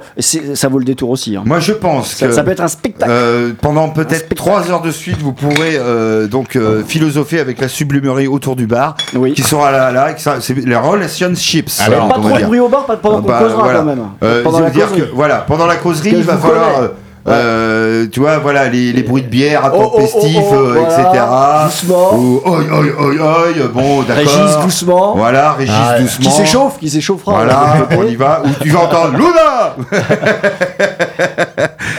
ça 0.55 0.69
vaut 0.69 0.79
le 0.79 0.85
détour 0.85 1.11
aussi. 1.11 1.35
hein. 1.37 1.43
Moi 1.45 1.59
je 1.59 1.73
pense 1.73 2.13
Ça, 2.15 2.29
que 2.29 2.33
ça 2.33 2.45
peut 2.45 2.53
être 2.53 2.61
un 2.63 2.69
spectacle. 2.69 3.11
Euh, 3.13 3.51
pendant 3.81 3.93
peut-être 3.93 4.35
trois 4.35 4.71
heures 4.71 4.83
de 4.83 4.91
suite, 4.91 5.23
vous 5.23 5.33
pourrez 5.33 5.77
euh, 5.77 6.27
donc 6.27 6.55
euh, 6.57 6.83
philosopher 6.87 7.41
avec 7.41 7.61
la 7.61 7.69
sublimerie 7.69 8.27
autour 8.27 8.55
du 8.57 8.67
bar, 8.67 8.95
Oui. 9.15 9.33
qui 9.33 9.43
sera 9.43 9.71
là, 9.73 9.91
là, 9.91 10.13
qui 10.13 10.23
sera- 10.23 10.41
c'est 10.41 10.55
les 10.55 10.77
relationships. 10.77 11.71
Alors, 11.87 12.05
euh, 12.05 12.09
pas 12.09 12.15
trop 12.15 12.29
va 12.29 12.39
de 12.41 12.45
bruit 12.45 12.61
au 12.61 12.69
bar, 12.69 12.85
pas 12.85 12.97
pendant 12.97 13.23
qu'on 13.23 13.29
Bah, 13.29 13.39
causera 13.41 13.63
voilà. 13.63 13.79
quand 13.79 13.85
même. 13.87 14.03
Euh, 14.23 14.43
pendant 14.43 14.61
la 14.61 14.71
dire 14.71 14.89
causerie. 14.89 15.09
que 15.09 15.15
voilà, 15.15 15.37
pendant 15.39 15.67
la 15.67 15.77
causerie, 15.77 16.11
il 16.15 16.23
va 16.25 16.37
falloir, 16.37 16.91
euh, 17.29 18.07
tu 18.13 18.21
vois, 18.21 18.39
voilà, 18.39 18.69
les, 18.69 18.93
les 18.93 19.03
bruits 19.03 19.23
de 19.23 19.29
bière 19.29 19.71
Oh, 19.73 19.77
oh, 19.77 19.91
oh, 19.95 19.99
intempestifs, 19.99 20.37
oh, 20.51 20.55
euh, 20.55 20.79
voilà, 20.79 21.09
etc. 21.09 21.25
doucement. 21.65 22.15
Ou 22.17 22.43
oi, 22.45 22.59
oi, 22.71 22.85
oi, 22.99 23.15
oi, 23.23 23.69
bon, 23.73 24.03
d'accord. 24.03 24.17
Régis 24.17 24.57
doucement. 24.63 25.15
Voilà, 25.17 25.53
Régis 25.53 25.75
Ah, 25.79 25.99
doucement. 26.01 26.25
Qui 26.31 26.37
s'échauffe, 26.37 26.79
qui 26.79 26.91
s'échauffera. 26.91 27.33
Voilà, 27.33 27.75
on 27.97 28.05
y 28.07 28.17
va. 28.17 28.43
Ou 28.45 28.49
tu 28.63 28.69
vas 28.71 28.81
entendre 28.81 29.17
Luna 29.17 29.77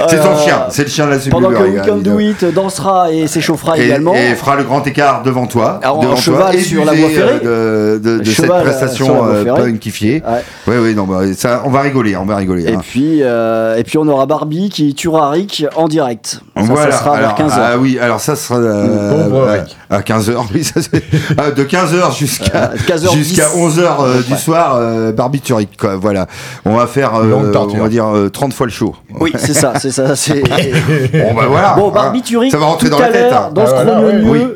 C'est 0.09 0.17
ton 0.19 0.31
Euh, 0.31 0.37
chien, 0.37 0.65
c'est 0.69 0.83
le 0.83 0.89
chien 0.89 1.05
de 1.05 1.11
la 1.11 1.17
Pendant 1.29 1.49
que. 1.49 1.55
We 1.63 1.79
hein, 1.79 1.83
Can 1.85 1.97
Do. 1.97 2.19
It 2.19 2.45
dansera 2.53 3.11
et 3.11 3.27
s'échauffera 3.27 3.77
également. 3.77 4.13
et 4.13 4.35
fera 4.35 4.55
le 4.55 4.63
grand 4.63 4.85
écart 4.87 5.21
devant 5.23 5.45
toi, 5.47 5.79
Alors, 5.83 5.99
en 5.99 6.01
devant 6.03 6.15
cheval 6.15 6.41
toi, 6.51 6.55
et 6.55 6.61
sur 6.63 6.85
la 6.85 6.93
voie 6.93 7.09
ferrée. 7.09 7.39
euh, 7.45 7.99
de, 7.99 8.17
de, 8.17 8.19
de 8.19 8.31
cette 8.31 8.49
euh, 8.49 8.61
prestation 8.61 9.25
euh, 9.27 9.43
punkifiée. 9.53 10.23
Ouais. 10.27 10.43
Oui, 10.67 10.75
oui, 10.81 10.95
non, 10.95 11.03
bah, 11.05 11.19
ça, 11.37 11.61
on 11.65 11.69
va 11.69 11.81
rigoler, 11.81 12.15
on 12.15 12.25
va 12.25 12.35
rigoler. 12.37 12.63
Et 12.69 12.73
hein. 12.75 12.81
puis, 12.81 13.19
euh, 13.21 13.75
et 13.77 13.83
puis 13.83 13.97
on 13.97 14.07
aura 14.07 14.25
Barbie 14.25 14.69
qui 14.69 14.93
tuera 14.93 15.29
Rick 15.31 15.65
en 15.75 15.87
direct. 15.87 16.39
Ça, 16.55 16.63
voilà, 16.63 16.91
ça 16.91 16.97
sera 16.97 17.17
vers 17.17 17.35
alors, 17.35 17.49
15h. 17.49 17.59
ah 17.59 17.77
oui, 17.77 17.99
alors 17.99 18.19
ça 18.19 18.35
sera 18.35 18.59
euh, 18.59 19.23
Pauvre 19.29 19.47
à- 19.47 19.51
Rick. 19.53 19.77
à 19.89 19.99
15h, 20.01 20.35
oui, 20.53 20.63
ça, 20.63 20.81
c'est- 20.81 21.03
ah, 21.37 21.51
de 21.51 21.63
15h 21.63 22.17
jusqu'à 22.17 22.71
Euh, 22.73 22.77
15h10. 22.87 23.13
jusqu'à 23.17 23.47
11h 23.55 23.81
euh, 24.01 24.21
du 24.21 24.35
soir, 24.35 24.75
euh, 24.75 25.11
barbiturique, 25.11 25.77
quoi. 25.79 25.95
Voilà, 25.95 26.27
on 26.65 26.75
va 26.75 26.87
faire, 26.87 27.15
euh, 27.15 27.51
on 27.55 27.77
va 27.77 27.89
dire 27.89 28.05
euh, 28.07 28.29
30 28.29 28.53
fois 28.53 28.65
le 28.65 28.71
show. 28.71 28.95
Oui, 29.19 29.31
c'est 29.37 29.53
ça, 29.53 29.73
c'est 29.79 29.91
ça. 29.91 30.15
C'est... 30.15 30.41
Bon, 31.13 31.33
bah 31.33 31.45
voilà. 31.47 31.73
Bon, 31.75 31.91
hein. 31.95 32.13
Ça 32.51 32.57
va 32.57 32.65
rentrer 32.65 32.89
tout 32.89 32.95
dans 32.95 32.99
la 32.99 33.09
tête. 33.09 33.31
hein. 33.33 33.51
dans 33.53 33.65
ce 33.65 33.71
Ah, 33.73 33.83
voilà, 33.83 34.19
Oui. 34.23 34.47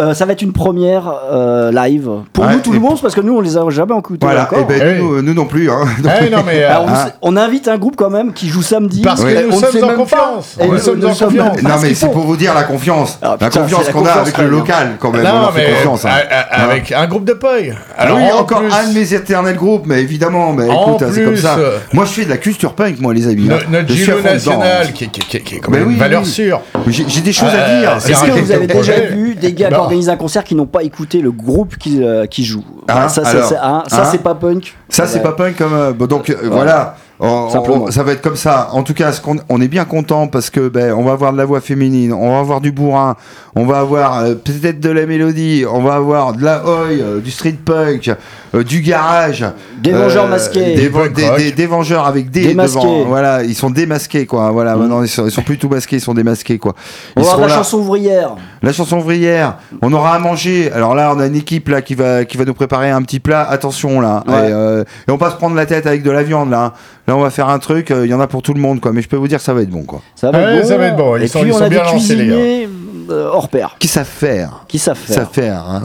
Euh, 0.00 0.14
ça 0.14 0.24
va 0.24 0.32
être 0.32 0.40
une 0.42 0.52
première 0.54 1.12
euh, 1.30 1.70
live 1.70 2.08
pour 2.32 2.44
Ouais, 2.44 2.54
nous 2.54 2.60
tout 2.60 2.72
le 2.72 2.80
monde 2.80 2.98
parce 3.02 3.14
que 3.14 3.20
nous 3.20 3.36
on 3.36 3.40
les 3.42 3.58
a 3.58 3.68
jamais 3.68 3.96
écoutés 3.98 4.24
Voilà, 4.24 4.44
encore. 4.44 4.60
et 4.60 4.64
ben, 4.64 4.94
Eh 4.96 5.02
nous, 5.02 5.20
nous 5.20 5.34
non 5.34 5.44
plus. 5.44 5.70
Hein. 5.70 5.84
Eh, 6.00 6.30
non, 6.30 6.38
mais, 6.46 6.62
euh, 6.64 6.70
Alors, 6.70 6.84
on, 6.86 6.88
hein. 6.88 7.06
on 7.20 7.36
invite 7.36 7.68
un 7.68 7.76
groupe 7.76 7.94
quand 7.96 8.08
même 8.08 8.32
qui 8.32 8.48
joue 8.48 8.62
samedi. 8.62 9.02
Parce 9.02 9.22
que 9.22 9.46
nous 9.46 9.52
On 9.54 9.60
sommes 9.60 9.84
en 9.90 9.94
confiance. 9.94 10.56
Nous 10.66 10.78
sommes 10.78 11.40
en 11.40 11.44
Non, 11.68 11.74
mais 11.82 11.94
c'est 11.94 12.10
pour 12.10 12.24
vous 12.24 12.36
dire 12.36 12.54
la 12.54 12.62
confiance. 12.64 13.18
Ah, 13.22 13.36
la 13.40 13.50
confiance 13.50 13.88
qu'on 13.90 14.06
a 14.06 14.12
avec 14.12 14.38
le 14.38 14.48
local, 14.48 14.96
quand 14.98 15.10
même. 15.10 15.24
Non, 15.24 15.30
on 15.44 15.48
a 15.48 15.52
fait 15.52 15.66
mais 15.68 15.74
confiance. 15.74 16.04
hein. 16.06 16.10
a- 16.30 16.62
avec 16.64 16.90
un 16.92 17.06
groupe 17.06 17.24
de 17.24 17.34
pog. 17.34 17.74
Alors, 17.98 18.16
oui, 18.16 18.24
en 18.32 18.38
encore 18.40 18.60
plus, 18.60 18.72
un 18.72 18.88
de 18.88 18.94
mes 18.98 19.12
éternels 19.14 19.56
groupes, 19.56 19.84
mais 19.86 20.00
évidemment, 20.00 20.52
mais 20.54 20.66
écoute, 20.66 21.02
hein, 21.02 21.08
c'est 21.12 21.24
comme 21.24 21.36
ça. 21.36 21.56
euh, 21.58 21.76
Moi, 21.92 22.06
je 22.06 22.10
fais 22.12 22.24
de 22.24 22.30
la 22.30 22.38
culture 22.38 22.72
punk, 22.72 22.98
moi, 23.00 23.12
les 23.12 23.28
amis. 23.28 23.44
no- 23.46 23.56
hein. 23.56 23.58
notre 23.70 23.92
Giro 23.92 24.20
national, 24.20 24.92
qui, 24.94 25.08
qui, 25.08 25.20
qui, 25.20 25.40
qui 25.40 25.54
est 25.56 25.58
quand 25.58 25.70
même 25.70 25.90
une 25.90 25.98
valeur 25.98 26.24
sûre. 26.24 26.60
J'ai 26.86 27.20
des 27.20 27.32
choses 27.32 27.50
à 27.50 27.62
Euh, 27.68 27.80
dire. 27.80 27.96
Est-ce 27.96 28.24
que 28.24 28.30
vous 28.40 28.52
avez 28.52 28.66
déjà 28.66 29.00
vu 29.00 29.34
des 29.34 29.52
gars 29.52 29.68
organisent 29.82 30.08
un 30.08 30.16
concert 30.16 30.44
qui 30.44 30.54
n'ont 30.54 30.66
pas 30.66 30.82
écouté 30.82 31.20
le 31.20 31.30
groupe 31.30 31.76
qui, 31.76 32.02
euh, 32.02 32.26
qui 32.26 32.44
joue 32.44 32.64
Hein, 32.88 33.08
Ça, 33.08 33.22
alors, 33.24 33.52
hein, 33.62 33.82
ça, 33.88 34.02
hein 34.02 34.08
c'est 34.10 34.22
pas 34.22 34.34
punk. 34.34 34.76
Ça, 34.88 35.06
c'est 35.06 35.22
pas 35.22 35.32
punk 35.32 35.56
comme. 35.56 35.72
euh, 35.74 35.92
bon, 35.92 36.06
donc 36.06 36.30
euh, 36.30 36.36
voilà. 36.50 36.96
On- 37.20 37.48
on- 37.54 37.90
ça 37.92 38.02
va 38.02 38.12
être 38.12 38.20
comme 38.22 38.34
ça. 38.34 38.70
En 38.72 38.82
tout 38.82 38.94
cas, 38.94 39.12
ce 39.12 39.20
qu'on- 39.20 39.36
on 39.48 39.60
est 39.60 39.68
bien 39.68 39.84
content 39.84 40.26
parce 40.26 40.50
que 40.50 40.68
ben, 40.68 40.92
on 40.92 41.04
va 41.04 41.12
avoir 41.12 41.32
de 41.32 41.38
la 41.38 41.44
voix 41.44 41.60
féminine, 41.60 42.12
on 42.12 42.32
va 42.32 42.40
avoir 42.40 42.60
du 42.60 42.72
bourrin, 42.72 43.14
on 43.54 43.64
va 43.64 43.78
avoir 43.78 44.18
euh, 44.24 44.34
peut-être 44.34 44.80
de 44.80 44.90
la 44.90 45.06
mélodie, 45.06 45.64
on 45.72 45.82
va 45.82 45.94
avoir 45.94 46.32
de 46.32 46.42
la 46.42 46.62
euh, 46.66 47.20
du 47.20 47.30
street 47.30 47.58
punk, 47.64 48.10
euh, 48.54 48.62
du 48.64 48.80
garage, 48.80 49.44
Des 49.82 49.92
vengeurs 49.92 50.28
masqués. 50.28 50.74
des, 50.74 50.88
Punk 50.90 51.12
des- 51.14 51.28
rock. 51.28 51.38
des- 51.38 51.52
des 51.52 51.66
vengeurs 51.66 52.06
avec 52.06 52.30
des 52.30 52.48
Démasqués. 52.48 52.80
devant. 52.80 53.04
Voilà, 53.04 53.42
ils 53.42 53.54
sont 53.54 53.70
démasqués 53.70 54.26
quoi. 54.26 54.50
Voilà, 54.50 54.76
maintenant 54.76 55.02
ils 55.02 55.08
sont, 55.08 55.24
ils 55.26 55.30
sont 55.30 55.42
plus 55.42 55.58
tout 55.58 55.68
masqués, 55.68 55.96
ils 55.96 56.00
sont 56.00 56.14
démasqués 56.14 56.58
quoi. 56.58 56.74
On 57.16 57.20
Ils 57.20 57.24
seront 57.24 57.36
de 57.38 57.42
la 57.42 57.48
là. 57.48 57.54
chanson 57.56 57.78
ouvrière. 57.78 58.36
La 58.62 58.72
chanson 58.72 58.98
ouvrière, 58.98 59.58
on 59.80 59.92
aura 59.92 60.14
à 60.14 60.18
manger. 60.18 60.70
Alors 60.72 60.94
là, 60.94 61.12
on 61.16 61.20
a 61.20 61.26
une 61.26 61.36
équipe 61.36 61.68
là 61.68 61.82
qui 61.82 61.94
va 61.94 62.24
qui 62.24 62.36
va 62.36 62.44
nous 62.44 62.54
préparer 62.54 62.90
un 62.90 63.02
petit 63.02 63.20
plat. 63.20 63.42
Attention 63.48 64.00
là, 64.00 64.22
Ouais. 64.26 64.34
et, 64.34 64.52
euh, 64.52 64.82
et 65.08 65.10
on 65.10 65.16
va 65.16 65.26
pas 65.26 65.30
se 65.32 65.36
prendre 65.36 65.56
la 65.56 65.66
tête 65.66 65.86
avec 65.86 66.02
de 66.02 66.10
la 66.10 66.22
viande 66.22 66.50
là. 66.50 66.74
Là, 67.08 67.16
on 67.16 67.20
va 67.20 67.30
faire 67.30 67.48
un 67.48 67.58
truc. 67.58 67.90
euh, 67.90 68.04
Il 68.06 68.10
y 68.10 68.14
en 68.14 68.20
a 68.20 68.26
pour 68.28 68.42
tout 68.42 68.54
le 68.54 68.60
monde 68.60 68.80
quoi. 68.80 68.92
Mais 68.92 69.02
je 69.02 69.08
peux 69.08 69.16
vous 69.16 69.26
dire, 69.28 69.38
que 69.38 69.44
ça 69.44 69.54
va 69.54 69.62
être 69.62 69.70
bon 69.70 69.82
quoi. 69.82 70.00
Ça 70.14 70.30
va, 70.30 70.38
Ouais, 70.38 70.44
être, 70.56 70.62
bon. 70.62 70.68
ça 70.68 70.76
va 70.78 70.86
être 70.86 70.96
bon. 70.96 71.16
Ils 71.16 71.22
Et 71.24 71.26
sont- 71.28 71.40
puis 71.40 71.48
ils 71.48 71.52
on 71.54 71.58
sont 71.58 71.64
a 71.64 71.68
bien 71.68 71.82
lancés, 71.82 72.14
les 72.14 72.26
gars. 72.28 72.68
Euh, 73.10 73.28
hors 73.32 73.48
pair 73.48 73.76
Qui 73.78 73.88
savent 73.88 74.06
faire 74.06 74.64
qui 74.68 74.78
savent 74.78 74.98
Qui 74.98 75.06
faire. 75.06 75.16
savent 75.16 75.32
faire. 75.32 75.64
hein. 75.68 75.82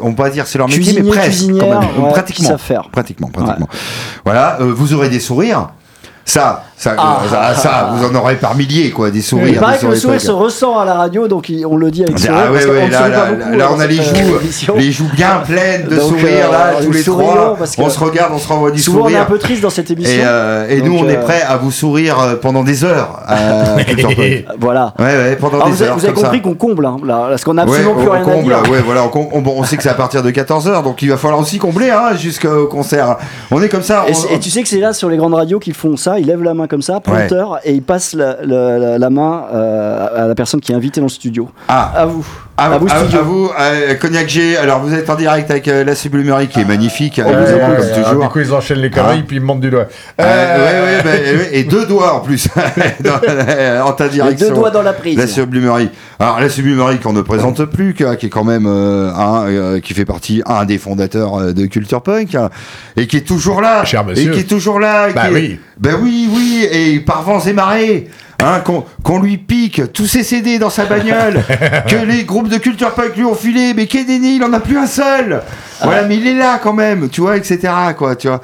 On 0.00 0.10
peut 0.14 0.22
pas 0.24 0.30
dire 0.30 0.46
c'est 0.46 0.58
leur 0.58 0.68
métier, 0.68 0.82
Cuisinier, 0.82 1.02
mais 1.02 1.16
presque. 1.16 1.46
quand 1.48 1.68
même. 1.68 1.78
ouais, 1.80 2.06
qui 2.08 2.12
pratiquement. 2.12 2.48
savent 2.48 2.60
faire. 2.60 2.88
Pratiquement, 2.90 3.28
pratiquement. 3.28 3.68
Voilà, 4.24 4.58
euh, 4.60 4.72
vous 4.74 4.92
aurez 4.94 5.08
des 5.08 5.20
sourires. 5.20 5.70
Ça, 6.24 6.64
ça, 6.78 6.94
Ah. 6.98 7.20
euh, 7.24 7.28
ça, 7.54 7.54
ça, 7.54 7.90
vous 7.94 8.04
en 8.06 8.14
aurez 8.14 8.36
par 8.36 8.54
milliers 8.54 8.90
quoi, 8.90 9.10
des 9.10 9.22
sourires. 9.22 9.48
Il 9.48 9.58
paraît 9.58 9.78
que 9.78 9.86
le 9.86 9.96
sourire 9.96 10.20
se 10.20 10.30
ressent 10.30 10.78
à 10.78 10.84
la 10.84 10.94
radio, 10.94 11.26
donc 11.26 11.50
on 11.66 11.76
le 11.76 11.90
dit 11.90 12.02
avec 12.04 12.18
sourire. 12.18 12.34
Ah 12.48 12.52
ouais, 12.52 12.66
là, 12.90 13.30
beaucoup 13.30 13.74
on 13.76 13.80
a 13.80 13.86
les 13.86 13.96
joues, 13.96 14.36
émission. 14.42 14.74
les 14.76 14.92
joues 14.92 15.08
bien 15.14 15.40
pleines 15.46 15.86
de 15.88 15.98
sourires, 15.98 16.50
là, 16.52 16.74
euh, 16.78 16.84
tous 16.84 16.92
les 16.92 17.02
trois. 17.02 17.56
On 17.78 17.88
se 17.88 17.98
regarde, 17.98 18.32
on 18.34 18.38
se 18.38 18.48
renvoie 18.48 18.70
du 18.70 18.78
Souvent 18.80 19.04
on 19.04 19.08
est 19.08 19.16
un 19.16 19.24
sourire. 19.24 19.26
peu 19.26 19.38
triste 19.38 19.62
dans 19.62 19.70
cette 19.70 19.90
émission. 19.90 20.12
Et, 20.20 20.24
euh, 20.26 20.68
et 20.68 20.82
nous, 20.82 20.96
on 20.98 21.08
est 21.08 21.16
euh, 21.16 21.22
prêt 21.22 21.40
à 21.48 21.56
vous 21.56 21.70
sourire 21.70 22.38
pendant 22.42 22.62
des 22.62 22.84
heures. 22.84 23.20
Voilà. 24.60 24.92
pendant 25.40 25.56
Alors, 25.56 25.66
des 25.68 25.72
vous 25.72 25.82
avez, 25.82 25.90
heures. 25.90 25.98
vous 25.98 26.04
avez 26.04 26.14
compris 26.14 26.42
qu'on 26.42 26.54
comble, 26.54 26.86
hein, 26.86 26.96
là, 27.04 27.26
parce 27.30 27.44
qu'on 27.44 27.54
n'a 27.54 27.64
Ouais, 27.64 27.70
absolument 27.78 27.94
plus 27.94 28.08
rien 28.08 28.22
à 28.22 28.42
dire. 28.42 28.70
ouais, 28.70 28.80
voilà, 28.84 29.02
on, 29.14 29.64
sait 29.64 29.76
que 29.76 29.82
c'est 29.82 29.88
à 29.88 29.94
partir 29.94 30.22
de 30.22 30.30
14h, 30.30 30.82
donc 30.82 31.02
il 31.02 31.08
va 31.10 31.16
falloir 31.16 31.40
aussi 31.40 31.58
combler 31.58 31.90
hein, 31.90 32.14
jusqu'au 32.16 32.66
concert. 32.66 33.16
On 33.50 33.62
est 33.62 33.68
comme 33.68 33.82
ça. 33.82 34.04
Et 34.30 34.38
tu 34.38 34.50
sais 34.50 34.62
que 34.62 34.68
c'est 34.68 34.78
là 34.80 34.92
sur 34.92 35.08
les 35.08 35.16
grandes 35.16 35.34
radios 35.34 35.58
qu'ils 35.58 35.74
font 35.74 35.96
ça, 35.96 36.18
ils 36.18 36.26
lèvent 36.26 36.42
la 36.42 36.54
main 36.54 36.65
comme 36.66 36.82
ça, 36.82 37.00
prompteur, 37.00 37.58
et 37.64 37.74
la- 38.42 38.78
la- 38.78 38.98
la 38.98 39.10
main 39.10 39.44
euh, 39.52 40.24
à 40.24 40.28
la 40.28 40.34
personne 40.34 40.60
qui 40.60 40.72
est 40.72 40.74
invitée 40.74 41.00
dans 41.00 41.06
le 41.06 41.10
studio. 41.10 41.48
Ah, 41.68 41.92
À 41.94 42.06
vous. 42.06 42.26
À, 42.56 42.72
à 42.72 42.78
vous, 42.78 42.86
à- 42.86 42.98
studio. 42.98 43.18
à 43.18 43.22
vous, 43.22 43.50
euh, 43.58 43.94
Cognac 43.96 44.28
G. 44.28 44.56
Alors, 44.56 44.80
vous 44.80 44.94
êtes 44.94 45.08
en 45.10 45.14
direct 45.14 45.50
avec 45.50 45.68
euh, 45.68 45.84
la 45.84 45.94
sublimerie 45.94 46.48
qui 46.48 46.60
est 46.60 46.64
magnifique, 46.64 47.18
évidemment, 47.18 47.74
comme 47.76 47.84
euh, 47.84 48.02
toujours. 48.02 48.22
Du 48.22 48.28
coup, 48.28 48.38
ils 48.40 48.52
enchaînent 48.52 48.78
les 48.78 48.90
conneries, 48.90 49.18
Hein 49.18 49.24
puis 49.26 49.36
ils 49.36 49.40
me 49.40 49.46
montrent 49.46 49.60
du 49.60 49.70
doigt. 49.70 49.86
Euh, 50.20 50.24
Euh, 50.24 50.56
ouais, 50.56 50.96
ouais, 50.96 51.02
bah, 51.04 51.44
et 51.52 51.64
deux 51.64 51.86
doigts 51.86 52.14
en 52.14 52.20
plus 52.20 52.48
dans- 53.00 53.84
en 53.86 53.92
ta 53.92 54.08
direction. 54.08 54.48
deux 54.48 54.54
doigts 54.54 54.70
dans 54.70 54.82
la 54.82 54.92
prise. 54.92 55.18
La 55.18 55.26
sublimerie. 55.26 55.90
Alors 56.18 56.40
la 56.40 56.48
sublimerie 56.48 56.98
qu'on 56.98 57.12
ne 57.12 57.20
présente 57.22 57.64
plus, 57.66 57.92
qui 57.94 58.02
est 58.04 58.28
quand 58.30 58.44
même 58.44 58.64
euh, 58.66 59.12
un, 59.12 59.46
euh, 59.48 59.80
qui 59.80 59.92
fait 59.92 60.06
partie 60.06 60.42
un 60.46 60.64
des 60.64 60.78
fondateurs 60.78 61.52
de 61.52 61.66
Culture 61.66 62.00
Punk 62.02 62.34
hein, 62.34 62.48
et 62.96 63.06
qui 63.06 63.18
est 63.18 63.26
toujours 63.26 63.60
là. 63.60 63.84
Cher 63.84 64.00
et 64.02 64.10
monsieur. 64.10 64.30
qui 64.32 64.40
est 64.40 64.44
toujours 64.48 64.80
là. 64.80 65.08
Bah 65.14 65.22
qui 65.28 65.28
est- 65.28 65.34
oui. 65.34 65.60
Ben 65.78 65.96
oui, 66.00 66.26
oui, 66.34 66.66
et 66.72 67.00
par 67.00 67.22
vents 67.22 67.40
et 67.40 67.52
marées. 67.52 68.08
Hein, 68.42 68.60
qu'on 68.64 68.84
qu'on 69.02 69.18
lui 69.18 69.38
pique 69.38 69.80
tous 69.94 70.04
ses 70.06 70.22
CD 70.22 70.58
dans 70.58 70.68
sa 70.68 70.84
bagnole, 70.84 71.42
que 71.88 72.04
les 72.06 72.24
groupes 72.24 72.45
de 72.48 72.56
culture 72.58 72.92
punk 72.94 73.16
lui 73.16 73.24
ont 73.24 73.34
filé, 73.34 73.72
mais 73.74 73.86
Kennedy, 73.86 74.36
il 74.36 74.44
en 74.44 74.52
a 74.52 74.60
plus 74.60 74.78
un 74.78 74.86
seul. 74.86 75.42
Voilà, 75.82 76.02
mais 76.04 76.16
il 76.16 76.26
est 76.26 76.34
là 76.38 76.58
quand 76.62 76.72
même, 76.72 77.08
tu 77.08 77.20
vois, 77.20 77.36
etc. 77.36 77.58
Quoi, 77.96 78.16
tu 78.16 78.28
vois. 78.28 78.40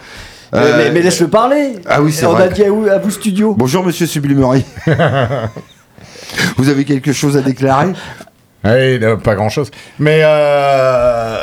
Euh, 0.55 0.59
Euh, 0.61 0.75
mais, 0.77 0.91
mais 0.91 1.01
laisse-le 1.03 1.29
parler. 1.29 1.77
Ah 1.89 2.03
oui, 2.03 2.13
c'est 2.13 2.27
On 2.27 2.33
vrai. 2.33 2.45
a 2.45 2.49
dit 2.49 2.63
à 2.63 2.71
vous, 2.71 2.87
à 2.87 2.99
vous 2.99 3.11
studio. 3.11 3.55
Bonjour 3.57 3.83
Monsieur 3.85 4.07
Sublimerie. 4.07 4.65
Vous 6.57 6.69
avez 6.69 6.85
quelque 6.85 7.13
chose 7.13 7.37
à 7.37 7.41
déclarer? 7.43 7.93
Oui, 8.65 8.99
non, 9.01 9.17
pas 9.19 9.35
grand 9.35 9.49
chose. 9.49 9.71
Mais 9.99 10.21
euh, 10.25 11.37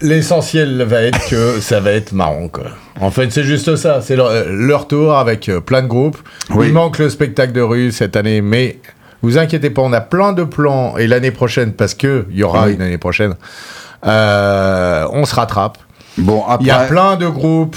l'essentiel 0.00 0.82
va 0.82 1.02
être 1.02 1.28
que 1.28 1.60
ça 1.60 1.78
va 1.80 1.92
être 1.92 2.12
marrant, 2.12 2.48
quoi. 2.48 2.64
En 3.00 3.10
fait, 3.10 3.30
c'est 3.32 3.44
juste 3.44 3.76
ça. 3.76 4.00
C'est 4.02 4.16
leur, 4.16 4.30
leur 4.50 4.88
tour 4.88 5.16
avec 5.16 5.48
euh, 5.48 5.60
plein 5.60 5.82
de 5.82 5.86
groupes. 5.86 6.18
Oui. 6.50 6.66
Il 6.68 6.72
manque 6.72 6.98
le 6.98 7.08
spectacle 7.10 7.52
de 7.52 7.60
rue 7.60 7.92
cette 7.92 8.16
année, 8.16 8.40
mais 8.40 8.78
vous 9.24 9.38
inquiétez 9.38 9.70
pas, 9.70 9.82
on 9.82 9.92
a 9.92 10.00
plein 10.00 10.32
de 10.32 10.44
plans. 10.44 10.96
Et 10.98 11.06
l'année 11.06 11.30
prochaine, 11.30 11.72
parce 11.72 11.94
que 11.94 12.26
il 12.30 12.36
y 12.38 12.42
aura 12.42 12.66
Oui. 12.66 12.74
une 12.74 12.82
année 12.82 12.98
prochaine, 12.98 13.34
euh, 14.06 15.06
on 15.12 15.24
se 15.24 15.34
rattrape. 15.34 15.78
Bon, 16.18 16.42
après. 16.46 16.58
Il 16.64 16.66
y 16.68 16.70
a 16.70 16.80
plein 16.84 17.16
de 17.16 17.26
groupes 17.26 17.76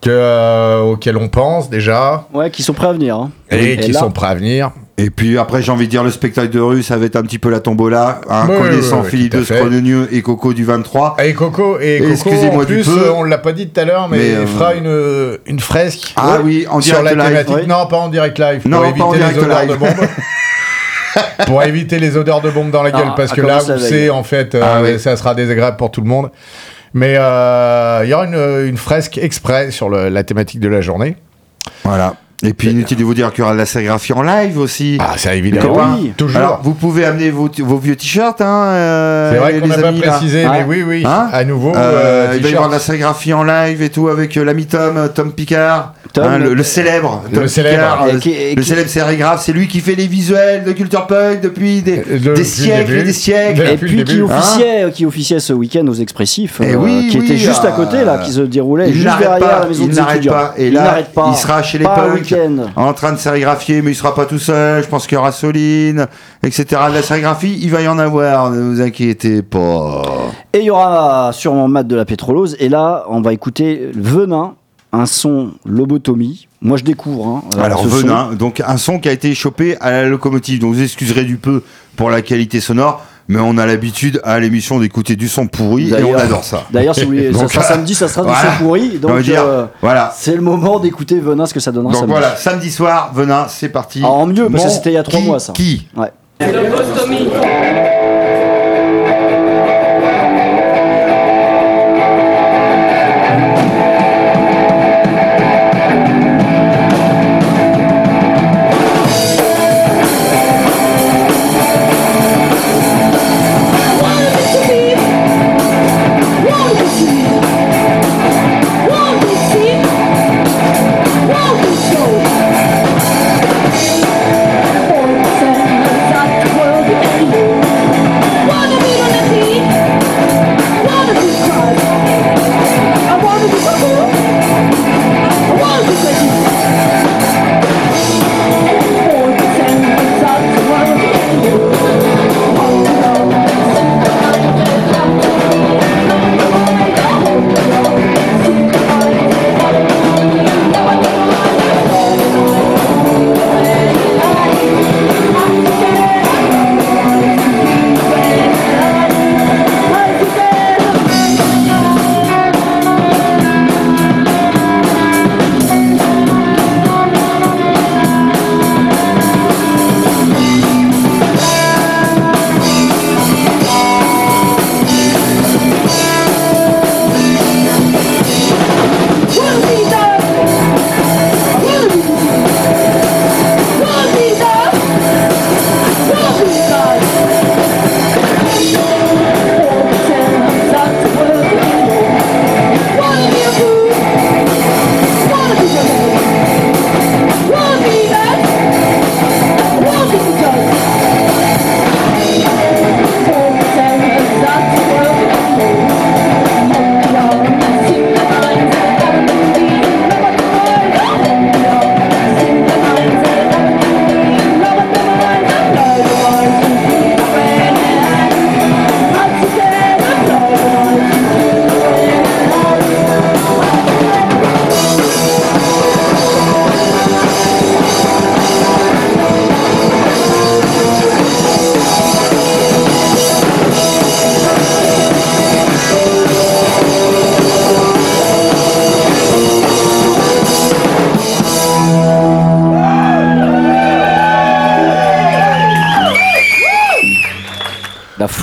que, 0.00 0.10
euh, 0.10 0.80
auxquels 0.80 1.16
on 1.16 1.28
pense 1.28 1.70
déjà 1.70 2.26
Ouais, 2.32 2.50
qui 2.50 2.62
sont 2.62 2.72
prêts 2.72 2.88
à 2.88 2.92
venir. 2.92 3.16
hein. 3.16 3.30
et, 3.50 3.76
qui 3.78 3.92
là- 3.92 4.00
sont 4.00 4.10
prêts 4.10 4.28
à 4.28 4.34
venir. 4.34 4.70
Et 5.00 5.10
puis 5.10 5.38
après, 5.38 5.62
j'ai 5.62 5.70
envie 5.70 5.86
de 5.86 5.90
dire, 5.90 6.02
le 6.02 6.10
spectacle 6.10 6.50
de 6.50 6.58
rue, 6.58 6.82
ça 6.82 6.96
va 6.96 7.06
être 7.06 7.14
un 7.14 7.22
petit 7.22 7.38
peu 7.38 7.50
la 7.50 7.60
tombola. 7.60 8.20
Hein, 8.28 8.46
Oui, 8.48 8.56
connaissant 8.58 8.96
oui, 8.96 9.02
oui, 9.04 9.10
Philippe 9.10 9.36
de. 9.36 9.44
Scrogneux 9.44 10.08
et 10.10 10.22
Coco 10.22 10.52
du 10.52 10.64
23. 10.64 11.16
Et 11.22 11.34
Coco, 11.34 11.78
et 11.80 11.96
Et 11.96 11.98
Coco 12.00 12.10
excusez-moi 12.12 12.64
en 12.64 12.66
du 12.66 12.80
peu. 12.82 13.10
on 13.14 13.22
l'a 13.22 13.38
pas 13.38 13.52
dit 13.52 13.68
tout 13.68 13.80
à 13.80 13.84
l'heure, 13.84 14.08
mais, 14.08 14.18
Mais, 14.18 14.28
il 14.30 14.34
euh, 14.38 14.46
fera 14.48 14.74
une, 14.74 15.38
une 15.46 15.60
fresque 15.60 16.14
Ah 16.16 16.38
oui, 16.42 16.66
en 16.68 16.80
sur 16.80 17.00
la 17.00 17.14
direct 17.14 17.18
live. 17.30 17.44
thématique. 17.46 17.56
Oui. 17.62 17.68
Non, 17.68 17.86
pas 17.86 17.96
en 17.98 18.08
direct 18.08 18.38
live, 18.40 18.62
Non, 18.66 18.78
pour 18.78 18.82
pas 18.82 18.88
éviter 18.88 19.02
en 19.04 19.12
direct 19.12 19.36
les 19.40 19.48
live. 19.48 19.70
de 19.70 19.76
bombe. 19.76 19.88
pour 21.46 21.62
éviter 21.62 21.98
les 21.98 22.16
odeurs 22.16 22.40
de 22.40 22.50
bombe 22.50 22.70
dans 22.70 22.82
la 22.82 22.90
gueule, 22.90 23.02
Ah, 23.10 23.14
parce 23.16 23.32
que 23.32 23.40
là 23.40 23.62
où 23.62 23.78
c'est, 23.78 24.10
en 24.10 24.22
fait, 24.22 24.54
euh, 24.54 24.62
Ah 24.64 24.80
oui. 24.82 24.98
ça 24.98 25.16
sera 25.16 25.34
désagréable 25.34 25.76
pour 25.76 25.90
tout 25.90 26.00
le 26.00 26.08
monde. 26.08 26.30
Mais 26.94 27.16
euh, 27.18 28.00
il 28.04 28.08
y 28.10 28.14
aura 28.14 28.24
une, 28.24 28.66
une 28.66 28.76
fresque 28.78 29.18
exprès 29.18 29.70
sur 29.70 29.88
le- 29.88 30.08
la 30.08 30.24
thématique 30.24 30.60
de 30.60 30.68
la 30.68 30.80
journée. 30.80 31.16
Voilà. 31.84 32.14
Et 32.44 32.52
puis 32.52 32.70
inutile 32.70 32.96
de 32.98 33.02
vous 33.02 33.14
dire 33.14 33.32
qu'il 33.32 33.40
y 33.40 33.42
aura 33.42 33.52
de 33.52 33.58
la 33.58 33.66
sérigraphie 33.66 34.12
en 34.12 34.22
live 34.22 34.58
aussi. 34.58 34.96
Ah, 35.00 35.14
ça 35.18 35.34
évidemment. 35.34 35.96
oui. 36.00 36.12
Toujours. 36.16 36.36
Alors, 36.38 36.60
vous 36.62 36.72
pouvez 36.72 37.04
amener 37.04 37.30
vos, 37.30 37.50
vos 37.58 37.78
vieux 37.78 37.96
t-shirts, 37.96 38.40
hein, 38.40 38.46
euh, 38.68 39.32
c'est 39.32 39.38
vrai 39.38 39.52
les 39.54 39.60
qu'on 39.60 39.66
n'a 39.66 39.74
pas 39.78 39.90
là. 39.90 40.12
précisé, 40.12 40.46
Ouais. 40.46 40.58
mais 40.60 40.64
oui, 40.68 40.84
oui. 40.86 41.02
Hein 41.04 41.26
à 41.32 41.42
nouveau, 41.42 41.72
Euh, 41.74 41.78
euh, 42.30 42.34
il 42.36 42.42
va 42.44 42.48
y 42.48 42.52
avoir 42.54 42.68
de 42.68 42.74
la 42.74 42.78
sérigraphie 42.80 43.32
en 43.32 43.42
live 43.42 43.82
et 43.82 43.90
tout 43.90 44.06
avec 44.06 44.36
euh, 44.36 44.44
l'ami 44.44 44.66
Tom, 44.66 45.08
Tom 45.12 45.32
Picard, 45.32 45.94
Tom, 46.12 46.24
hein, 46.26 46.38
le, 46.38 46.62
célèbre. 46.62 47.24
le 47.32 47.38
Tom 47.40 47.48
célèbre. 47.48 47.74
Picard, 47.76 48.06
Et 48.08 48.12
euh, 48.14 48.18
qui- 48.20 48.30
et 48.30 48.54
le 48.54 48.62
qui- 48.62 48.68
célèbre 48.68 48.88
sérigraphe, 48.88 49.42
c'est 49.44 49.52
lui 49.52 49.66
qui 49.66 49.80
fait 49.80 49.96
les 49.96 50.06
visuels 50.06 50.62
de 50.62 50.70
Culture 50.70 51.08
Punk 51.08 51.40
depuis 51.40 51.82
des, 51.82 52.04
siècles 52.44 52.86
début. 52.86 52.98
et 53.00 53.02
des 53.02 53.12
siècles. 53.12 53.62
Et 53.68 53.76
puis 53.76 53.90
qui 53.96 54.04
début. 54.04 54.22
officiait, 54.22 54.92
qui 54.94 55.06
officiait 55.06 55.40
ce 55.40 55.52
week-end 55.52 55.84
aux 55.88 55.94
Expressifs, 55.94 56.60
Eh 56.62 56.74
euh, 56.74 56.76
oui, 56.76 57.08
qui 57.10 57.18
oui, 57.18 57.24
était 57.26 57.36
juste 57.36 57.64
à 57.64 57.72
côté 57.72 58.04
là, 58.04 58.18
qui 58.18 58.30
se 58.30 58.42
déroulait 58.42 58.90
il 58.90 58.94
juste 58.94 59.06
n'arrête 59.06 59.28
derrière 59.28 59.48
pas, 59.48 59.60
la 59.62 59.66
maison 59.68 59.82
il 59.82 59.90
des 59.90 59.96
n'arrête 59.96 60.28
pas. 60.28 60.54
Et 60.56 60.68
il 60.68 60.74
là, 60.74 60.82
n'arrête 60.84 61.12
pas. 61.12 61.30
il 61.32 61.36
sera 61.36 61.62
chez 61.64 61.78
les 61.78 61.84
punks. 61.84 62.27
Week-end. 62.36 62.66
en 62.76 62.92
train 62.94 63.12
de 63.12 63.18
sérigraphier, 63.18 63.82
mais 63.82 63.92
il 63.92 63.94
sera 63.94 64.14
pas 64.14 64.26
tout 64.26 64.38
seul. 64.38 64.82
Je 64.82 64.88
pense 64.88 65.06
qu'il 65.06 65.16
y 65.16 65.18
aura 65.18 65.32
Soline, 65.32 66.06
etc. 66.42 66.64
De 66.88 66.94
la 66.94 67.02
sérigraphie, 67.02 67.58
il 67.62 67.70
va 67.70 67.80
y 67.82 67.88
en 67.88 67.98
avoir. 67.98 68.50
Ne 68.50 68.60
vous 68.62 68.80
inquiétez 68.80 69.42
pas. 69.42 70.02
Et 70.52 70.58
il 70.58 70.64
y 70.64 70.70
aura 70.70 71.30
sûrement 71.32 71.68
Matt 71.68 71.86
de 71.86 71.96
la 71.96 72.04
pétrolose. 72.04 72.56
Et 72.60 72.68
là, 72.68 73.04
on 73.08 73.20
va 73.20 73.32
écouter 73.32 73.90
Venin, 73.94 74.54
un 74.92 75.06
son 75.06 75.50
lobotomie. 75.64 76.46
Moi, 76.60 76.76
je 76.76 76.84
découvre. 76.84 77.26
hein, 77.26 77.42
euh, 77.56 77.62
Alors 77.62 77.82
ce 77.82 77.88
son. 77.88 77.96
Venin, 77.98 78.32
donc 78.34 78.62
un 78.66 78.76
son 78.78 78.98
qui 78.98 79.08
a 79.08 79.12
été 79.12 79.34
chopé 79.34 79.76
à 79.80 79.90
la 79.90 80.04
locomotive. 80.08 80.58
Donc 80.60 80.74
vous 80.74 80.82
excuserez 80.82 81.24
du 81.24 81.36
peu 81.36 81.62
pour 81.96 82.10
la 82.10 82.22
qualité 82.22 82.60
sonore, 82.60 83.04
mais 83.28 83.38
on 83.40 83.58
a 83.58 83.66
l'habitude 83.66 84.20
à 84.24 84.40
l'émission 84.40 84.78
d'écouter 84.78 85.14
du 85.16 85.28
son 85.28 85.46
pourri 85.46 85.90
et 85.90 86.02
on 86.02 86.16
adore 86.16 86.44
ça. 86.44 86.64
D'ailleurs, 86.70 86.94
si 86.94 87.02
vous 87.02 87.08
voulez, 87.08 87.32
ça 87.34 87.46
sera 87.48 87.62
samedi, 87.74 87.94
ça 87.94 88.08
sera 88.08 88.24
du 88.24 88.32
son 88.34 88.64
pourri. 88.64 88.98
Donc, 88.98 89.20
dire, 89.20 89.42
euh, 89.42 89.66
voilà. 89.80 90.12
c'est 90.16 90.34
le 90.34 90.40
moment 90.40 90.78
d'écouter 90.80 91.20
Venin, 91.20 91.46
ce 91.46 91.54
que 91.54 91.60
ça 91.60 91.70
donnera 91.70 91.92
Donc 91.92 92.00
samedi. 92.00 92.12
voilà, 92.12 92.36
samedi 92.36 92.70
soir, 92.70 93.12
Venin, 93.14 93.46
c'est 93.48 93.68
parti. 93.68 94.00
Ah, 94.02 94.08
en 94.08 94.26
mieux, 94.26 94.48
parce 94.48 94.64
que 94.64 94.70
c'était 94.70 94.90
il 94.90 94.94
y 94.94 94.96
a 94.98 95.02
trois 95.02 95.20
qui- 95.20 95.26
mois, 95.26 95.38
ça. 95.38 95.52
Qui 95.52 95.86
Ouais. 95.96 96.10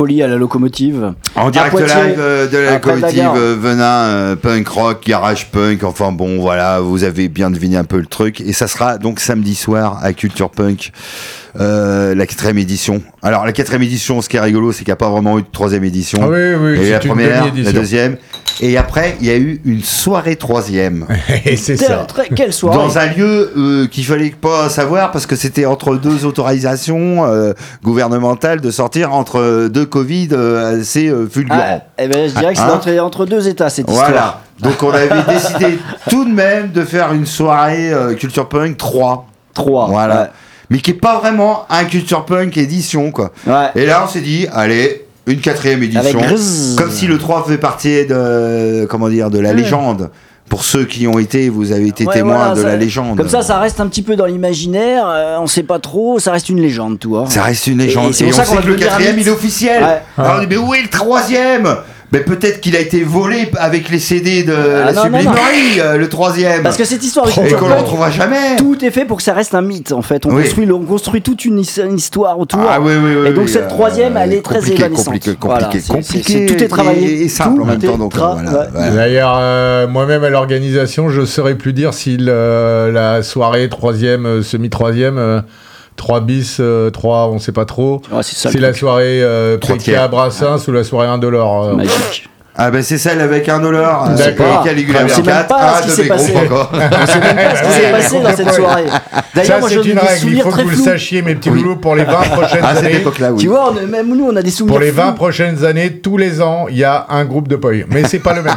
À 0.06 0.28
la 0.28 0.36
locomotive. 0.36 1.14
En 1.36 1.50
direct 1.50 1.72
Poitiers, 1.72 2.04
live 2.10 2.16
euh, 2.20 2.48
de 2.48 2.58
la 2.58 2.74
locomotive 2.74 3.32
euh, 3.36 3.56
Venin, 3.60 4.04
euh, 4.06 4.36
punk 4.36 4.68
rock, 4.68 5.04
garage 5.06 5.50
punk, 5.52 5.84
enfin 5.84 6.12
bon 6.12 6.40
voilà, 6.40 6.80
vous 6.80 7.04
avez 7.04 7.28
bien 7.28 7.50
deviné 7.50 7.76
un 7.76 7.84
peu 7.86 7.98
le 7.98 8.06
truc. 8.06 8.40
Et 8.40 8.54
ça 8.54 8.68
sera 8.68 9.00
donc 9.00 9.20
samedi 9.20 9.56
soir 9.56 10.00
à 10.04 10.14
Culture 10.14 10.52
Punk, 10.52 10.92
euh, 11.60 12.14
la 12.14 12.28
quatrième 12.28 12.60
édition. 12.60 13.02
Alors 13.24 13.46
la 13.46 13.52
quatrième 13.52 13.82
édition, 13.82 14.22
ce 14.22 14.30
qui 14.30 14.38
est 14.38 14.42
rigolo, 14.42 14.72
c'est 14.72 14.80
qu'il 14.80 14.90
n'y 14.90 14.94
a 14.94 14.98
pas 14.98 15.10
vraiment 15.10 15.40
eu 15.40 15.42
de 15.42 15.48
troisième 15.52 15.84
édition. 15.84 16.20
Ah 16.22 16.28
oui, 16.30 16.54
oui, 16.54 16.86
Et 16.86 16.92
la 16.92 17.00
première, 17.00 17.46
la 17.56 17.72
deuxième. 17.72 18.18
Et 18.62 18.78
après, 18.78 19.18
il 19.20 19.28
y 19.28 19.32
a 19.32 19.36
eu 19.38 19.60
une 19.66 19.84
soirée 19.84 20.36
troisième. 20.38 21.06
Et 21.46 21.58
c'est 21.58 21.76
ça. 21.78 22.06
Très- 22.08 22.30
Quelle 22.30 22.54
soirée 22.54 22.78
Dans 22.78 22.98
un 22.98 23.08
lieu 23.08 23.52
euh, 23.58 23.88
qu'il 23.88 24.06
fallait 24.06 24.30
pas 24.30 24.70
savoir 24.70 25.12
parce 25.12 25.26
que 25.26 25.36
c'était 25.36 25.66
entre 25.66 25.96
deux 25.98 26.26
autorisations 26.26 27.26
euh, 27.26 27.54
gouvernementales 27.84 28.62
de 28.62 28.72
sortir 28.72 29.14
entre 29.14 29.68
deux 29.68 29.86
Covid 29.86 30.30
euh, 30.32 30.80
assez 30.82 31.08
euh, 31.08 31.28
fulgurants. 31.28 31.60
Ah, 31.62 31.80
eh 31.98 32.08
ben, 32.08 32.30
je 32.30 32.36
dirais 32.38 32.54
que 32.54 32.60
c'est 32.60 32.66
Hein 32.66 32.74
entre, 32.74 32.98
entre 33.00 33.26
deux 33.26 33.48
états 33.48 33.70
cette 33.70 33.90
Voilà. 33.90 34.08
histoire. 34.10 34.42
Donc 34.60 34.84
on 34.84 34.92
avait 34.92 35.10
décidé 35.34 35.78
tout 36.10 36.26
de 36.26 36.32
même 36.32 36.72
de 36.72 36.84
faire 36.84 37.12
une 37.14 37.26
soirée 37.26 37.92
euh, 37.94 38.14
Culture 38.16 38.48
Punk 38.48 38.78
3. 38.78 39.28
Trois. 39.54 39.88
Voilà. 39.88 40.32
Mais 40.70 40.80
qui 40.80 40.92
est 40.92 40.96
pas 40.96 41.20
vraiment 41.20 41.66
un 41.70 41.84
Culture 41.86 42.26
Punk 42.26 42.58
édition 42.58 43.12
quoi. 43.12 43.32
Ouais. 43.46 43.68
Et 43.76 43.86
là 43.86 44.04
on 44.06 44.10
s'est 44.10 44.22
dit 44.22 44.48
allez 44.52 45.05
une 45.28 45.40
quatrième 45.40 45.82
édition. 45.84 46.20
Comme 46.78 46.92
si 46.92 47.08
le 47.08 47.18
3 47.18 47.46
fait 47.48 47.58
partie 47.58 48.06
de 48.06 48.86
comment 48.90 49.10
dire 49.10 49.30
de 49.30 49.40
la 49.40 49.54
légende. 49.54 50.10
Pour 50.48 50.64
ceux 50.64 50.86
qui 50.86 51.08
ont 51.08 51.18
été, 51.18 51.50
vous 51.50 51.72
avez 51.72 51.88
été 51.88 52.06
Ouais, 52.06 52.14
témoins 52.14 52.36
voilà, 52.38 52.54
de 52.54 52.62
ça- 52.62 52.68
la 52.68 52.76
légende. 52.76 53.18
Comme 53.18 53.28
ça, 53.30 53.42
ça 53.42 53.58
reste 53.58 53.80
un 53.80 53.88
petit 53.88 54.04
peu 54.04 54.16
dans 54.16 54.28
l'imaginaire. 54.28 55.04
euh, 55.08 55.38
on 55.40 55.48
sait 55.48 55.64
pas 55.64 55.80
trop. 55.80 56.20
Ça 56.20 56.32
reste 56.32 56.50
une 56.50 56.62
légende, 56.62 57.00
tout. 57.00 57.18
hein. 57.18 57.26
Ça 57.28 57.42
reste 57.42 57.66
une 57.66 57.80
légende. 57.80 58.12
Et 58.12 58.14
c'est 58.14 58.26
Et, 58.26 58.30
pour 58.30 58.36
on 58.40 58.44
ça 58.44 58.46
qu'on 58.46 58.52
sait 58.52 58.56
va 58.58 58.62
que 58.62 58.68
le 58.68 58.76
quatrième, 58.76 59.18
il 59.18 59.28
est 59.28 59.32
officiel. 59.32 59.82
Ouais. 59.84 60.02
Alors 60.20 60.36
on 60.38 60.40
dit, 60.42 60.48
mais 60.48 60.58
où 60.58 60.72
est 60.76 60.84
le 60.84 60.88
troisième? 60.90 61.76
Mais 62.16 62.24
peut-être 62.24 62.62
qu'il 62.62 62.76
a 62.76 62.80
été 62.80 63.04
volé 63.04 63.50
avec 63.58 63.90
les 63.90 64.00
CD 64.00 64.44
de 64.44 64.54
Ah, 64.54 64.86
la 64.86 64.94
non, 64.94 65.04
non, 65.06 65.10
non. 65.12 65.18
sublimerie, 65.20 65.80
euh, 65.80 65.98
le 65.98 66.08
troisième. 66.10 66.64
Parce 66.64 66.78
que 66.78 66.86
cette 66.86 67.04
histoire 67.04 67.28
Et 67.28 67.32
qu'on 67.54 67.68
ne 67.68 67.74
retrouvera 67.74 68.10
jamais. 68.10 68.56
tout 68.58 68.84
est 68.86 68.92
fait 68.92 69.06
pour 69.06 69.18
que 69.18 69.24
ça 69.24 69.34
reste 69.34 69.54
un 69.54 69.62
mythe 69.62 69.92
en 69.92 70.02
fait. 70.02 70.26
On, 70.26 70.30
Oui. 70.34 70.44
construit, 70.44 70.72
on 70.72 70.80
construit 70.86 71.22
toute 71.22 71.44
une, 71.46 71.60
his- 71.60 71.80
une 71.84 71.98
histoire 71.98 72.40
autour. 72.40 72.62
Ah 72.70 72.80
oui, 72.80 72.94
oui, 72.96 73.12
oui. 73.22 73.28
Et 73.28 73.34
donc 73.34 73.46
oui, 73.46 73.52
cette 73.52 73.64
euh, 73.64 73.68
troisième, 73.70 74.16
elle 74.18 74.34
est 74.34 74.42
très 74.42 74.60
évanescente. 74.72 75.06
Compliqué, 75.14 75.38
Voilà, 75.42 75.66
compliqué, 75.66 75.88
compliqué. 75.94 76.46
tout 76.46 76.64
est 76.64 76.68
travaillé. 76.68 77.08
Et, 77.08 77.24
et 77.24 77.30
simple 77.30 77.58
Tout 77.58 77.62
en 77.64 77.66
même 77.66 77.80
temps. 77.80 77.98
Donc, 77.98 78.16
voilà, 78.16 78.68
voilà. 78.72 78.92
D'ailleurs, 78.92 79.36
euh, 79.38 79.88
moi-même 79.88 80.24
à 80.24 80.30
l'organisation, 80.30 81.10
je 81.10 81.22
ne 81.22 81.26
saurais 81.26 81.56
plus 81.56 81.74
dire 81.74 81.94
si 81.94 82.18
le- 82.18 82.92
la 82.94 83.24
soirée 83.24 83.68
troisième, 83.70 84.42
semi-troisième, 84.42 85.18
euh, 85.18 85.42
3 85.96 86.22
bis, 86.22 86.58
euh, 86.60 86.90
3, 86.90 87.30
on 87.30 87.36
ne 87.36 87.40
sait 87.40 87.52
pas 87.52 87.66
trop. 87.66 88.02
Ouais, 88.12 88.22
c'est 88.24 88.36
ça. 88.36 88.50
C'est 88.52 88.58
le 88.58 88.68
la 88.68 88.74
soirée 88.74 89.22
euh, 89.24 89.58
tiers. 89.80 90.10
Brassens 90.10 90.68
ou 90.68 90.72
la 90.72 90.84
soirée 90.84 91.08
indolore. 91.08 91.64
euh. 91.66 91.74
Magique. 91.76 92.30
Ah 92.58 92.72
ben 92.72 92.82
c'est 92.82 92.98
celle 92.98 93.20
avec 93.20 93.50
un 93.50 93.60
dollar. 93.60 94.10
D'accord. 94.16 94.62
C'est 94.64 94.70
Caligula 94.70 95.00
On 95.04 95.08
sait 95.10 95.16
même 95.18 95.26
24, 95.26 95.48
pas 95.48 95.78
un 95.78 95.82
ce 95.82 95.82
qui 95.82 95.88
de 95.88 95.92
s'est 95.94 96.02
mes 96.04 96.08
passé. 96.08 96.32
groupes 96.32 96.46
encore. 96.52 96.72
On 96.74 97.06
sait 97.08 97.20
même 97.20 97.36
pas 97.36 97.56
ce 97.56 97.64
qui 97.64 97.72
s'est 97.82 97.92
passé 97.92 98.20
dans 98.22 98.36
cette 98.36 98.52
soirée. 98.54 98.86
Ça, 98.88 99.02
D'ailleurs, 99.36 99.60
moi, 99.60 99.70
c'est 99.70 99.84
j'ai 99.84 99.90
une 99.90 99.96
des 99.96 100.02
règle. 100.02 100.14
Il 100.14 100.20
souvenirs 100.22 100.44
faut 100.46 100.52
que 100.52 100.62
vous 100.62 100.70
le 100.70 100.76
sachiez, 100.78 101.22
mes 101.22 101.36
petits 101.36 101.50
Oui. 101.50 101.62
loulous, 101.62 101.76
pour 101.76 101.96
les 101.96 102.06
20 102.06 102.14
prochaines 102.32 102.64
À 102.64 102.76
cette 102.76 102.86
années. 102.86 102.96
époque-là, 102.96 103.34
oui. 103.34 103.40
Tu 103.40 103.48
vois, 103.50 103.72
on 103.72 103.88
même 103.88 104.08
nous, 104.08 104.30
on 104.32 104.36
a 104.38 104.42
des 104.42 104.52
souvenirs. 104.52 104.74
Pour 104.78 104.80
les 104.86 104.92
20 104.92 105.04
flous. 105.08 105.14
prochaines 105.16 105.66
années, 105.66 105.92
tous 105.98 106.16
les 106.16 106.42
ans, 106.42 106.68
il 106.70 106.78
y 106.78 106.86
a 106.86 107.06
un 107.10 107.26
groupe 107.26 107.50
de 107.50 107.58
Poi. 107.58 107.72
Mais 107.90 108.04
c'est 108.08 108.20
pas 108.20 108.34
le 108.34 108.42
même. 108.44 108.54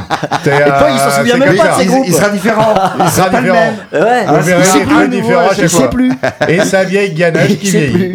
Et 0.47 0.49
Poi, 0.49 0.89
il 0.93 0.99
s'en 1.01 1.11
souvient 1.19 1.37
même 1.37 1.57
pas 1.57 1.67
de 1.69 1.75
ces 1.79 1.83
Il, 1.83 1.89
groupes. 1.89 2.05
il 2.07 2.15
sera 2.15 2.29
différent. 2.31 2.75
Il 3.01 3.01
sera 3.01 3.11
sera 3.11 3.31
pas 3.31 3.41
le 3.41 3.47
différent. 3.49 3.73
même. 3.93 4.03
Ouais, 4.05 4.25
Ah, 4.29 4.33
plus 4.35 4.53
très 4.95 5.09
nouveau 5.09 5.11
différent 5.11 5.41
à 5.51 5.55
chaque 5.55 5.69
fois. 5.69 5.81
sais 5.81 5.89
plus. 5.89 6.13
Et 6.47 6.61
sa 6.61 6.85
vieille 6.85 7.13
ganache 7.15 7.49
qui 7.59 7.71
vieillit. 7.71 8.13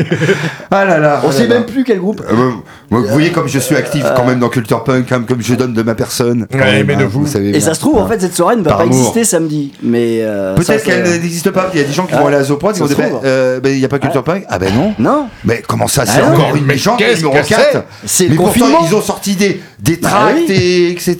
Ah 0.71 0.85
là 0.85 0.97
là. 0.97 1.19
On 1.25 1.27
ah 1.27 1.31
sait 1.33 1.47
même 1.47 1.65
plus 1.65 1.83
quel 1.83 1.99
groupe. 1.99 2.21
Euh, 2.31 2.51
vous 2.89 3.03
voyez 3.07 3.31
comme 3.31 3.49
je 3.49 3.59
suis 3.59 3.75
actif 3.75 4.05
quand 4.15 4.23
même 4.25 4.39
dans 4.39 4.49
Culture 4.49 4.83
Punk, 4.85 5.07
comme 5.09 5.41
je 5.41 5.55
donne 5.55 5.72
de 5.73 5.81
ma 5.83 5.95
personne. 5.95 6.47
quand 6.51 6.57
Ouais, 6.59 6.65
même, 6.71 6.87
mais 6.87 6.95
de 6.95 7.03
hein, 7.03 7.09
vous. 7.11 7.27
savez 7.27 7.49
Et 7.49 7.51
bien. 7.53 7.59
ça 7.61 7.73
se 7.73 7.79
trouve, 7.79 7.97
en 7.97 8.07
fait, 8.07 8.21
cette 8.21 8.35
soirée 8.35 8.55
ne 8.55 8.61
va 8.63 8.69
Par 8.69 8.77
pas 8.79 8.83
amour. 8.83 8.95
exister 8.97 9.23
samedi. 9.23 9.73
Mais 9.81 10.19
euh, 10.21 10.55
Peut-être 10.55 10.83
qu'elle 10.83 11.03
n'existe 11.03 11.51
pas. 11.51 11.69
Il 11.73 11.79
y 11.79 11.83
a 11.83 11.87
des 11.87 11.93
gens 11.93 12.05
qui 12.05 12.13
vont 12.13 12.25
Ah, 12.25 12.27
aller 12.27 12.37
à 12.37 12.43
Zoprod, 12.43 12.75
ils 12.75 12.79
vont 12.79 12.85
dire, 12.87 12.97
ben, 12.97 13.61
il 13.73 13.79
n'y 13.79 13.85
a 13.85 13.89
pas 13.89 13.99
Culture 13.99 14.23
Punk. 14.23 14.45
Ah 14.49 14.59
ben 14.59 14.73
non. 14.73 14.93
Non, 14.99 15.27
Mais 15.45 15.61
comment 15.67 15.87
ça, 15.87 16.05
c'est 16.05 16.21
Ah 16.23 16.31
encore 16.31 16.55
une 16.55 16.61
numéro 16.67 17.33
4 17.33 17.83
c'est? 18.05 18.23
Mais 18.25 18.29
le 18.31 18.35
pourtant, 18.35 18.51
confinement. 18.59 18.79
ils 18.89 18.95
ont 18.95 19.01
sorti 19.01 19.35
des, 19.35 19.61
des 19.83 19.97
Bah 19.97 20.09
tracts, 20.09 20.37
oui. 20.47 20.53
et 20.55 20.91
etc. 20.91 21.17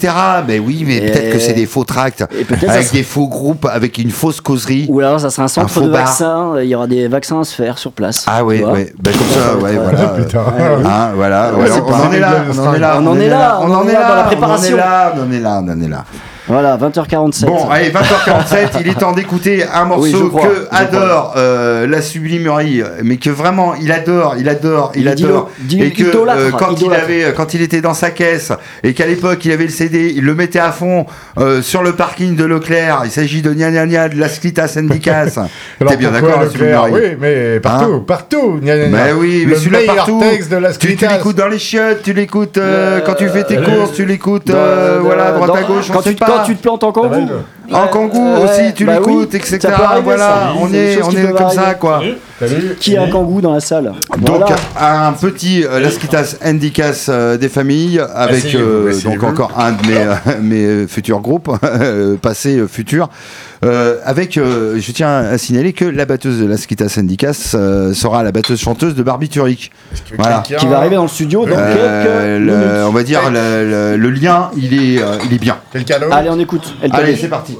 Mais 0.47 0.57
oui, 0.57 0.83
mais 0.87 0.97
Et- 0.97 1.01
peut-être 1.11 1.33
que 1.33 1.39
c'est 1.39 1.53
des 1.53 1.65
faux 1.65 1.83
tracts. 1.83 2.23
Avec 2.67 2.91
des 2.91 3.03
faux 3.03 3.27
groupes, 3.27 3.65
avec 3.69 3.97
une 3.97 4.09
fausse 4.09 4.39
causerie. 4.39 4.85
Ou 4.89 4.99
alors, 5.01 5.19
ça 5.19 5.29
sera 5.29 5.43
un 5.43 5.47
centre 5.49 5.69
faux 5.69 5.81
de 5.81 5.89
bar. 5.89 6.05
vaccins. 6.05 6.53
Il 6.61 6.67
y 6.69 6.75
aura 6.75 6.87
des 6.87 7.07
vaccins 7.09 7.41
à 7.41 7.43
se 7.43 7.53
faire 7.53 7.77
sur 7.77 7.91
place. 7.91 8.25
Ah 8.27 8.43
oui, 8.43 8.63
oui. 8.65 8.85
Ben, 8.99 9.13
comme 9.13 9.27
ça, 9.27 9.57
ouais, 9.57 9.75
voilà. 9.75 10.07
Putain. 10.17 10.39
Hein, 10.85 11.11
voilà, 11.15 11.51
Ouais, 11.53 11.69
on 11.85 11.93
en 11.93 12.11
est 12.11 12.19
là, 12.19 12.35
on 12.49 12.57
en 12.59 12.73
est 12.73 12.79
là, 12.79 12.97
On 12.99 13.07
en 13.07 13.19
est 13.19 13.27
là, 13.29 13.59
on 13.61 13.71
en 13.73 13.87
est 13.87 13.91
là 13.93 14.07
dans 14.07 14.15
la 14.15 14.23
on 14.23 14.27
préparation. 14.27 14.75
en 14.75 14.77
est 14.77 14.81
là, 14.81 15.13
on 15.17 15.21
en 15.21 15.31
est 15.31 15.39
là, 15.39 15.61
on 15.63 15.69
en 15.69 15.81
est 15.81 15.89
là. 15.89 16.05
Voilà, 16.47 16.77
20h47. 16.77 17.45
Bon, 17.45 17.69
allez, 17.69 17.89
20h47, 17.89 18.69
il 18.81 18.87
est 18.89 18.99
temps 18.99 19.13
d'écouter 19.13 19.63
un 19.71 19.85
morceau 19.85 20.31
Oui, 20.33 20.41
que 20.41 20.67
je 20.71 20.75
adore 20.77 21.33
euh, 21.37 21.87
la 21.87 22.01
sublimerie, 22.01 22.83
mais 23.01 23.17
que 23.17 23.29
vraiment 23.29 23.75
il 23.75 23.91
adore, 23.91 24.35
il 24.37 24.49
adore, 24.49 24.91
il, 24.95 25.01
Il 25.03 25.07
adore, 25.07 25.49
et 25.71 25.91
que 25.91 26.03
euh, 26.03 26.51
quand 26.51 26.81
il 26.81 26.93
avait, 26.93 27.33
quand 27.35 27.53
il 27.53 27.61
était 27.61 27.79
dans 27.81 27.93
sa 27.93 28.11
caisse 28.11 28.51
et 28.83 28.93
qu'à 28.93 29.05
l'époque 29.05 29.43
il 29.45 29.51
avait 29.51 29.63
le 29.63 29.69
CD, 29.69 30.13
il 30.15 30.23
le 30.25 30.35
mettait 30.35 30.59
à 30.59 30.71
fond 30.71 31.05
euh, 31.37 31.61
sur 31.61 31.81
le 31.81 31.93
parking 31.93 32.35
de 32.35 32.43
Leclerc. 32.43 33.01
Il 33.05 33.11
s'agit 33.11 33.41
de 33.41 33.53
Nia 33.53 33.71
Nia 33.71 33.85
Nia 33.85 34.09
de 34.09 34.19
la 34.19 34.27
Slitas 34.27 34.67
Syndicas. 34.67 35.39
T'es 35.87 35.97
bien 35.97 36.11
d'accord, 36.11 36.41
la 36.41 36.49
sublimerie 36.49 36.91
Oui, 36.91 37.17
mais 37.19 37.59
partout, 37.61 38.01
partout. 38.01 38.59
gna, 38.61 38.75
gna, 38.77 38.87
gna. 38.87 39.05
Mais 39.05 39.11
oui, 39.13 39.45
mais 39.47 39.55
celui-là 39.55 39.79
partout. 39.95 40.19
texte 40.19 40.51
de 40.51 40.57
la 40.57 40.73
Tu, 40.73 40.95
tu 40.95 41.07
l'écoutes 41.07 41.37
dans 41.37 41.47
les 41.47 41.59
chiottes, 41.59 42.01
tu 42.03 42.13
l'écoutes 42.13 42.57
euh, 42.57 42.99
quand 43.05 43.13
tu 43.13 43.29
fais 43.29 43.43
tes 43.43 43.57
courses, 43.57 43.93
tu 43.93 44.05
l'écoutes 44.05 44.49
voilà 44.49 45.27
à 45.27 45.31
droite 45.31 45.55
à 45.55 45.63
gauche, 45.63 45.85
on 45.89 45.93
quand 45.93 46.01
sait 46.01 46.09
tu, 46.11 46.15
pas. 46.17 46.32
Quand 46.37 46.43
tu 46.43 46.55
te 46.55 46.61
plantes 46.61 46.83
en 46.83 46.91
kangou. 46.91 47.27
En 47.71 47.87
kangou 47.87 48.17
Ouais, 48.35 48.43
aussi, 48.43 48.73
tu 48.75 48.85
bah 48.85 48.97
oui, 49.05 49.13
l'écoutes, 49.13 49.35
etc. 49.35 49.59
voilà, 50.03 50.17
ça. 50.17 50.53
on 50.59 50.73
est, 50.73 51.01
on 51.01 51.11
est 51.11 51.31
comme 51.33 51.49
ça, 51.51 51.73
quoi. 51.75 52.01
Salut. 52.39 52.75
Qui 52.79 52.97
a 52.97 53.03
un 53.03 53.09
kangou 53.09 53.39
dans 53.41 53.53
la 53.53 53.59
salle 53.61 53.93
Donc 54.17 54.27
Voilà. 54.39 54.55
un 55.07 55.13
petit 55.13 55.63
euh, 55.63 55.79
Lasquitas 55.79 56.35
Handicas 56.43 57.05
euh, 57.07 57.37
des 57.37 57.47
familles 57.47 58.01
avec 58.13 58.53
euh, 58.55 58.93
donc 59.05 59.23
encore 59.23 59.51
un 59.57 59.71
de 59.71 59.87
mes, 59.87 59.97
euh, 59.97 60.13
mes 60.41 60.65
euh, 60.65 60.87
futurs 60.87 61.21
groupes 61.21 61.49
euh, 61.63 62.17
euh, 62.45 62.67
futurs 62.67 63.09
euh, 63.63 63.97
avec 64.03 64.35
euh, 64.37 64.77
je 64.77 64.91
tiens 64.91 65.19
à 65.19 65.37
signaler 65.37 65.71
que 65.71 65.85
la 65.85 66.05
batteuse 66.05 66.39
de 66.41 66.45
Lasquitas 66.45 66.93
Handicas 66.99 67.51
euh, 67.53 67.93
sera 67.93 68.23
la 68.23 68.33
batteuse 68.33 68.59
chanteuse 68.59 68.93
de 68.95 69.03
Barbituric. 69.03 69.71
Voilà. 70.17 70.43
Qui 70.45 70.65
va 70.67 70.79
arriver 70.79 70.95
dans 70.97 71.03
le 71.03 71.07
studio 71.07 71.45
dans 71.45 71.55
Euh, 71.57 72.39
quelques 72.39 72.45
le- 72.45 72.57
minutes. 72.57 72.87
on 72.87 72.91
va 72.91 73.03
dire 73.03 73.21
le, 73.31 73.69
le- 73.69 73.95
le 73.97 74.09
lien 74.09 74.49
il 74.57 74.73
est 74.73 75.01
euh, 75.01 75.15
il 75.25 75.33
est 75.33 75.39
bien. 75.39 75.55
Allez, 76.11 76.29
on 76.29 76.39
écoute. 76.39 76.75
Elle 76.81 76.91
Allez 76.93 77.15
c'est 77.15 77.29
parti. 77.29 77.57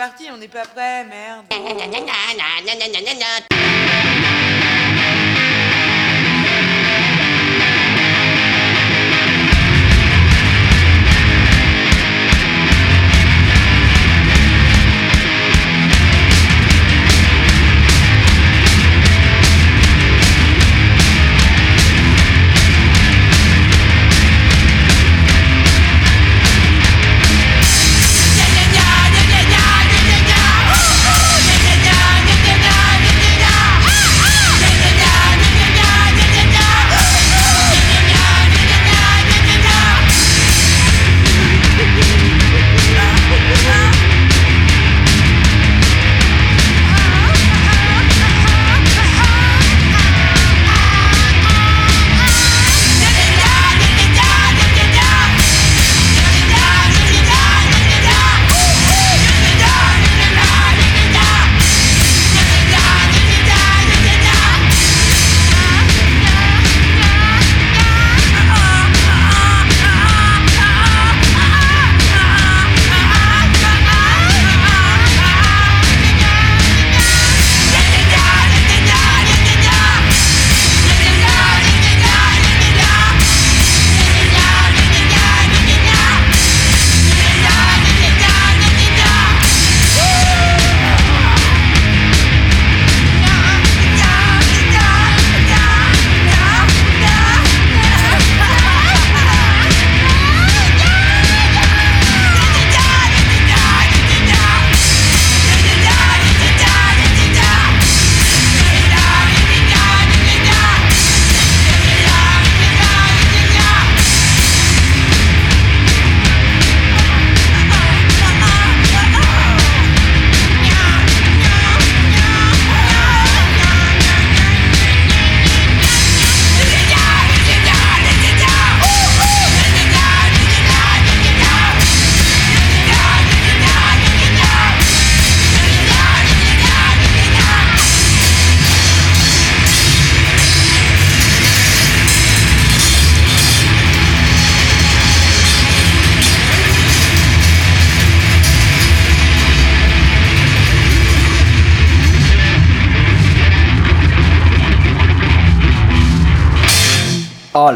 Parti, 0.00 0.30
on 0.32 0.38
n'est 0.38 0.48
pas 0.48 0.62
prêt, 0.62 1.04
merde. 1.04 1.44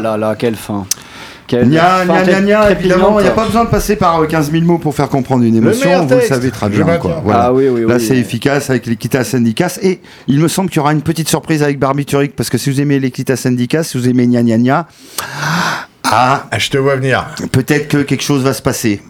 Là 0.05 0.17
là, 0.17 0.35
quelle 0.35 0.55
fin. 0.55 0.85
Quelle 1.47 1.67
Nya, 1.67 1.81
fin 1.81 2.05
nya, 2.05 2.21
très- 2.23 2.31
nya, 2.31 2.41
nya, 2.41 2.61
très 2.63 2.71
évidemment, 2.71 3.19
il 3.19 3.23
n'y 3.23 3.29
a 3.29 3.31
pas 3.33 3.45
besoin 3.45 3.65
de 3.65 3.69
passer 3.69 3.95
par 3.95 4.19
euh, 4.21 4.25
15 4.25 4.51
000 4.51 4.63
mots 4.63 4.79
pour 4.79 4.95
faire 4.95 5.09
comprendre 5.09 5.43
une 5.43 5.55
émotion, 5.55 6.03
vous 6.07 6.15
le 6.15 6.21
savez 6.21 6.49
très 6.49 6.69
bien. 6.69 6.83
Quoi. 6.97 7.21
Voilà. 7.23 7.43
Ah 7.45 7.53
oui, 7.53 7.69
oui, 7.69 7.81
Là, 7.87 7.97
oui. 7.97 8.03
c'est 8.03 8.17
efficace 8.17 8.71
avec 8.71 8.87
l'Equita 8.87 9.23
Syndicas. 9.23 9.77
Et 9.83 10.01
il 10.27 10.39
me 10.39 10.47
semble 10.47 10.69
qu'il 10.69 10.77
y 10.77 10.79
aura 10.79 10.91
une 10.93 11.03
petite 11.03 11.29
surprise 11.29 11.61
avec 11.61 11.77
Barbituric, 11.77 12.35
parce 12.35 12.49
que 12.49 12.57
si 12.57 12.71
vous 12.71 12.81
aimez 12.81 12.99
l'Equita 12.99 13.35
Syndicas, 13.35 13.83
si 13.83 13.97
vous 13.99 14.09
aimez 14.09 14.25
Nya 14.25 14.41
Nya 14.41 14.57
Nya, 14.57 14.87
ah, 16.03 16.45
Ah, 16.51 16.57
je 16.57 16.69
te 16.71 16.77
vois 16.79 16.95
venir. 16.95 17.27
peut-être 17.51 17.89
que 17.89 17.97
quelque 17.97 18.23
chose 18.23 18.41
va 18.43 18.53
se 18.53 18.61
passer. 18.63 19.01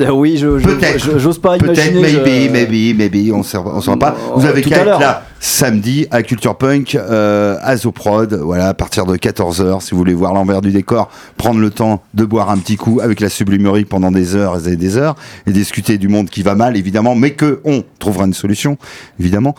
Euh, 0.00 0.10
Oui, 0.10 0.36
je, 0.38 0.46
Peut-être. 0.48 1.18
j'ose 1.18 1.38
pas 1.38 1.56
Peut-être, 1.58 1.92
imaginer. 1.92 2.00
maybe, 2.22 2.46
je- 2.46 2.52
maybe, 2.52 2.96
maybe, 2.98 3.32
on 3.32 3.38
ne 3.38 3.42
saura, 3.42 3.96
pas. 3.98 4.16
Oh, 4.34 4.38
Vous 4.38 4.46
avez 4.46 4.62
qu'à 4.62 4.78
être 4.78 4.98
là 5.00 5.22
samedi 5.38 6.06
à 6.10 6.22
Culture 6.22 6.56
Punk, 6.56 6.94
euh, 6.94 7.56
à 7.62 7.76
Zoprod, 7.76 8.32
voilà, 8.34 8.68
à 8.68 8.74
partir 8.74 9.04
de 9.04 9.16
14h, 9.16 9.80
si 9.82 9.90
vous 9.92 9.98
voulez 9.98 10.14
voir 10.14 10.32
l'envers 10.32 10.60
du 10.62 10.72
décor, 10.72 11.10
prendre 11.36 11.60
le 11.60 11.70
temps 11.70 12.02
de 12.14 12.24
boire 12.24 12.50
un 12.50 12.56
petit 12.58 12.76
coup 12.76 13.00
avec 13.02 13.20
la 13.20 13.28
sublimerie 13.28 13.84
pendant 13.84 14.10
des 14.10 14.34
heures 14.34 14.66
et 14.66 14.76
des 14.76 14.96
heures, 14.96 15.14
et 15.46 15.52
discuter 15.52 15.98
du 15.98 16.08
monde 16.08 16.30
qui 16.30 16.42
va 16.42 16.54
mal, 16.54 16.76
évidemment, 16.76 17.14
mais 17.14 17.32
que 17.32 17.60
on 17.64 17.84
trouvera 17.98 18.24
une 18.24 18.34
solution, 18.34 18.78
évidemment. 19.20 19.54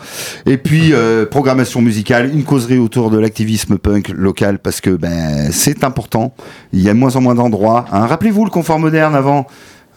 Et 0.46 0.58
puis, 0.58 0.92
euh, 0.92 1.24
programmation 1.26 1.80
musicale, 1.80 2.30
une 2.34 2.44
causerie 2.44 2.78
autour 2.78 3.10
de 3.10 3.18
l'activisme 3.18 3.78
punk 3.78 4.08
local, 4.08 4.58
parce 4.58 4.80
que 4.80 4.90
ben, 4.90 5.50
c'est 5.52 5.84
important. 5.84 6.34
Il 6.72 6.82
y 6.82 6.88
a 6.90 6.92
de 6.92 6.98
moins 6.98 7.14
en 7.16 7.20
moins 7.20 7.36
d'endroits. 7.36 7.86
hein. 7.92 8.06
Rappelez-vous 8.06 8.44
le 8.44 8.50
confort 8.50 8.78
moderne 8.80 9.14
avant. 9.14 9.46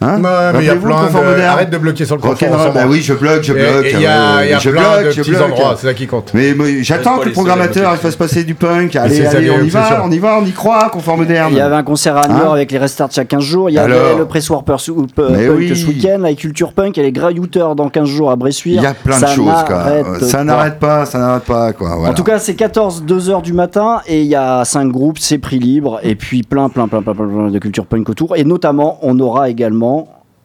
Hein 0.02 0.20
Ouais, 0.22 0.52
mais 0.54 0.58
il 0.60 0.66
y 0.66 0.70
a 0.70 0.76
plein 0.76 0.90
confort 1.06 1.22
de... 1.22 1.26
moderne 1.28 1.52
Arrête 1.52 1.70
de 1.70 1.78
bloquer 1.78 2.04
sur 2.04 2.16
le 2.16 2.22
confort. 2.22 2.38
Rock'n'roll, 2.50 2.72
bah 2.74 2.84
oui, 2.88 3.00
je 3.02 3.14
bloque, 3.14 3.42
je 3.42 3.52
bloque. 3.52 3.86
Il 3.92 4.00
y 4.00 4.06
a, 4.06 4.38
euh, 4.38 4.44
il 4.44 4.50
y 4.50 4.52
a 4.54 4.58
je 4.58 4.70
plein 4.70 4.80
bloque, 4.82 5.04
de 5.06 5.10
je 5.10 5.20
petits 5.20 5.30
bloque. 5.30 5.42
endroits, 5.42 5.74
c'est 5.78 5.86
ça 5.86 5.94
qui 5.94 6.06
compte. 6.06 6.32
Mais, 6.34 6.54
mais 6.56 6.82
j'attends 6.82 7.18
que 7.18 7.26
le 7.26 7.32
programmateur 7.32 7.96
fasse 7.96 8.16
passer 8.16 8.44
du 8.44 8.54
punk. 8.54 8.96
Allez, 8.96 9.24
allez, 9.26 9.50
on 9.50 9.62
y 9.62 9.68
va, 9.68 10.02
on 10.04 10.10
y 10.10 10.18
va, 10.18 10.38
on 10.40 10.44
y 10.44 10.52
croit, 10.52 10.88
confort 10.90 11.16
moderne. 11.16 11.48
Il 11.52 11.58
y 11.58 11.60
avait 11.60 11.74
un 11.76 11.82
concert 11.82 12.16
à 12.16 12.28
Niort 12.28 12.50
Hein 12.50 12.54
avec 12.54 12.72
les 12.72 12.78
restarts 12.78 13.08
chaque 13.12 13.28
15 13.28 13.42
jours. 13.42 13.70
Il 13.70 13.74
y 13.74 13.78
avait 13.78 13.92
Alors 13.94 14.18
le 14.18 14.24
Press 14.26 14.48
Warper 14.50 14.76
sou- 14.78 15.06
p- 15.14 15.22
Mais 15.30 15.46
Punk 15.46 15.56
oui. 15.58 15.76
ce 15.76 15.86
week-end, 15.86 16.18
la 16.20 16.34
Culture 16.34 16.72
Punk 16.72 16.98
et 16.98 17.02
les 17.02 17.12
Grayouteurs 17.12 17.74
dans 17.76 17.88
15 17.88 18.08
jours 18.08 18.30
à 18.30 18.36
Bressuire. 18.36 18.80
Il 18.80 18.82
y 18.82 18.86
a 18.86 18.94
plein 18.94 19.20
de 19.20 19.26
choses, 19.26 19.64
quoi. 19.66 19.84
Ça 20.22 20.42
n'arrête 20.44 20.78
pas, 20.78 21.06
ça 21.06 21.18
n'arrête 21.18 21.44
pas, 21.44 21.72
quoi. 21.72 21.90
En 22.08 22.14
tout 22.14 22.24
cas, 22.24 22.38
c'est 22.38 22.54
14, 22.54 23.04
2h 23.06 23.42
du 23.42 23.52
matin 23.52 24.00
et 24.06 24.20
il 24.22 24.26
y 24.26 24.34
a 24.36 24.64
5 24.64 24.88
groupes, 24.90 25.18
c'est 25.18 25.38
prix 25.38 25.58
libre 25.58 26.00
et 26.02 26.14
puis 26.14 26.42
plein, 26.42 26.68
plein, 26.68 26.88
plein, 26.88 27.02
plein, 27.02 27.14
plein, 27.14 27.26
plein 27.26 27.50
de 27.50 27.58
culture 27.58 27.86
punk 27.86 28.08
autour. 28.08 28.36
Et 28.36 28.44
notamment, 28.44 28.98
on 29.02 29.18
aura 29.20 29.48
également 29.50 29.91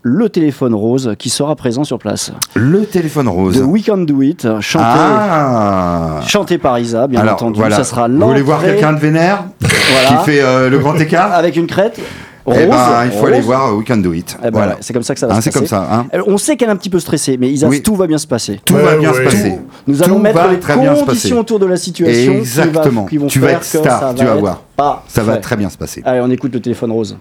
le 0.03 0.29
téléphone 0.29 0.73
rose 0.73 1.15
qui 1.19 1.29
sera 1.29 1.55
présent 1.55 1.83
sur 1.83 1.99
place. 1.99 2.31
le 2.55 2.85
téléphone 2.85 3.27
rose. 3.27 3.59
The 3.59 3.63
We 3.65 3.83
Can 3.85 3.97
Do 3.99 4.21
It, 4.21 4.47
chanté, 4.61 4.85
Ah. 4.87 6.19
chanté 6.25 6.57
par 6.57 6.79
Isa, 6.79 7.07
bien 7.07 7.21
Alors, 7.21 7.33
entendu. 7.35 7.59
voilà. 7.59 7.75
Ça 7.77 7.83
sera 7.83 8.07
Vous 8.07 8.19
voulez 8.27 8.41
voir 8.41 8.61
quelqu'un 8.61 8.93
de 8.93 8.99
vénère 8.99 9.43
voilà, 9.59 10.07
qui 10.23 10.25
fait 10.31 10.41
euh, 10.41 10.69
le 10.69 10.79
grand 10.79 10.95
écart 10.95 11.33
avec 11.33 11.55
une 11.57 11.67
crête 11.67 11.99
rose. 12.45 12.55
Eh 12.61 12.65
ben, 12.67 12.77
il 13.05 13.11
faut 13.11 13.25
aller 13.25 13.41
voir 13.41 13.75
We 13.75 13.85
Can 13.85 13.97
Do 13.97 14.13
It. 14.13 14.37
Eh 14.39 14.43
ben, 14.45 14.51
voilà. 14.51 14.71
ouais, 14.73 14.77
c'est 14.79 14.93
comme 14.93 15.03
ça 15.03 15.13
que 15.13 15.19
ça 15.19 15.27
va 15.27 15.33
Hein, 15.33 15.37
se 15.37 15.41
c'est 15.43 15.49
passer. 15.49 15.59
comme 15.59 15.67
ça. 15.67 15.89
hein. 15.91 16.05
Euh, 16.13 16.21
On 16.27 16.37
sait 16.37 16.55
qu'elle 16.55 16.69
est 16.69 16.71
un 16.71 16.77
petit 16.77 16.89
peu 16.89 16.99
stressée, 16.99 17.35
mais 17.37 17.49
Isa, 17.49 17.67
Oui. 17.67 17.81
tout 17.81 17.95
va 17.95 18.07
bien 18.07 18.17
se 18.17 18.27
passer. 18.27 18.61
Tout 18.63 18.75
Ouais, 18.75 18.83
va 18.83 18.95
bien 18.95 19.11
ouais. 19.11 19.17
se 19.17 19.21
passer. 19.23 19.51
Tout- 19.57 19.61
Nous 19.91 20.03
allons 20.03 20.15
Tout 20.15 20.21
mettre 20.21 20.47
les 20.49 20.59
très 20.59 20.77
bien 20.77 20.93
se 20.95 20.99
passer. 21.01 21.05
conditions 21.07 21.39
autour 21.39 21.59
de 21.59 21.65
la 21.65 21.75
situation 21.75 22.21
qui 22.21 22.27
va- 22.29 22.37
Exactement. 22.37 23.05
qui 23.07 23.17
vont 23.17 23.27
Tu 23.27 23.39
vas 23.39 23.51
être 23.51 23.63
star, 23.65 23.99
ça 23.99 24.13
tu 24.15 24.23
vas 24.23 24.35
voir. 24.35 24.61
Ça 25.09 25.23
va 25.23 25.35
très 25.37 25.57
bien 25.57 25.69
se 25.69 25.77
passer. 25.77 26.01
Allez, 26.05 26.21
on 26.21 26.29
écoute 26.29 26.53
le 26.53 26.61
téléphone 26.61 26.91
rose. 26.93 27.17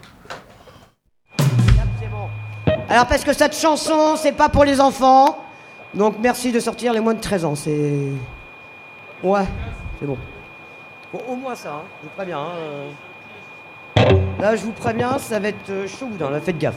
Alors 2.88 3.06
parce 3.06 3.24
que 3.24 3.32
cette 3.32 3.56
chanson, 3.56 4.16
c'est 4.16 4.32
pas 4.32 4.48
pour 4.48 4.64
les 4.64 4.80
enfants. 4.80 5.38
Donc 5.94 6.16
merci 6.20 6.52
de 6.52 6.60
sortir 6.60 6.92
les 6.92 7.00
moins 7.00 7.14
de 7.14 7.20
13 7.20 7.44
ans. 7.44 7.54
C'est. 7.54 7.90
Ouais, 9.22 9.44
c'est 9.98 10.06
bon. 10.06 10.16
Bon, 11.12 11.20
au 11.28 11.36
moins 11.36 11.54
ça, 11.54 11.70
hein. 11.70 11.82
je 12.02 12.08
vous 12.08 12.14
préviens. 12.14 12.38
hein, 12.38 12.52
euh. 12.58 12.90
Là, 14.40 14.54
je 14.56 14.62
vous 14.62 14.72
préviens, 14.72 15.18
ça 15.18 15.38
va 15.38 15.48
être 15.48 15.70
euh, 15.70 15.86
chaud 15.88 16.06
boudin, 16.06 16.30
là, 16.30 16.40
faites 16.40 16.58
gaffe. 16.58 16.74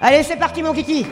Allez, 0.00 0.22
c'est 0.22 0.36
parti, 0.36 0.62
mon 0.62 0.72
kiki 0.72 1.06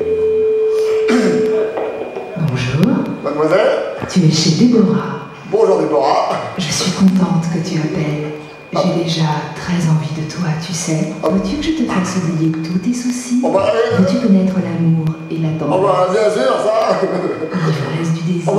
Bonjour, 2.37 2.87
Mademoiselle, 3.23 3.79
tu 4.09 4.25
es 4.25 4.31
chez 4.31 4.51
Déborah. 4.67 5.21
bonjour 5.51 5.79
Déborah. 5.79 6.31
Je 6.59 6.65
suis 6.71 6.93
contente 6.93 7.45
que 7.53 7.69
tu 7.69 7.79
appelles. 7.79 8.33
J'ai 8.83 9.05
déjà 9.05 9.31
très 9.55 9.89
envie 9.89 10.13
de 10.15 10.31
toi, 10.31 10.49
tu 10.65 10.73
sais. 10.73 11.13
Veux-tu 11.23 11.57
que 11.57 11.63
je 11.63 11.83
te 11.83 11.91
fasse 11.91 12.17
oublier 12.29 12.53
tous 12.53 12.79
tes 12.79 12.93
soucis? 12.95 13.41
Veux-tu 13.43 14.17
connaître 14.27 14.55
l'amour 14.57 15.07
et 15.31 15.39
la 15.39 15.49
oh 15.61 15.83
bah, 15.83 16.07
tendresse? 16.07 16.35
bien 16.35 16.43
sûr, 16.43 16.53
ça. 16.63 17.01
L'ivresse 17.67 18.13
du 18.15 18.33
désir 18.33 18.53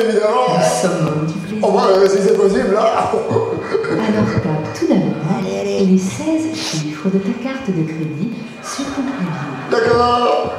évidemment. 0.00 0.56
Le 0.56 0.64
summum 0.64 1.26
du 1.26 1.34
Oh 1.62 1.72
plaisir 1.72 2.10
si 2.10 2.28
c'est 2.28 2.36
possible, 2.36 2.74
là. 2.74 3.10
Alors 3.10 4.42
tape 4.42 4.78
tout 4.78 4.86
d'abord 4.88 5.14
les 5.42 5.98
16 5.98 6.54
chiffres 6.54 7.08
de 7.08 7.18
ta 7.18 7.32
carte 7.42 7.68
de 7.68 7.82
crédit 7.84 8.32
sur 8.62 8.84
ton 8.86 9.02
clavier. 9.02 9.54
D'accord. 9.70 10.54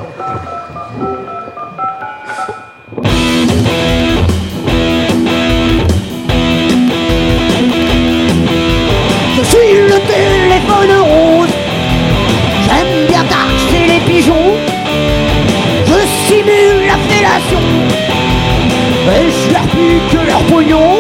Je 20.12 20.18
leur 20.18 20.40
pognon. 20.44 20.92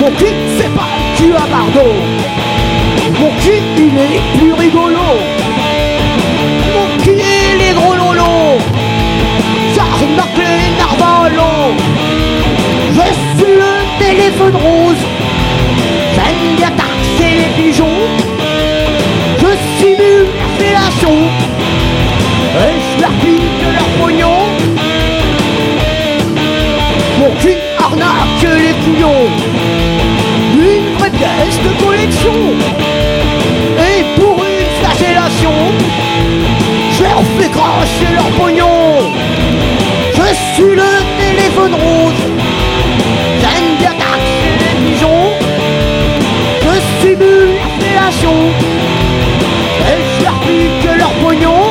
Mon 0.00 0.10
cul, 0.18 0.34
c'est 0.58 0.74
pas 0.74 0.90
le 0.98 1.16
cul 1.16 1.32
à 1.34 1.46
Bardot. 1.46 1.94
Mon 3.20 3.30
cul, 3.42 3.60
il 3.78 3.96
est 3.98 4.38
plus 4.38 4.52
rigolo. 4.52 5.06
Mon 6.74 7.02
cul, 7.02 7.16
il 7.16 7.62
est 7.62 7.74
gros 7.74 7.94
lolo. 7.94 8.58
Ça 9.74 9.84
remarque 10.00 10.36
les 10.36 10.68
narvalos. 10.78 11.74
Je 12.92 13.06
suis 13.38 13.54
le 13.54 14.04
téléphone 14.04 14.56
rose. 14.56 15.13
De 31.24 31.82
collection. 31.82 32.32
Et 33.78 34.20
pour 34.20 34.36
une 34.44 34.68
flagellation, 34.78 35.52
je 36.92 37.02
leur 37.02 37.22
fais 37.38 37.48
cracher 37.48 38.10
leur 38.14 38.28
pognon. 38.38 39.10
Je 40.12 40.34
suis 40.54 40.74
le 40.74 40.92
téléphone 41.18 41.74
rose. 41.74 42.22
J'aime 43.40 43.70
bien 43.78 43.92
taxer 43.92 44.52
les 44.60 44.74
pigeons. 44.84 45.30
Je 46.62 46.74
simule 47.00 47.54
la 47.56 47.68
fellation. 47.80 48.36
Et 49.88 50.00
je 50.18 50.24
leur 50.24 50.38
pique 50.40 50.98
leur 50.98 51.12
pognon. 51.24 51.62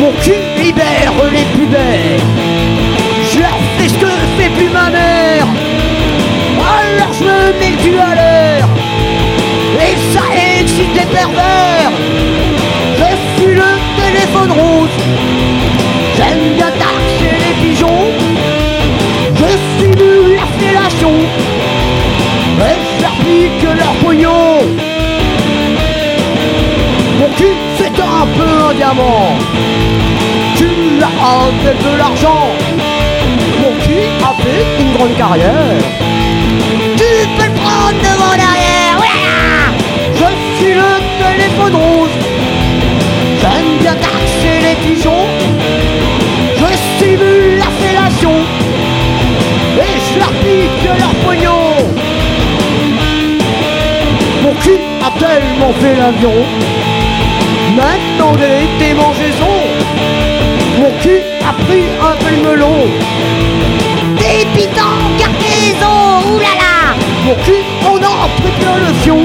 Mon 0.00 0.12
cul 0.22 0.64
libère 0.64 1.14
les 1.30 1.46
plus 1.54 1.66
belles. 1.66 2.20
Je 3.32 3.38
leur 3.38 3.58
fais 3.78 3.88
ce 3.88 3.94
que 3.94 4.12
fait 4.36 4.50
plus 4.56 4.70
ma 4.70 4.90
mère. 4.90 5.01
Alors 7.52 7.60
je 7.60 7.60
me 7.60 7.60
mets 7.60 7.76
le 7.90 8.00
à. 8.00 8.64
Et 9.80 9.96
ça 10.12 10.22
excite 10.60 10.94
les 10.94 11.06
pervers. 11.06 11.92
Je 12.98 13.42
suis 13.42 13.54
le 13.54 13.70
téléphone 13.96 14.52
rose. 14.52 14.96
J'aime 16.16 16.54
bien 16.56 16.70
taxer 16.70 17.34
les 17.44 17.54
pigeons. 17.62 18.06
Je 19.34 19.48
simule 19.78 20.36
la 20.36 20.46
fellation. 20.58 21.14
Et 22.60 23.02
pique 23.24 23.68
leur 23.76 23.92
pognon. 24.02 24.60
Mon 27.18 27.28
cul 27.36 27.56
c'est 27.78 28.00
un 28.00 28.26
peu 28.36 28.70
un 28.70 28.74
diamant. 28.74 29.36
Tu 30.56 30.68
l'as 31.00 31.16
avec 31.34 31.78
de 31.82 31.98
l'argent. 31.98 32.48
Mon 33.60 33.72
cul 33.84 34.08
a 34.22 34.42
fait 34.42 34.64
une 34.80 34.92
grande 34.94 35.16
carrière. 35.16 35.82
J'aime 43.40 43.78
bien 43.80 43.94
taxer 43.94 44.58
les 44.62 44.74
pigeons. 44.84 45.26
Je 46.56 46.66
stimule 46.96 47.58
la 47.58 47.70
fellation. 47.80 48.32
Et 49.78 49.94
je 50.04 50.18
leur 50.18 50.32
pique 50.42 50.84
leur 50.98 51.14
pognon. 51.24 51.74
Mon 54.42 54.54
cul 54.54 54.78
a 55.06 55.10
tellement 55.20 55.72
fait 55.80 55.94
l'avion. 55.94 56.44
Maintenant 57.76 58.32
des 58.32 58.84
démangeaisons. 58.84 59.62
Mon 60.80 60.90
cul 61.00 61.20
a 61.48 61.52
pris 61.64 61.84
un 62.02 62.16
peu 62.24 62.30
le 62.34 62.50
melon. 62.50 62.76
Dépitant, 64.16 64.98
gardez 65.16 65.56
les 65.62 65.74
os, 65.74 66.24
oh 66.24 66.34
oulala. 66.34 66.96
Mon 67.24 67.34
cul, 67.44 67.62
on 67.86 67.96
en 67.96 68.28
pris 68.40 68.52
le 68.80 68.92
fion. 69.04 69.20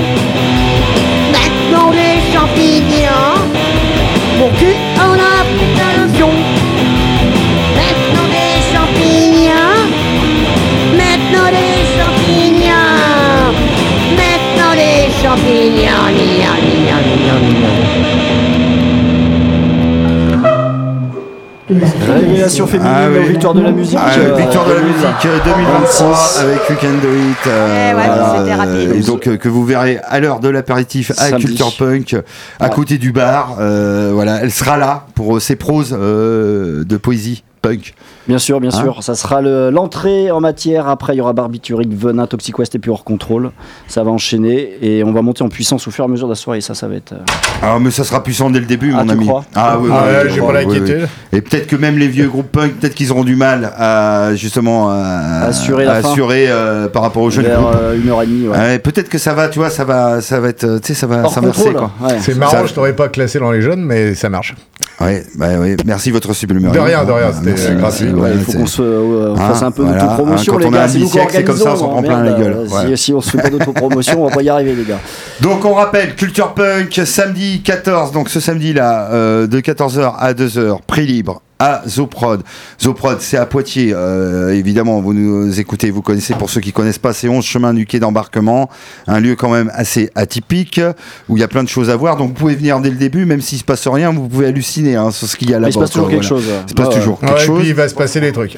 Féminine 22.67 22.93
Ah 22.95 23.07
oui. 23.11 23.17
aux 23.19 23.27
victoires 23.29 23.53
de 23.53 23.61
la 23.61 23.71
musique. 23.71 23.97
Ah, 24.01 24.11
euh, 24.17 24.35
victoire 24.35 24.65
de 24.65 24.73
la 24.73 24.79
2020. 24.81 24.93
musique 25.07 25.25
euh, 25.25 25.37
2023 25.45 26.09
26. 26.11 26.39
avec 26.39 26.69
You 26.69 26.75
Can 26.81 26.87
Do 27.01 27.15
It. 27.15 27.47
euh, 27.47 27.93
ouais, 27.95 28.37
c'était 28.39 28.55
rapide. 28.55 28.91
Et 28.95 28.99
donc 29.01 29.27
euh, 29.27 29.37
que 29.37 29.49
vous 29.49 29.65
verrez 29.65 29.99
à 30.07 30.19
l'heure 30.19 30.39
de 30.39 30.49
l'apéritif 30.49 31.11
à 31.11 31.29
Samedi. 31.29 31.45
Culture 31.47 31.73
Punk, 31.77 32.15
à 32.59 32.65
Ouais. 32.65 32.69
côté 32.73 32.97
du 32.97 33.11
bar. 33.11 33.57
euh, 33.59 34.11
voilà, 34.13 34.39
elle 34.41 34.51
sera 34.51 34.77
là 34.77 35.05
pour 35.15 35.37
euh, 35.37 35.39
ses 35.39 35.55
proses 35.55 35.95
euh, 35.99 36.83
de 36.83 36.97
poésie 36.97 37.43
punk. 37.61 37.93
Bien 38.27 38.39
sûr, 38.39 38.59
bien 38.59 38.71
Hein 38.73 38.81
sûr. 38.81 39.03
Ça 39.03 39.15
sera 39.15 39.41
le- 39.41 39.69
l'entrée 39.69 40.31
en 40.31 40.39
matière. 40.39 40.87
Après, 40.87 41.13
il 41.13 41.17
y 41.17 41.21
aura 41.21 41.33
Barbiturique, 41.33 41.93
Venin, 41.93 42.27
Toxic 42.27 42.57
West 42.59 42.75
et 42.75 42.79
puis 42.79 42.91
hors 42.91 43.03
contrôle. 43.03 43.51
Ça 43.87 44.03
va 44.03 44.11
enchaîner 44.11 44.77
et 44.81 45.03
on 45.03 45.11
va 45.13 45.21
monter 45.21 45.43
en 45.43 45.49
puissance 45.49 45.87
au 45.87 45.91
fur 45.91 46.03
et 46.03 46.07
à 46.07 46.09
mesure 46.09 46.27
de 46.27 46.33
la 46.33 46.35
soirée. 46.35 46.61
Ça, 46.61 46.75
ça 46.75 46.87
va 46.87 46.95
être. 46.95 47.13
euh, 47.13 47.17
Ah 47.61 47.77
mais 47.79 47.91
ça 47.91 48.03
sera 48.03 48.21
puissant 48.23 48.49
dès 48.49 48.59
le 48.59 48.65
début, 48.65 48.91
Ah, 48.93 48.99
mon 49.03 49.05
tu 49.05 49.11
ami. 49.13 49.25
crois 49.27 49.45
ah 49.55 49.77
oui, 49.79 49.89
Ah 49.93 50.03
oui, 50.05 50.13
oui, 50.25 50.29
j'ai 50.33 50.41
oui, 50.41 50.47
pas 50.47 50.53
oui, 50.53 50.65
l'inquiétude. 50.65 51.01
oui. 51.33 51.37
Et 51.37 51.41
peut-être 51.41 51.67
que 51.67 51.75
même 51.75 51.97
les 51.97 52.07
vieux 52.07 52.27
groupes 52.27 52.51
punk, 52.51 52.73
peut-être 52.79 52.95
qu'ils 52.95 53.11
auront 53.11 53.23
du 53.23 53.35
mal 53.35 53.71
à 53.77 54.35
justement 54.35 54.89
à, 54.89 55.45
Assurer 55.47 55.85
la 55.85 55.93
à 55.93 56.01
fin. 56.01 56.09
assurer, 56.11 56.45
euh, 56.49 56.87
par 56.87 57.01
rapport 57.03 57.23
aux 57.23 57.29
jeunes 57.29 57.45
vers 57.45 57.61
groupes. 57.61 57.75
euh, 57.79 57.97
une 58.01 58.09
heure 58.09 58.21
et 58.23 58.27
demie. 58.27 58.47
ouais. 58.47 58.57
Ouais, 58.57 58.79
peut-être 58.79 59.09
que 59.09 59.17
ça 59.17 59.33
va, 59.33 59.47
tu 59.49 59.59
vois, 59.59 59.69
ça 59.69 59.83
va, 59.85 60.21
ça 60.21 60.39
va 60.39 60.49
être, 60.49 60.79
tu 60.79 60.87
sais, 60.87 60.93
ça 60.93 61.07
va 61.07 61.23
Hors 61.23 61.33
contrôle. 61.33 61.73
quoi. 61.73 61.91
ouais. 62.01 62.17
C'est 62.21 62.33
Ça- 62.33 62.39
marrant, 62.39 62.65
je 62.65 62.73
t'aurais 62.73 62.93
pas 62.95 63.07
classé 63.09 63.39
dans 63.39 63.51
les 63.51 63.61
jeunes, 63.61 63.81
mais 63.83 64.13
ça 64.15 64.29
marche. 64.29 64.55
Ouais, 64.99 65.23
bah 65.35 65.57
ouais, 65.59 65.77
merci 65.85 66.09
votre 66.11 66.33
sublimerie. 66.33 66.73
De 66.73 66.79
rien, 66.79 67.05
de 67.05 67.11
rien, 67.11 67.29
c'était 67.55 67.75
gratuit. 67.75 68.09
Ouais, 68.09 68.21
ouais, 68.21 68.31
il 68.35 68.41
faut 68.41 68.51
qu'on 68.53 68.65
se 68.65 68.81
euh, 68.81 69.33
Hein, 69.37 69.47
fasse 69.47 69.63
un 69.63 69.71
peu 69.71 69.83
voilà, 69.83 70.01
d'autopromotion, 70.01 70.53
hein, 70.53 70.55
quand 70.55 70.59
les 70.59 70.65
on 70.65 70.73
a 70.73 70.77
gars. 70.77 70.83
un 70.83 70.87
C'est 70.87 71.05
siècle, 71.05 71.43
comme 71.45 71.57
ça, 71.57 71.73
on 71.73 71.75
s'en 71.75 71.89
prend 71.89 72.01
plein 72.03 72.23
la 72.23 72.33
gueule. 72.33 72.53
euh, 72.53 72.67
Ouais. 72.67 72.95
Si, 72.97 73.03
si 73.05 73.13
on 73.13 73.21
se 73.21 73.29
fait 73.31 73.37
pas 73.41 73.49
d'autopromotion, 73.49 74.23
on 74.23 74.27
va 74.27 74.35
pas 74.35 74.41
y 74.41 74.49
arriver, 74.49 74.75
les 74.75 74.83
gars. 74.83 74.99
Donc 75.41 75.63
on 75.65 75.73
rappelle, 75.73 76.15
Culture 76.15 76.53
Punk, 76.53 76.99
samedi 77.05 77.61
14, 77.61 78.11
donc 78.11 78.29
ce 78.29 78.39
samedi-là, 78.39 79.09
euh, 79.11 79.47
de 79.47 79.59
14h 79.59 80.13
à 80.17 80.33
2h, 80.33 80.79
prix 80.87 81.05
libre 81.05 81.41
à 81.59 81.81
Zoprod. 81.87 82.43
Zoprod, 82.81 83.19
c'est 83.21 83.37
à 83.37 83.45
Poitiers, 83.45 83.91
euh, 83.93 84.53
évidemment, 84.53 85.01
vous 85.01 85.13
nous 85.13 85.59
écoutez, 85.59 85.89
vous 85.91 86.01
connaissez, 86.01 86.33
pour 86.35 86.49
ceux 86.49 86.61
qui 86.61 86.71
connaissent 86.71 86.99
pas, 86.99 87.13
c'est 87.13 87.27
11 87.27 87.43
chemin 87.43 87.73
du 87.73 87.85
quai 87.85 87.99
d'embarquement, 87.99 88.69
un 89.07 89.19
lieu 89.19 89.35
quand 89.35 89.49
même 89.51 89.71
assez 89.73 90.09
atypique, 90.15 90.79
où 91.29 91.37
il 91.37 91.39
y 91.39 91.43
a 91.43 91.47
plein 91.47 91.63
de 91.63 91.69
choses 91.69 91.89
à 91.89 91.95
voir, 91.95 92.17
donc 92.17 92.29
vous 92.29 92.33
pouvez 92.35 92.55
venir 92.55 92.79
dès 92.79 92.89
le 92.89 92.95
début, 92.97 93.25
même 93.25 93.41
s'il 93.41 93.57
se 93.57 93.63
passe 93.63 93.87
rien, 93.87 94.11
vous 94.11 94.27
pouvez 94.27 94.47
halluciner 94.47 94.95
hein, 94.95 95.11
sur 95.11 95.27
ce 95.27 95.35
qu'il 95.35 95.49
y 95.49 95.53
a 95.53 95.59
là-bas. 95.59 95.69
Il 95.69 95.73
se 95.73 95.79
passe 95.79 95.91
toujours 95.91 96.07
quoi, 96.09 96.19
quelque 96.19 96.27
voilà. 96.27 96.43
chose. 96.43 96.53
Il 96.65 96.69
se 96.69 96.73
passe 96.75 96.87
Ouais, 96.89 96.93
toujours 96.95 97.19
Ouais, 97.23 97.27
quelque 97.29 97.41
et 97.41 97.45
chose. 97.45 97.59
puis 97.59 97.67
il 97.69 97.73
va 97.75 97.89
se 97.89 97.95
passer 97.95 98.19
des 98.21 98.31
trucs. 98.31 98.57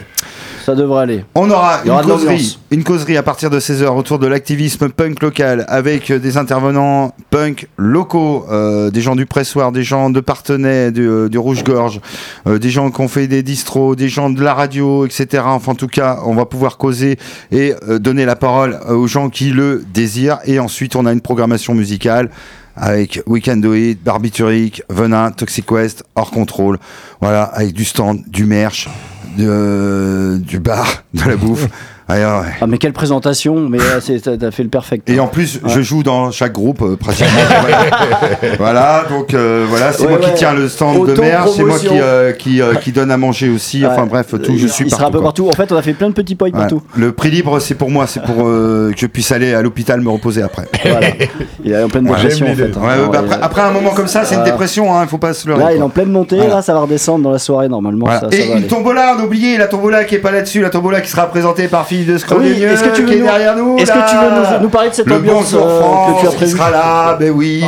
Ça 0.66 0.76
devrait 0.76 1.04
aller. 1.04 1.26
On 1.36 1.50
aura 1.50 1.82
une 1.86 1.92
causerie, 2.02 2.26
l'ambiance. 2.26 2.60
une 2.72 2.84
causerie 2.84 3.18
à 3.18 3.24
partir 3.24 3.50
de 3.50 3.60
16h 3.60 3.88
autour 3.88 4.20
de 4.20 4.28
l'activisme 4.28 4.90
punk 4.90 5.22
local 5.22 5.66
avec 5.68 6.12
euh, 6.12 6.20
des 6.20 6.38
intervenants 6.38 7.14
punk 7.30 7.68
locaux, 7.78 8.46
euh, 8.52 8.90
des 8.92 9.02
gens 9.02 9.16
du 9.16 9.26
pressoir, 9.26 9.72
des 9.72 9.84
gens 9.84 10.10
de 10.10 10.20
Partenay, 10.20 10.92
du, 10.92 11.08
euh, 11.08 11.30
du 11.30 11.38
Rouge-Gorge, 11.38 12.02
euh, 12.48 12.60
des 12.60 12.70
gens 12.70 12.92
qui 12.92 13.02
ont 13.02 13.08
fait 13.08 13.28
des 13.28 13.44
distros, 13.44 13.96
des 13.96 14.10
gens 14.10 14.30
de 14.30 14.42
la 14.42 14.54
radio, 14.54 15.06
etc. 15.06 15.44
Enfin, 15.46 15.74
en 15.74 15.76
tout 15.76 15.88
cas, 15.88 16.20
on 16.26 16.34
va 16.34 16.46
pouvoir 16.46 16.78
causer 16.78 17.18
et 17.52 17.74
donner 18.00 18.26
la 18.26 18.36
parole 18.36 18.80
aux 18.90 19.08
gens 19.08 19.30
qui 19.30 19.52
le 19.52 19.84
désirent. 19.94 20.40
Et 20.46 20.60
ensuite, 20.60 20.96
on 20.96 21.06
a 21.06 21.14
une 21.14 21.22
programmation 21.22 21.74
musicale 21.74 22.30
avec 22.76 23.22
Weekend 23.28 23.62
Do 23.62 23.74
It, 23.74 24.02
Barbiturique, 24.04 24.84
Venin, 24.90 25.32
Toxic 25.32 25.70
West, 25.72 26.04
hors 26.16 26.32
contrôle. 26.32 26.78
Voilà, 27.22 27.44
avec 27.44 27.74
du 27.74 27.86
stand, 27.86 28.24
du 28.28 28.46
merch, 28.46 28.88
de- 29.38 30.38
du 30.40 30.60
bar, 30.60 31.04
de 31.14 31.24
la 31.30 31.36
bouffe. 31.36 31.68
Ouais, 32.10 32.16
ouais. 32.18 32.54
Ah, 32.62 32.68
mais 32.68 32.78
quelle 32.80 32.94
présentation, 32.94 33.70
mais 33.70 33.80
euh, 33.80 34.00
c'est- 34.02 34.20
t'as 34.20 34.36
t'as 34.38 34.52
fait 34.52 34.64
le 34.64 34.70
perfect. 34.70 35.10
Et 35.10 35.20
en 35.20 35.28
plus, 35.28 35.60
Ouais. 35.64 35.70
je 35.76 35.82
joue 35.82 36.02
dans 36.04 36.32
chaque 36.32 36.54
groupe 36.54 36.82
euh, 36.82 36.96
pratiquement. 36.96 37.30
voilà, 38.58 39.04
donc 39.10 39.34
euh, 39.34 39.66
voilà, 39.70 39.92
c'est 39.92 40.04
Ouais, 40.04 40.10
moi 40.10 40.18
qui 40.20 40.34
tiens 40.34 40.54
le 40.54 40.68
stand 40.70 41.08
de 41.08 41.20
merch, 41.20 41.50
c'est 41.56 41.64
moi 41.64 41.78
qui, 41.78 41.88
euh, 41.92 42.32
qui, 42.32 42.62
euh, 42.62 42.76
qui 42.76 42.92
donne 42.92 43.12
à 43.12 43.18
manger 43.18 43.50
aussi. 43.50 43.86
Enfin 43.86 44.06
bref, 44.06 44.34
tout, 44.44 44.58
je 44.58 44.68
suis 44.68 44.86
Il 44.86 44.92
sera 44.92 45.08
un 45.08 45.12
peu 45.12 45.22
partout. 45.22 45.50
En 45.50 45.54
fait, 45.54 45.72
on 45.72 45.76
a 45.76 45.82
fait 45.82 45.94
plein 45.94 46.10
de 46.10 46.14
petits 46.14 46.36
points 46.36 46.52
partout. 46.52 46.82
Le 46.96 47.12
prix 47.12 47.30
libre, 47.30 47.60
c'est 47.60 47.76
pour 47.76 47.90
moi, 47.92 48.08
c'est 48.08 48.24
pour 48.24 48.48
euh, 48.48 48.92
que 48.94 49.00
je 49.00 49.06
puisse 49.08 49.32
aller 49.32 49.54
à 49.54 49.62
l'hôpital 49.62 50.02
me 50.02 50.10
reposer 50.10 50.42
après. 50.42 50.68
Voilà. 50.90 51.08
Il 51.64 51.72
est 51.72 51.84
en 51.84 51.90
pleine 51.90 52.08
Ouais. 52.10 52.16
dépression, 52.16 52.48
en 52.48 52.56
fait. 52.56 52.64
hein. 52.76 53.10
Bah, 53.12 53.20
après, 53.20 53.38
après 53.42 53.62
un 53.62 53.72
moment 53.72 53.92
comme 53.92 54.08
ça, 54.08 54.24
c'est 54.26 54.36
une 54.36 54.44
dépression, 54.44 54.96
hein, 54.96 55.02
il 55.04 55.10
faut 55.10 55.18
pas 55.18 55.34
se 55.34 55.48
leurrer. 55.48 55.64
Là, 55.64 55.74
il 55.74 55.80
est 55.80 55.84
en 55.84 55.90
pleine 55.90 56.10
montée, 56.12 56.38
là, 56.48 56.62
ça 56.62 56.74
va 56.74 56.80
redescendre 56.80 57.24
dans 57.24 57.32
la 57.32 57.38
soirée, 57.40 57.68
normalement. 57.70 58.08
Et 58.32 58.52
une 58.52 58.68
tombola, 58.68 59.16
on 59.18 59.22
a 59.22 59.26
oublié, 59.26 59.58
la 59.58 59.68
tombola 59.68 60.04
qui 60.06 60.16
est 60.16 60.20
pas 60.20 60.32
là-dessus, 60.32 60.62
la 60.62 60.70
tombola 60.70 61.02
qui 61.02 61.10
sera 61.12 61.28
présentée 61.28 61.68
par 61.68 61.86
De 62.06 62.18
Scrogneux, 62.18 62.54
Oui, 62.56 62.64
est-ce 62.64 62.84
que 62.84 62.96
tu 62.96 63.02
veux 63.04 63.08
qui 63.10 63.14
est 63.16 63.18
nous- 63.20 63.26
derrière 63.26 63.56
nous. 63.56 63.78
est-ce 63.78 63.92
que 63.92 64.10
tu 64.10 64.16
veux 64.16 64.30
nous- 64.58 64.64
nous 64.64 64.70
parler 64.70 64.90
de 64.90 64.96
cette 64.96 65.08
Le 65.08 65.16
ambiance, 65.16 65.52
bonjour 65.54 65.68
euh, 65.68 65.80
France, 65.82 66.16
que 66.16 66.22
tu 66.22 66.28
as 66.28 66.32
prévue 66.32 66.52
sera 66.52 66.70
là, 66.72 67.18
ben 67.20 67.32
oui. 67.32 67.64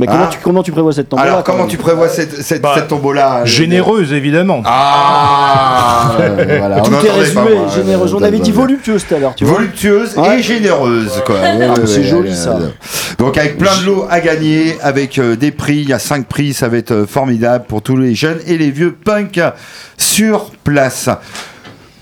Mais 0.00 0.06
comment, 0.06 0.24
Hein 0.24 0.28
tu, 0.30 0.38
comment 0.40 0.62
tu 0.62 0.70
prévois 0.70 0.92
cette 0.92 1.08
tombola 1.08 1.28
Alors, 1.28 1.42
comment 1.44 1.66
tu 1.66 1.76
prévois 1.76 2.08
cette, 2.08 2.40
cette, 2.42 2.62
Bah, 2.62 2.70
cette 2.76 2.86
tombola 2.86 3.38
euh, 3.38 3.46
Généreuse, 3.46 4.12
évidemment. 4.12 4.62
Ah 4.64 6.12
euh, 6.20 6.56
voilà, 6.60 6.80
Tout 6.82 6.92
est 7.04 7.10
résumé, 7.10 7.34
pas, 7.34 7.54
moi, 7.54 7.68
généreuse. 7.74 8.14
On 8.14 8.22
avait 8.22 8.38
dit 8.38 8.52
voluptueuse 8.52 9.04
tout 9.08 9.14
à 9.14 9.18
l'heure. 9.18 9.34
Voluptueuse 9.40 10.16
Ouais. 10.16 10.38
et 10.38 10.42
généreuse, 10.42 11.20
quoi. 11.26 11.34
Ouais, 11.34 11.40
Ah, 11.68 11.80
ouais, 11.80 11.86
c'est 11.86 12.04
joli, 12.04 12.34
ça. 12.34 12.52
ouais. 12.54 12.66
Donc, 13.18 13.36
avec 13.38 13.58
plein 13.58 13.76
de 13.80 13.86
lots 13.86 14.06
à 14.08 14.20
gagner, 14.20 14.76
avec 14.82 15.18
euh, 15.18 15.34
des 15.34 15.50
prix, 15.50 15.78
il 15.78 15.88
y 15.88 15.92
a 15.92 15.98
5 15.98 16.26
prix, 16.26 16.52
ça 16.54 16.68
va 16.68 16.76
être 16.76 16.92
euh, 16.92 17.06
formidable 17.06 17.64
pour 17.66 17.82
tous 17.82 17.96
les 17.96 18.14
jeunes 18.14 18.38
et 18.46 18.56
les 18.56 18.70
vieux 18.70 18.92
punks 19.04 19.40
sur 19.96 20.50
place. 20.62 21.08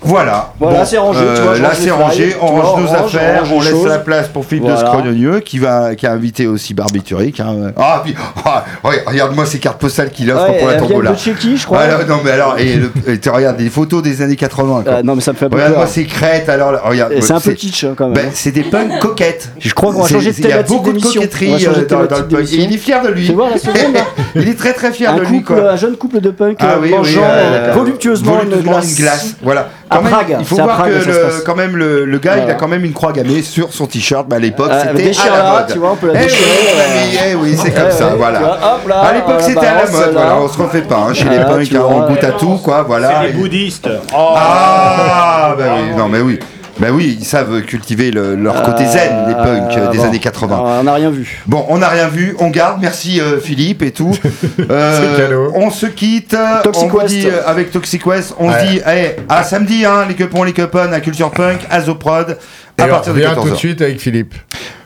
Voilà. 0.01 0.53
Voilà, 0.59 0.85
c'est 0.85 0.97
rangé, 0.97 1.19
tu 1.35 1.41
vois, 1.41 1.55
je 1.55 1.61
là, 1.63 1.71
c'est 1.73 1.89
rangé, 1.91 2.35
on 2.41 2.51
vois, 2.53 2.63
range 2.63 2.81
nos 2.81 2.87
range, 2.87 3.15
affaires, 3.15 3.43
on 3.51 3.55
on 3.57 3.61
laisse 3.61 3.69
choses. 3.71 3.87
la 3.87 3.97
place 3.99 4.27
pour 4.27 4.45
Philippe 4.45 4.65
de 4.65 4.71
Voilà. 4.71 4.87
Scrogneux 4.89 5.39
qui, 5.39 5.59
va, 5.59 5.95
qui 5.95 6.05
a 6.05 6.11
invité 6.11 6.45
aussi 6.47 6.73
Barbiturique. 6.73 7.39
Hein. 7.39 7.71
Ah, 7.77 8.01
puis, 8.03 8.15
ah, 8.45 8.63
ouais, 8.83 9.03
regarde-moi 9.05 9.45
ces 9.45 9.59
cartes 9.59 9.79
postales 9.79 10.11
qu'il 10.11 10.31
offre 10.31 10.49
Ouais, 10.49 10.59
pour 10.59 10.67
la 10.67 10.73
tombola. 10.75 11.11
de 11.11 11.17
chez 11.17 11.33
qui, 11.33 11.57
je 11.57 11.65
crois 11.65 11.79
Ah, 11.81 12.03
non, 12.07 12.19
mais 12.23 12.31
alors, 12.31 12.57
et, 12.59 12.75
le- 12.75 12.91
et 13.07 13.19
tu 13.19 13.29
regardes 13.29 13.57
des 13.57 13.69
photos 13.69 14.03
des 14.03 14.21
années 14.21 14.35
80. 14.35 14.83
quoi. 14.83 14.93
Ah, 14.97 15.03
non, 15.03 15.15
mais 15.15 15.21
ça 15.21 15.33
me 15.33 15.37
fait 15.37 15.45
Regarde-moi 15.45 15.87
ces 15.87 16.05
crêtes, 16.05 16.47
alors, 16.49 16.71
là, 16.71 16.81
regarde. 16.85 17.13
C'est 17.21 17.33
un 17.33 17.39
peu 17.39 17.53
kitsch, 17.53 17.83
hein, 17.83 17.93
quand 17.97 18.05
même. 18.05 18.13
ben, 18.13 18.31
c'est 18.33 18.51
des 18.51 18.63
punks 18.63 18.99
coquettes. 18.99 19.49
Je 19.59 19.73
crois 19.73 19.93
qu'on 19.93 20.01
va 20.03 20.07
changer 20.07 20.31
de 20.31 20.37
Il 20.37 20.43
y 20.43 20.45
a 20.45 20.63
thématique 20.63 20.77
beaucoup 20.77 20.91
de 20.93 21.01
coquetterie 21.01 21.51
de 21.51 21.67
euh, 21.67 21.85
dans, 21.87 21.99
le 22.01 22.07
thématique 22.07 22.27
punk. 22.29 22.51
Il 22.51 22.73
est 22.73 22.77
fier 22.77 23.01
de 23.01 23.09
lui. 23.09 23.31
Il 24.35 24.47
est 24.47 24.57
très 24.57 24.73
très 24.73 24.91
fier 24.91 25.13
de 25.15 25.21
lui. 25.21 25.43
un 25.49 25.75
jeune 25.75 25.95
couple 25.95 26.21
de 26.21 26.29
punk 26.29 26.57
Ah 26.59 26.75
euh, 26.75 26.89
mangeant 26.89 27.21
euh, 27.23 27.69
euh, 27.69 27.73
voluptueusement, 27.73 28.41
une 28.43 28.61
glace. 28.95 29.35
Voilà. 29.41 29.69
À 29.89 30.01
même, 30.01 30.11
Prague, 30.11 30.35
il 30.39 30.45
faut 30.45 30.55
voir 30.57 30.77
Prague, 30.79 30.91
que 30.93 31.01
ça 31.01 31.09
le, 31.11 31.43
quand 31.45 31.55
même 31.55 31.75
le, 31.77 32.03
le 32.05 32.17
gars, 32.19 32.33
il 32.35 32.39
a 32.39 32.41
Voilà. 32.43 32.53
quand 32.55 32.67
même 32.67 32.83
une 32.83 32.91
croix 32.93 33.13
gammée 33.13 33.41
sur 33.41 33.71
son 33.71 33.85
t-shirt. 33.87 34.27
Bah, 34.27 34.35
à 34.35 34.39
l'époque, 34.39 34.69
Euh, 34.69 34.81
c'était 34.95 35.11
à 35.29 35.37
la 35.43 35.51
mode. 35.51 35.67
tu 35.71 35.79
vois, 35.79 35.91
on 35.91 35.95
peut 35.95 36.07
la 36.11 36.13
Eh 36.13 36.17
oui, 36.17 36.23
déchirer, 36.25 36.49
euh, 36.49 37.01
ami, 37.01 37.17
eh 37.31 37.35
oui, 37.35 37.57
c'est 37.57 37.71
comme 37.71 37.91
ça, 37.91 38.07
ouais, 38.07 38.15
voilà. 38.17 38.39
vois, 38.39 38.49
hop 38.51 38.87
là, 38.89 38.99
à 39.01 39.13
l'époque, 39.13 39.41
c'était 39.41 39.65
à 39.65 39.75
la 39.85 39.89
mode. 39.89 40.01
là. 40.01 40.11
Voilà, 40.13 40.35
on 40.41 40.47
se 40.49 40.57
refait 40.61 40.81
pas. 40.81 40.95
hein, 41.07 41.13
chez 41.13 41.23
les 41.23 41.37
Voilà, 41.37 41.45
punks, 41.45 41.73
hein, 41.73 41.81
on 41.89 42.07
goûte 42.07 42.23
à 42.23 42.31
tout, 42.31 42.57
quoi. 42.63 42.83
Voilà. 42.83 43.21
C'est 43.23 43.29
Et- 43.29 43.33
bouddhistes. 43.33 43.89
Ah, 44.13 45.55
bah 45.57 45.63
oui, 45.77 45.95
non, 45.97 46.07
mais 46.09 46.19
oui. 46.19 46.39
Bah 46.79 46.87
oui, 46.91 47.17
ils 47.19 47.25
savent 47.25 47.61
cultiver 47.63 48.11
le- 48.11 48.35
leur 48.35 48.61
côté 48.61 48.85
zen, 48.85 49.25
les 49.27 49.33
punks 49.33 49.75
euh, 49.77 49.89
des 49.91 49.97
bon. 49.97 50.03
années 50.03 50.19
80. 50.19 50.55
Ah, 50.59 50.77
On 50.79 50.83
n'a 50.83 50.93
rien 50.93 51.09
vu. 51.09 51.41
Bon, 51.47 51.65
on 51.69 51.79
n'a 51.79 51.87
rien 51.89 52.07
vu, 52.07 52.35
on 52.39 52.49
garde, 52.49 52.79
merci 52.81 53.19
euh, 53.19 53.39
Philippe 53.39 53.81
et 53.81 53.91
tout. 53.91 54.11
Euh, 54.69 55.49
on 55.55 55.69
se 55.71 55.85
quitte, 55.85 56.35
Toxic 56.63 56.93
on 56.93 56.97
West. 56.97 57.07
dit 57.09 57.27
euh, 57.27 57.41
avec 57.45 57.71
Toxic 57.71 58.05
West, 58.05 58.35
on 58.39 58.49
Ouais. 58.49 58.59
se 58.59 58.65
dit 58.65 58.79
eh, 58.87 59.15
à 59.29 59.43
samedi, 59.43 59.85
hein, 59.85 60.05
les 60.07 60.13
cupons, 60.15 60.43
les 60.43 60.53
cupons 60.53 60.91
à 60.91 60.99
Culture 60.99 61.31
Punk, 61.31 61.59
à 61.69 61.81
Zoprod, 61.81 62.37
Et 62.77 62.81
à 62.81 62.85
on 62.85 62.89
partir 62.89 63.13
de 63.13 63.19
revient 63.23 63.33
14h. 63.35 63.43
tout 63.43 63.49
de 63.51 63.55
suite 63.55 63.81
avec 63.81 63.99
Philippe. 63.99 64.33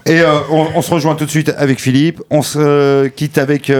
Et 0.07 0.21
euh, 0.21 0.25
on, 0.49 0.67
on 0.75 0.81
se 0.81 0.91
rejoint 0.91 1.13
tout 1.15 1.25
de 1.25 1.29
suite 1.29 1.53
avec 1.57 1.79
Philippe, 1.79 2.21
on 2.31 2.41
se 2.41 2.57
euh, 2.59 3.09
quitte 3.09 3.37
avec... 3.37 3.69
euh, 3.69 3.79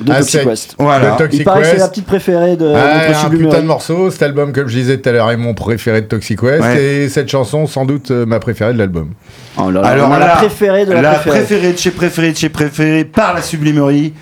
de 0.00 0.12
Toxic. 0.12 0.44
West. 0.46 0.74
Voilà. 0.78 1.10
Le 1.10 1.12
Il 1.12 1.16
Toxic 1.18 1.44
paraît 1.44 1.62
que 1.62 1.66
c'est 1.68 1.76
la 1.76 1.88
petite 1.88 2.06
préférée 2.06 2.56
de 2.56 2.66
Ah, 2.74 3.08
notre 3.08 3.26
un 3.26 3.30
putain 3.30 3.60
de 3.62 3.66
morceau, 3.66 4.10
cet 4.10 4.22
album 4.22 4.52
comme 4.52 4.66
je 4.66 4.76
disais 4.76 4.98
tout 4.98 5.08
à 5.08 5.12
l'heure 5.12 5.30
est 5.30 5.36
mon 5.36 5.54
préféré 5.54 6.02
de 6.02 6.06
Toxic 6.06 6.42
West 6.42 6.62
Ouais. 6.62 6.82
et 6.84 7.08
cette 7.08 7.28
chanson 7.28 7.66
sans 7.66 7.84
doute 7.84 8.10
euh, 8.10 8.26
ma 8.26 8.40
préférée 8.40 8.72
de 8.72 8.78
l'album. 8.78 9.12
Oh 9.56 9.70
là 9.70 9.82
là, 9.82 9.88
Alors 9.88 10.18
la 10.18 10.36
préférée 10.36 10.84
de 10.84 10.92
la, 10.92 11.12
préférée. 11.14 11.38
préférée 11.38 11.72
de 11.72 11.78
chez 11.78 11.90
préférée 11.92 12.32
de 12.32 12.36
chez 12.36 12.48
préférée 12.48 13.04
par 13.04 13.34
la 13.34 13.42
sublimerie, 13.42 14.14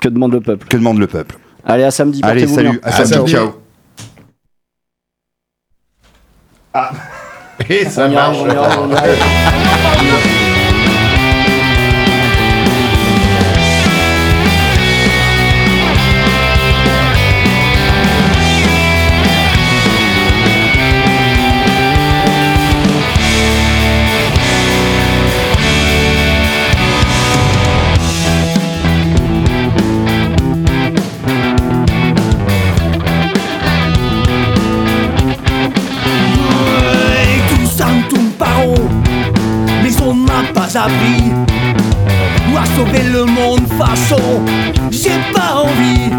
Que 0.00 0.08
demande 0.08 0.32
le 0.32 0.40
peuple? 0.40 0.66
Que 0.68 0.76
demande 0.76 0.98
le 0.98 1.06
peuple? 1.06 1.36
Allez, 1.64 1.84
à 1.84 1.90
samedi. 1.90 2.20
Allez, 2.22 2.46
salut, 2.46 2.70
bien. 2.70 2.78
à 2.82 2.88
À 2.88 2.92
samedi, 2.92 3.12
samedi. 3.14 3.32
ciao. 3.32 3.54
Et 7.68 7.84
ça 7.86 8.08
On 8.08 8.10
sans 40.70 40.80
abri 40.80 41.32
ou 42.52 42.56
à 42.56 42.64
sauver 42.76 43.02
le 43.10 43.24
monde 43.24 43.66
façon 43.78 44.40
j'ai 44.90 45.18
pas 45.32 45.62
envie. 45.62 46.10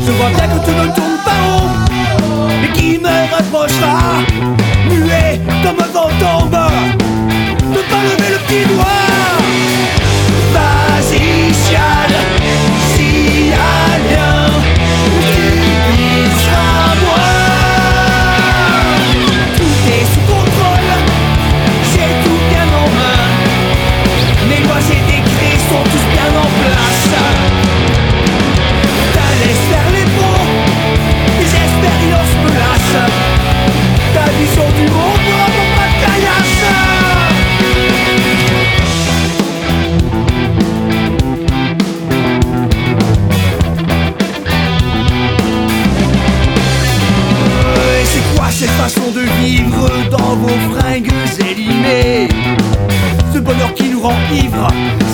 Je 0.00 0.12
vois 0.12 0.30
bien 0.30 0.48
que 0.48 0.64
tout 0.64 0.72
ne 0.72 0.94
tourne 0.94 1.18
pas 1.24 1.40
rond 1.46 1.68
mais 2.60 2.72
qui 2.72 2.98
me 2.98 3.36
reprochera 3.36 4.20
muet 4.88 5.40
comme 5.62 5.80
un 5.84 5.92
vent 5.92 6.10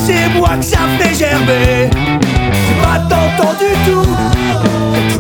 C'est 0.07 0.29
moi 0.39 0.57
que 0.57 0.65
ça 0.65 0.79
fait 0.99 1.15
gerber. 1.15 1.91
C'est 1.91 2.81
pas 2.83 2.99
tentant 3.01 3.53
du 3.59 3.73
tout. 3.85 4.09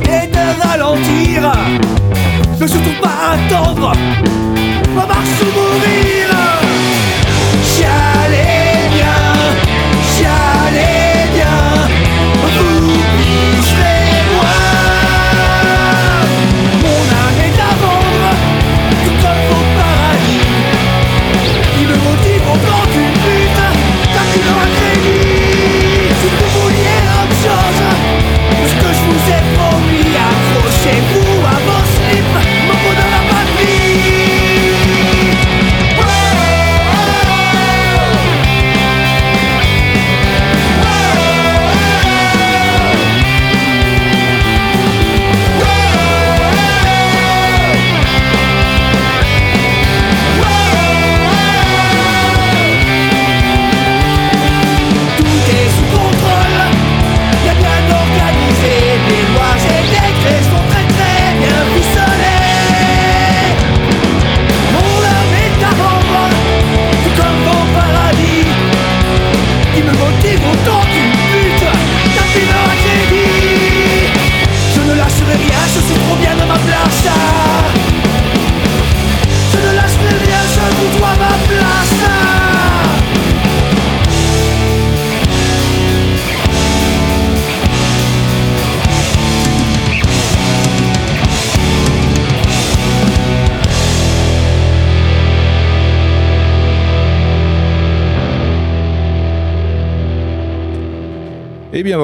et 0.05 0.27
de 0.27 0.67
ralentir. 0.67 1.53
Ne 2.59 2.67
surtout 2.67 3.03
pas 3.03 3.35
attendre. 3.35 3.93
On 4.93 5.07
marche 5.07 5.43
ou 5.43 5.51
mourir. 5.55 6.28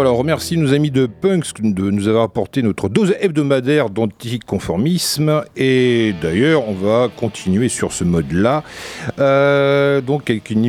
Bien 0.03 0.11
on 0.11 0.17
remercie 0.17 0.57
nos 0.57 0.73
amis 0.73 0.91
de 0.91 1.07
Punks 1.07 1.61
de 1.61 1.91
nous 1.91 2.09
avoir 2.09 2.25
apporté 2.25 2.63
notre 2.63 2.89
dose 2.89 3.15
hebdomadaire 3.21 3.91
d'anticonformisme. 3.91 5.43
Et 5.57 6.15
d'ailleurs, 6.21 6.69
on 6.69 6.73
va 6.73 7.09
continuer 7.15 7.69
sur 7.69 7.93
ce 7.93 8.03
mode-là. 8.03 8.65
Euh, 9.21 10.01
donc 10.01 10.31
avec 10.31 10.51
une 10.51 10.65